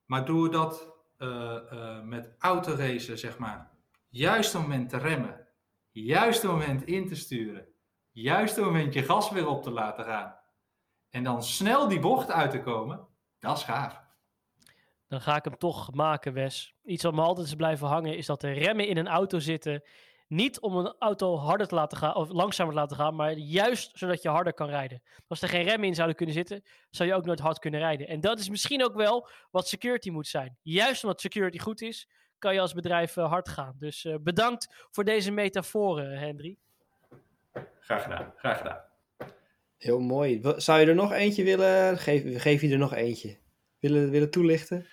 Maar 0.04 0.24
door 0.24 0.50
dat 0.50 0.96
eh, 1.16 1.56
eh, 1.56 2.02
met 2.02 2.34
autoracen, 2.38 3.18
zeg 3.18 3.38
maar, 3.38 3.70
juist 4.08 4.54
moment 4.54 4.88
te 4.88 4.96
remmen, 4.96 5.46
juist 5.90 6.44
moment 6.44 6.82
in 6.82 7.08
te 7.08 7.14
sturen, 7.14 7.66
juist 8.10 8.56
moment 8.56 8.94
je 8.94 9.02
gas 9.02 9.30
weer 9.30 9.48
op 9.48 9.62
te 9.62 9.70
laten 9.70 10.04
gaan 10.04 10.38
en 11.10 11.24
dan 11.24 11.42
snel 11.42 11.88
die 11.88 12.00
bocht 12.00 12.30
uit 12.30 12.50
te 12.50 12.60
komen, 12.60 13.06
dat 13.38 13.56
is 13.56 13.64
gaaf. 13.64 14.00
Dan 15.08 15.20
ga 15.20 15.36
ik 15.36 15.44
hem 15.44 15.58
toch 15.58 15.92
maken, 15.92 16.32
Wes. 16.32 16.74
Iets 16.84 17.02
wat 17.02 17.14
me 17.14 17.20
altijd 17.20 17.46
is 17.46 17.54
blijven 17.54 17.86
hangen 17.86 18.16
is 18.16 18.26
dat 18.26 18.40
de 18.40 18.50
remmen 18.50 18.88
in 18.88 18.96
een 18.96 19.08
auto 19.08 19.38
zitten 19.38 19.82
Niet 20.30 20.60
om 20.60 20.76
een 20.76 20.94
auto 20.98 21.36
harder 21.36 21.66
te 21.66 21.74
laten 21.74 21.98
gaan 21.98 22.14
of 22.14 22.28
langzamer 22.28 22.72
te 22.72 22.78
laten 22.78 22.96
gaan, 22.96 23.14
maar 23.14 23.32
juist 23.32 23.98
zodat 23.98 24.22
je 24.22 24.28
harder 24.28 24.54
kan 24.54 24.68
rijden. 24.68 25.02
Als 25.28 25.42
er 25.42 25.48
geen 25.48 25.62
remmen 25.62 25.88
in 25.88 25.94
zouden 25.94 26.16
kunnen 26.16 26.34
zitten, 26.34 26.62
zou 26.90 27.08
je 27.08 27.14
ook 27.14 27.24
nooit 27.24 27.40
hard 27.40 27.58
kunnen 27.58 27.80
rijden. 27.80 28.08
En 28.08 28.20
dat 28.20 28.38
is 28.38 28.48
misschien 28.48 28.84
ook 28.84 28.94
wel 28.94 29.28
wat 29.50 29.68
security 29.68 30.10
moet 30.10 30.26
zijn. 30.26 30.56
Juist 30.62 31.04
omdat 31.04 31.20
security 31.20 31.58
goed 31.58 31.80
is, 31.80 32.08
kan 32.38 32.54
je 32.54 32.60
als 32.60 32.72
bedrijf 32.72 33.16
eh, 33.16 33.28
hard 33.28 33.48
gaan. 33.48 33.76
Dus 33.78 34.04
uh, 34.04 34.14
bedankt 34.20 34.86
voor 34.90 35.04
deze 35.04 35.30
metaforen, 35.30 36.18
Henry. 36.18 36.56
Graag 37.80 38.02
gedaan, 38.02 38.32
graag 38.36 38.58
gedaan. 38.58 38.80
Heel 39.76 40.00
mooi. 40.00 40.40
Zou 40.56 40.80
je 40.80 40.86
er 40.86 40.94
nog 40.94 41.12
eentje 41.12 41.44
willen? 41.44 41.98
Geef, 41.98 42.42
geef 42.42 42.60
je 42.60 42.72
er 42.72 42.78
nog 42.78 42.94
eentje. 42.94 43.36
Willen, 43.78 44.10
willen 44.10 44.30
toelichten? 44.30 44.86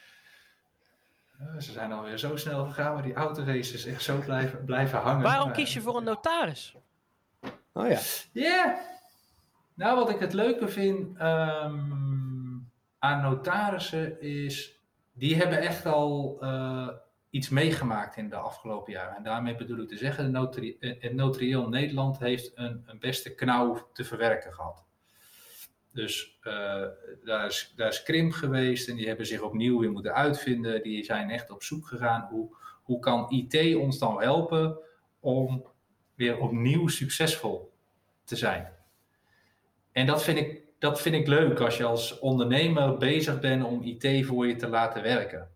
Ze 1.59 1.71
zijn 1.71 1.91
alweer 1.91 2.17
zo 2.17 2.35
snel 2.35 2.65
gegaan, 2.65 2.93
maar 2.93 3.03
die 3.03 3.13
autoraces 3.13 3.85
echt 3.85 4.03
zo 4.03 4.19
blijven, 4.19 4.65
blijven 4.65 4.99
hangen. 4.99 5.23
Waarom 5.23 5.51
kies 5.51 5.73
je 5.73 5.81
voor 5.81 5.97
een 5.97 6.03
notaris? 6.03 6.75
Oh 7.73 7.87
ja. 7.87 7.99
Ja. 8.31 8.79
Nou, 9.73 9.97
wat 9.97 10.09
ik 10.09 10.19
het 10.19 10.33
leuke 10.33 10.67
vind 10.67 11.21
um, 11.21 12.71
aan 12.99 13.21
notarissen 13.21 14.21
is, 14.21 14.79
die 15.13 15.35
hebben 15.35 15.59
echt 15.59 15.85
al 15.85 16.37
uh, 16.41 16.89
iets 17.29 17.49
meegemaakt 17.49 18.17
in 18.17 18.29
de 18.29 18.35
afgelopen 18.35 18.93
jaren. 18.93 19.15
En 19.15 19.23
daarmee 19.23 19.55
bedoel 19.55 19.79
ik 19.79 19.87
te 19.87 19.97
zeggen, 19.97 20.31
notari 20.31 20.77
het 20.79 21.13
notarieel 21.13 21.69
Nederland 21.69 22.19
heeft 22.19 22.51
een, 22.55 22.83
een 22.85 22.99
beste 22.99 23.35
knauw 23.35 23.89
te 23.93 24.03
verwerken 24.03 24.53
gehad. 24.53 24.85
Dus 25.97 26.37
uh, 26.43 26.83
daar, 27.23 27.45
is, 27.45 27.73
daar 27.75 28.01
krimp 28.03 28.31
geweest 28.31 28.89
en 28.89 28.95
die 28.95 29.07
hebben 29.07 29.25
zich 29.25 29.41
opnieuw 29.41 29.79
weer 29.79 29.91
moeten 29.91 30.13
uitvinden. 30.13 30.83
Die 30.83 31.03
zijn 31.03 31.29
echt 31.29 31.49
op 31.49 31.63
zoek 31.63 31.87
gegaan. 31.87 32.27
Hoe, 32.29 32.55
hoe 32.83 32.99
kan 32.99 33.29
IT 33.29 33.75
ons 33.75 33.99
dan 33.99 34.21
helpen 34.21 34.77
om 35.19 35.65
weer 36.15 36.37
opnieuw 36.37 36.87
succesvol 36.87 37.73
te 38.23 38.35
zijn? 38.35 38.73
En 39.91 40.05
dat 40.05 40.23
vind 40.23 40.37
ik, 40.37 40.61
dat 40.79 41.01
vind 41.01 41.15
ik 41.15 41.27
leuk 41.27 41.59
als 41.59 41.77
je 41.77 41.83
als 41.83 42.19
ondernemer 42.19 42.97
bezig 42.97 43.39
bent 43.39 43.63
om 43.63 43.83
IT 43.83 44.25
voor 44.25 44.47
je 44.47 44.55
te 44.55 44.67
laten 44.67 45.01
werken. 45.03 45.49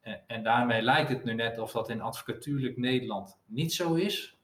En, 0.00 0.20
en 0.26 0.42
daarmee 0.42 0.82
lijkt 0.82 1.08
het 1.08 1.24
nu 1.24 1.34
net 1.34 1.58
of 1.58 1.72
dat 1.72 1.88
in 1.88 2.00
advocatuurlijk 2.00 2.76
Nederland 2.76 3.38
niet 3.46 3.72
zo 3.72 3.94
is. 3.94 4.38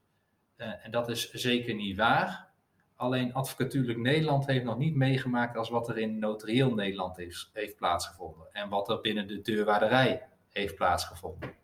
Uh, 0.56 0.84
en 0.84 0.90
dat 0.90 1.08
is 1.08 1.32
zeker 1.32 1.74
niet 1.74 1.96
waar. 1.96 2.47
Alleen 2.98 3.34
advocatuurlijk 3.34 3.98
Nederland 3.98 4.46
heeft 4.46 4.64
nog 4.64 4.78
niet 4.78 4.94
meegemaakt 4.94 5.56
als 5.56 5.68
wat 5.68 5.88
er 5.88 5.98
in 5.98 6.18
notarieel 6.18 6.74
Nederland 6.74 7.18
is, 7.18 7.50
heeft 7.52 7.76
plaatsgevonden. 7.76 8.46
En 8.52 8.68
wat 8.68 8.88
er 8.88 9.00
binnen 9.00 9.26
de 9.26 9.40
deurwaarderij 9.40 10.22
heeft 10.48 10.74
plaatsgevonden. 10.74 11.54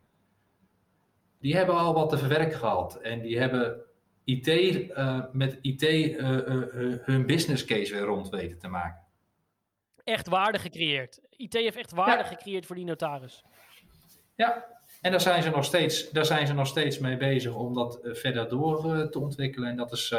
Die 1.40 1.56
hebben 1.56 1.74
al 1.74 1.94
wat 1.94 2.08
te 2.08 2.18
verwerken 2.18 2.58
gehad. 2.58 2.96
En 2.96 3.20
die 3.20 3.38
hebben 3.38 3.80
IT, 4.24 4.48
uh, 4.48 5.20
met 5.32 5.58
IT 5.60 5.82
uh, 5.82 6.30
uh, 6.30 6.98
hun 7.00 7.26
business 7.26 7.64
case 7.64 7.92
weer 7.94 8.04
rond 8.04 8.28
weten 8.28 8.58
te 8.58 8.68
maken. 8.68 9.02
Echt 10.04 10.28
waarde 10.28 10.58
gecreëerd. 10.58 11.20
IT 11.30 11.52
heeft 11.52 11.76
echt 11.76 11.92
waarde 11.92 12.22
ja. 12.22 12.28
gecreëerd 12.28 12.66
voor 12.66 12.76
die 12.76 12.84
notaris. 12.84 13.44
Ja, 14.36 14.66
en 15.00 15.10
daar 15.10 15.20
zijn 15.20 15.42
ze 15.42 15.50
nog 15.50 15.64
steeds, 15.64 16.10
daar 16.10 16.26
zijn 16.26 16.46
ze 16.46 16.54
nog 16.54 16.66
steeds 16.66 16.98
mee 16.98 17.16
bezig 17.16 17.54
om 17.54 17.74
dat 17.74 17.98
verder 18.02 18.48
door 18.48 19.08
te 19.10 19.18
ontwikkelen. 19.18 19.68
En 19.68 19.76
dat 19.76 19.92
is 19.92 20.14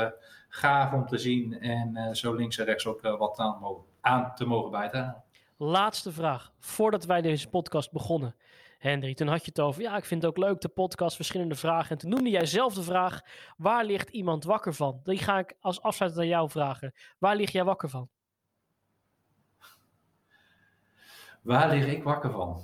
gaaf 0.56 0.94
om 0.94 1.06
te 1.06 1.18
zien 1.18 1.60
en 1.60 1.98
uh, 1.98 2.14
zo 2.14 2.34
links 2.34 2.58
en 2.58 2.66
rechts 2.66 2.86
ook 2.86 3.04
uh, 3.04 3.18
wat 3.18 3.40
aan, 3.40 3.84
aan, 4.02 4.36
te 4.36 4.46
mogen 4.46 4.72
bijdragen. 4.72 5.24
Laatste 5.58 6.12
vraag. 6.12 6.54
Voordat 6.60 7.06
wij 7.06 7.22
deze 7.22 7.50
podcast 7.50 7.92
begonnen, 7.92 8.36
Henry, 8.78 9.14
toen 9.14 9.28
had 9.28 9.40
je 9.40 9.50
het 9.50 9.60
over, 9.60 9.82
ja, 9.82 9.98
ik 9.98 10.06
vind 10.06 10.22
het 10.22 10.32
ook 10.32 10.38
leuk, 10.38 10.62
de 10.62 10.68
podcast, 10.68 11.16
verschillende 11.16 11.56
vragen. 11.56 11.90
En 11.90 11.98
toen 11.98 12.10
noemde 12.10 12.30
jij 12.30 12.46
zelf 12.46 12.74
de 12.74 12.84
vraag, 12.84 13.22
waar 13.58 13.86
ligt 13.86 14.10
iemand 14.10 14.44
wakker 14.44 14.74
van? 14.74 15.00
Die 15.04 15.18
ga 15.18 15.40
ik 15.40 15.56
als 15.60 15.82
afsluiter 15.82 16.22
aan 16.22 16.28
jou 16.28 16.50
vragen. 16.50 16.94
Waar 17.18 17.36
lig 17.36 17.52
jij 17.52 17.64
wakker 17.64 17.90
van? 17.90 18.10
Waar 21.42 21.70
lig 21.70 21.86
ik 21.86 22.04
wakker 22.04 22.32
van? 22.32 22.62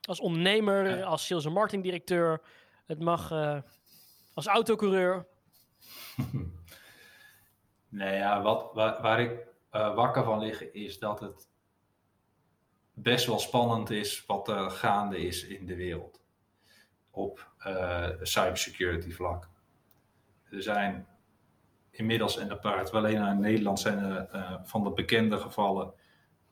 Als 0.00 0.20
ondernemer, 0.20 1.04
als 1.04 1.26
sales- 1.26 1.44
en 1.44 1.52
marketingdirecteur, 1.52 2.42
het 2.86 3.00
mag 3.00 3.30
uh, 3.30 3.58
als 4.34 4.46
autocoureur. 4.46 5.26
nee, 7.88 8.16
ja, 8.16 8.42
wat, 8.42 8.70
waar, 8.74 9.20
ik 9.20 9.46
uh, 9.72 9.94
wakker 9.94 10.24
van 10.24 10.38
lig 10.38 10.72
is 10.72 10.98
dat 10.98 11.20
het 11.20 11.48
best 12.92 13.26
wel 13.26 13.38
spannend 13.38 13.90
is 13.90 14.26
wat 14.26 14.48
er 14.48 14.70
gaande 14.70 15.18
is 15.18 15.46
in 15.46 15.66
de 15.66 15.74
wereld 15.74 16.20
op 17.10 17.52
uh, 17.66 18.08
cybersecurity 18.22 19.10
vlak. 19.10 19.48
Er 20.50 20.62
zijn 20.62 21.06
inmiddels, 21.90 22.38
en 22.38 22.48
wel 22.62 22.88
alleen 22.90 23.26
in 23.26 23.40
Nederland, 23.40 23.80
zijn 23.80 23.98
er 23.98 24.28
uh, 24.34 24.54
van 24.62 24.84
de 24.84 24.90
bekende 24.90 25.38
gevallen. 25.38 25.92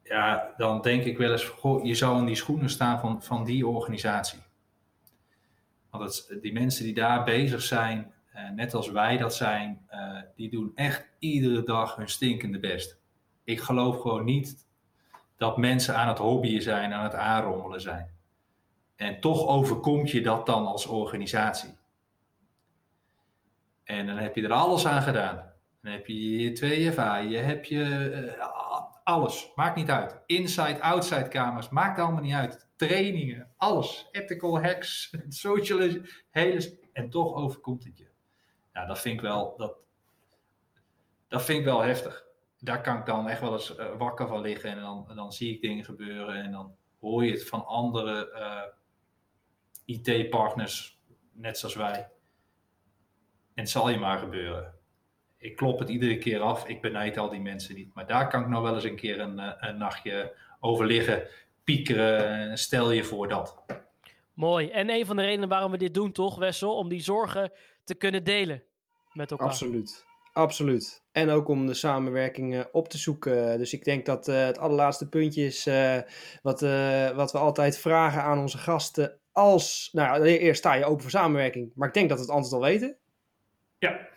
Ja, 0.02 0.54
dan 0.56 0.80
denk 0.80 1.04
ik 1.04 1.18
wel 1.18 1.32
eens, 1.32 1.44
goh, 1.44 1.84
je 1.84 1.94
zou 1.94 2.18
in 2.18 2.26
die 2.26 2.34
schoenen 2.34 2.70
staan 2.70 3.00
van, 3.00 3.22
van 3.22 3.44
die 3.44 3.66
organisatie. 3.66 4.42
Want 5.90 6.04
het, 6.04 6.42
die 6.42 6.52
mensen 6.52 6.84
die 6.84 6.94
daar 6.94 7.24
bezig 7.24 7.62
zijn, 7.62 8.13
uh, 8.34 8.50
net 8.50 8.74
als 8.74 8.90
wij 8.90 9.16
dat 9.16 9.34
zijn, 9.34 9.86
uh, 9.90 10.20
die 10.36 10.50
doen 10.50 10.72
echt 10.74 11.08
iedere 11.18 11.62
dag 11.62 11.96
hun 11.96 12.08
stinkende 12.08 12.58
best. 12.58 12.98
Ik 13.44 13.60
geloof 13.60 14.00
gewoon 14.00 14.24
niet 14.24 14.66
dat 15.36 15.56
mensen 15.56 15.96
aan 15.96 16.08
het 16.08 16.18
hobbyen 16.18 16.62
zijn, 16.62 16.92
aan 16.92 17.04
het 17.04 17.14
aanrommelen 17.14 17.80
zijn. 17.80 18.10
En 18.96 19.20
toch 19.20 19.46
overkomt 19.46 20.10
je 20.10 20.22
dat 20.22 20.46
dan 20.46 20.66
als 20.66 20.86
organisatie. 20.86 21.76
En 23.84 24.06
dan 24.06 24.16
heb 24.16 24.34
je 24.34 24.42
er 24.42 24.52
alles 24.52 24.86
aan 24.86 25.02
gedaan. 25.02 25.52
Dan 25.82 25.92
heb 25.92 26.06
je 26.06 26.38
je 26.38 26.50
2FA, 26.92 27.30
je 27.30 27.36
hebt 27.36 27.68
je 27.68 28.34
uh, 28.36 28.46
alles, 29.04 29.52
maakt 29.54 29.76
niet 29.76 29.90
uit. 29.90 30.22
Inside, 30.26 30.82
outside 30.82 31.28
kamers, 31.28 31.68
maakt 31.68 31.98
allemaal 31.98 32.22
niet 32.22 32.34
uit. 32.34 32.68
Trainingen, 32.76 33.48
alles. 33.56 34.08
Ethical 34.10 34.62
hacks, 34.62 35.14
social, 35.28 35.88
hele, 36.30 36.78
en 36.92 37.10
toch 37.10 37.34
overkomt 37.34 37.84
het 37.84 37.98
je. 37.98 38.13
Ja, 38.74 38.86
dat 38.86 39.00
vind 39.00 39.14
ik 39.14 39.20
wel, 39.20 39.54
dat, 39.56 39.76
dat 41.28 41.44
vind 41.44 41.58
ik 41.58 41.64
wel 41.64 41.80
heftig. 41.80 42.24
Daar 42.58 42.82
kan 42.82 42.98
ik 42.98 43.06
dan 43.06 43.28
echt 43.28 43.40
wel 43.40 43.52
eens 43.52 43.78
uh, 43.78 43.96
wakker 43.96 44.28
van 44.28 44.40
liggen 44.40 44.70
en 44.70 44.80
dan, 44.80 45.12
dan 45.14 45.32
zie 45.32 45.54
ik 45.54 45.60
dingen 45.60 45.84
gebeuren 45.84 46.34
en 46.34 46.52
dan 46.52 46.76
hoor 47.00 47.24
je 47.24 47.30
het 47.30 47.48
van 47.48 47.66
andere 47.66 48.30
uh, 49.86 49.96
IT-partners, 49.96 50.98
net 51.32 51.58
zoals 51.58 51.74
wij. 51.74 52.08
En 53.54 53.62
het 53.62 53.70
zal 53.70 53.88
je 53.88 53.98
maar 53.98 54.18
gebeuren. 54.18 54.74
Ik 55.36 55.56
klop 55.56 55.78
het 55.78 55.88
iedere 55.88 56.18
keer 56.18 56.40
af, 56.40 56.66
ik 56.68 56.80
benijd 56.80 57.18
al 57.18 57.28
die 57.28 57.40
mensen 57.40 57.74
niet. 57.74 57.94
Maar 57.94 58.06
daar 58.06 58.28
kan 58.28 58.42
ik 58.42 58.48
nog 58.48 58.62
wel 58.62 58.74
eens 58.74 58.84
een 58.84 58.96
keer 58.96 59.20
een, 59.20 59.38
uh, 59.38 59.52
een 59.56 59.78
nachtje 59.78 60.36
over 60.60 60.86
liggen, 60.86 61.28
piekeren. 61.64 62.58
Stel 62.58 62.90
je 62.90 63.04
voor 63.04 63.28
dat. 63.28 63.64
Mooi. 64.34 64.70
En 64.70 64.90
een 64.90 65.06
van 65.06 65.16
de 65.16 65.22
redenen 65.22 65.48
waarom 65.48 65.70
we 65.70 65.78
dit 65.78 65.94
doen, 65.94 66.12
toch, 66.12 66.36
Wessel? 66.36 66.76
Om 66.76 66.88
die 66.88 67.02
zorgen 67.02 67.52
te 67.84 67.94
kunnen 67.94 68.24
delen 68.24 68.62
met 69.12 69.30
elkaar. 69.30 69.48
Absoluut. 69.48 70.04
Absoluut. 70.34 71.02
En 71.12 71.30
ook 71.30 71.48
om 71.48 71.66
de 71.66 71.74
samenwerking 71.74 72.54
uh, 72.54 72.60
op 72.72 72.88
te 72.88 72.98
zoeken. 72.98 73.58
Dus 73.58 73.72
ik 73.72 73.84
denk 73.84 74.06
dat 74.06 74.28
uh, 74.28 74.44
het 74.44 74.58
allerlaatste 74.58 75.08
puntje 75.08 75.44
is 75.44 75.66
uh, 75.66 75.98
wat, 76.42 76.60
wat 77.14 77.32
we 77.32 77.38
altijd 77.38 77.78
vragen 77.78 78.22
aan 78.22 78.38
onze 78.38 78.58
gasten. 78.58 79.18
Als, 79.32 79.88
nou, 79.92 80.22
eerst 80.22 80.58
sta 80.58 80.74
je 80.74 80.84
open 80.84 81.02
voor 81.02 81.10
samenwerking, 81.10 81.72
maar 81.74 81.88
ik 81.88 81.94
denk 81.94 82.08
dat 82.08 82.18
we 82.18 82.24
het 82.24 82.32
antwoord 82.32 82.62
al 82.62 82.68
weten. 82.68 82.96
Ja, 83.78 84.08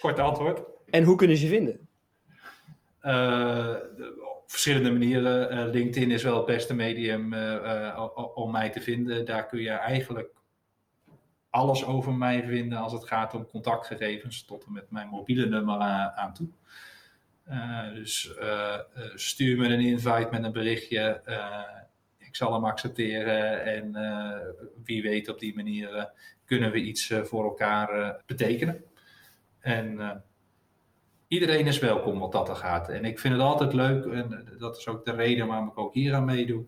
korte 0.00 0.22
antwoord. 0.22 0.62
En 0.90 1.04
hoe 1.04 1.16
kunnen 1.16 1.36
ze 1.36 1.44
je 1.44 1.50
vinden? 1.50 1.88
op 4.34 4.50
verschillende 4.50 4.92
manieren. 4.92 5.68
LinkedIn 5.70 6.10
is 6.10 6.22
wel 6.22 6.36
het 6.36 6.46
beste 6.46 6.74
medium 6.74 7.34
om 8.34 8.50
mij 8.50 8.70
te 8.70 8.80
vinden. 8.80 9.24
Daar 9.24 9.46
kun 9.46 9.60
je 9.60 9.70
eigenlijk 9.70 10.30
alles 11.54 11.84
over 11.84 12.12
mij 12.12 12.42
vinden 12.42 12.78
als 12.78 12.92
het 12.92 13.06
gaat 13.06 13.34
om 13.34 13.46
contactgegevens 13.46 14.44
tot 14.44 14.64
en 14.64 14.72
met 14.72 14.90
mijn 14.90 15.08
mobiele 15.08 15.46
nummer 15.46 15.78
aan, 15.78 16.34
toe. 16.34 16.48
Uh, 17.48 17.94
dus 17.94 18.34
uh, 18.40 18.78
stuur 19.14 19.56
me 19.56 19.68
een 19.68 19.80
invite 19.80 20.28
met 20.30 20.44
een 20.44 20.52
berichtje. 20.52 21.22
Ik 22.18 22.36
zal 22.36 22.52
hem 22.52 22.64
accepteren 22.64 23.64
en 23.64 23.96
wie 24.84 25.02
weet 25.02 25.28
op 25.28 25.38
die 25.38 25.54
manier 25.54 26.10
kunnen 26.44 26.70
we 26.70 26.80
iets 26.80 27.12
voor 27.22 27.44
elkaar 27.44 28.22
betekenen. 28.26 28.84
En 29.60 30.22
iedereen 31.28 31.66
is 31.66 31.78
welkom 31.78 32.18
wat 32.18 32.32
dat 32.32 32.48
er 32.48 32.56
gaat. 32.56 32.88
En 32.88 33.04
ik 33.04 33.18
vind 33.18 33.34
het 33.34 33.42
altijd 33.42 33.72
leuk, 33.72 34.04
en 34.04 34.56
dat 34.58 34.76
is 34.76 34.88
ook 34.88 35.04
de 35.04 35.12
reden 35.12 35.46
waarom 35.46 35.68
ik 35.68 35.78
ook 35.78 35.94
hier 35.94 36.14
aan 36.14 36.24
meedoe, 36.24 36.64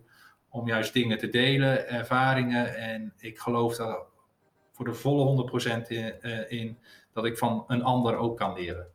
om 0.49 0.67
juist 0.67 0.93
dingen 0.93 1.17
te 1.17 1.29
delen, 1.29 1.87
ervaringen. 1.87 2.75
En 2.75 3.13
ik 3.17 3.39
geloof 3.39 3.75
daar 3.75 3.97
voor 4.77 4.85
de 4.85 4.93
volle 4.93 5.49
100% 5.83 5.87
in, 5.87 6.13
uh, 6.21 6.51
in 6.51 6.77
dat 7.13 7.25
ik 7.25 7.37
van 7.37 7.63
een 7.67 7.83
ander 7.83 8.17
ook 8.17 8.37
kan 8.37 8.53
leren. 8.53 8.87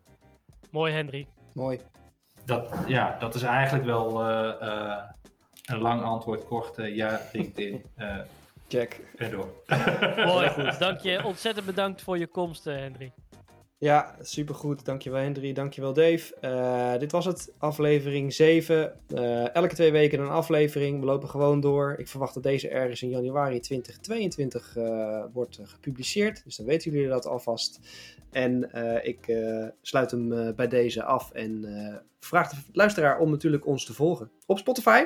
Mooi, 0.70 0.92
Henry. 0.92 1.26
Mooi. 1.52 1.80
Dat, 2.44 2.74
ja, 2.86 3.16
dat 3.18 3.34
is 3.34 3.42
eigenlijk 3.42 3.84
wel 3.84 4.30
uh, 4.30 4.52
uh, 4.62 4.98
een 5.64 5.78
lang 5.78 6.02
antwoord, 6.02 6.44
kort 6.44 6.76
ja, 6.76 7.20
LinkedIn. 7.32 7.84
Check. 8.72 9.00
En 9.16 9.30
door. 9.30 9.48
Mooi 10.26 10.48
goed. 10.48 10.78
Dank 10.86 11.00
je. 11.00 11.24
Ontzettend 11.24 11.66
bedankt 11.66 12.02
voor 12.02 12.18
je 12.18 12.26
komst, 12.26 12.66
eh, 12.66 12.74
Henry. 12.74 13.12
Ja, 13.82 14.16
supergoed. 14.20 14.84
Dankjewel 14.84 15.20
Hendry, 15.20 15.52
dankjewel 15.52 15.92
Dave. 15.92 16.36
Eh, 16.40 16.98
dit 16.98 17.12
was 17.12 17.24
het, 17.24 17.52
aflevering 17.58 18.32
7. 18.32 18.92
Eh, 19.08 19.54
elke 19.54 19.74
twee 19.74 19.92
weken 19.92 20.20
een 20.20 20.28
aflevering. 20.28 21.00
We 21.00 21.06
lopen 21.06 21.28
gewoon 21.28 21.60
door. 21.60 21.94
Ik 21.98 22.08
verwacht 22.08 22.34
dat 22.34 22.42
deze 22.42 22.68
ergens 22.68 23.02
in 23.02 23.08
januari 23.08 23.60
2022 23.60 24.76
eh, 24.76 25.24
wordt 25.32 25.58
gepubliceerd. 25.62 26.44
Dus 26.44 26.56
dan 26.56 26.66
weten 26.66 26.90
jullie 26.90 27.08
dat 27.08 27.26
alvast. 27.26 27.80
En 28.30 28.70
ik 29.02 29.36
sluit 29.80 30.10
hem 30.10 30.54
bij 30.54 30.68
deze 30.68 31.04
af 31.04 31.32
en 31.32 31.66
vraag 32.20 32.50
de 32.50 32.56
luisteraar 32.72 33.18
om 33.18 33.30
natuurlijk 33.30 33.66
ons 33.66 33.84
te 33.84 33.94
volgen 33.94 34.30
op 34.46 34.58
Spotify. 34.58 35.04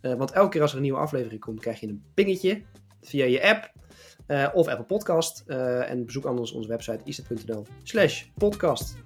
Want 0.00 0.32
elke 0.32 0.48
keer 0.48 0.60
als 0.60 0.70
er 0.70 0.76
een 0.76 0.82
nieuwe 0.82 0.98
aflevering 0.98 1.40
komt, 1.40 1.60
krijg 1.60 1.80
je 1.80 1.88
een 1.88 2.04
pingetje 2.14 2.62
via 3.00 3.24
je 3.24 3.42
app. 3.42 3.72
Eh, 4.26 4.48
of 4.54 4.68
Apple 4.68 4.84
Podcast. 4.84 5.42
Eh, 5.46 5.90
en 5.90 6.04
bezoek 6.04 6.24
anders 6.24 6.52
onze 6.52 6.68
website 6.68 7.00
isnet.nl 7.04 7.66
slash 7.82 8.24
podcast. 8.34 8.96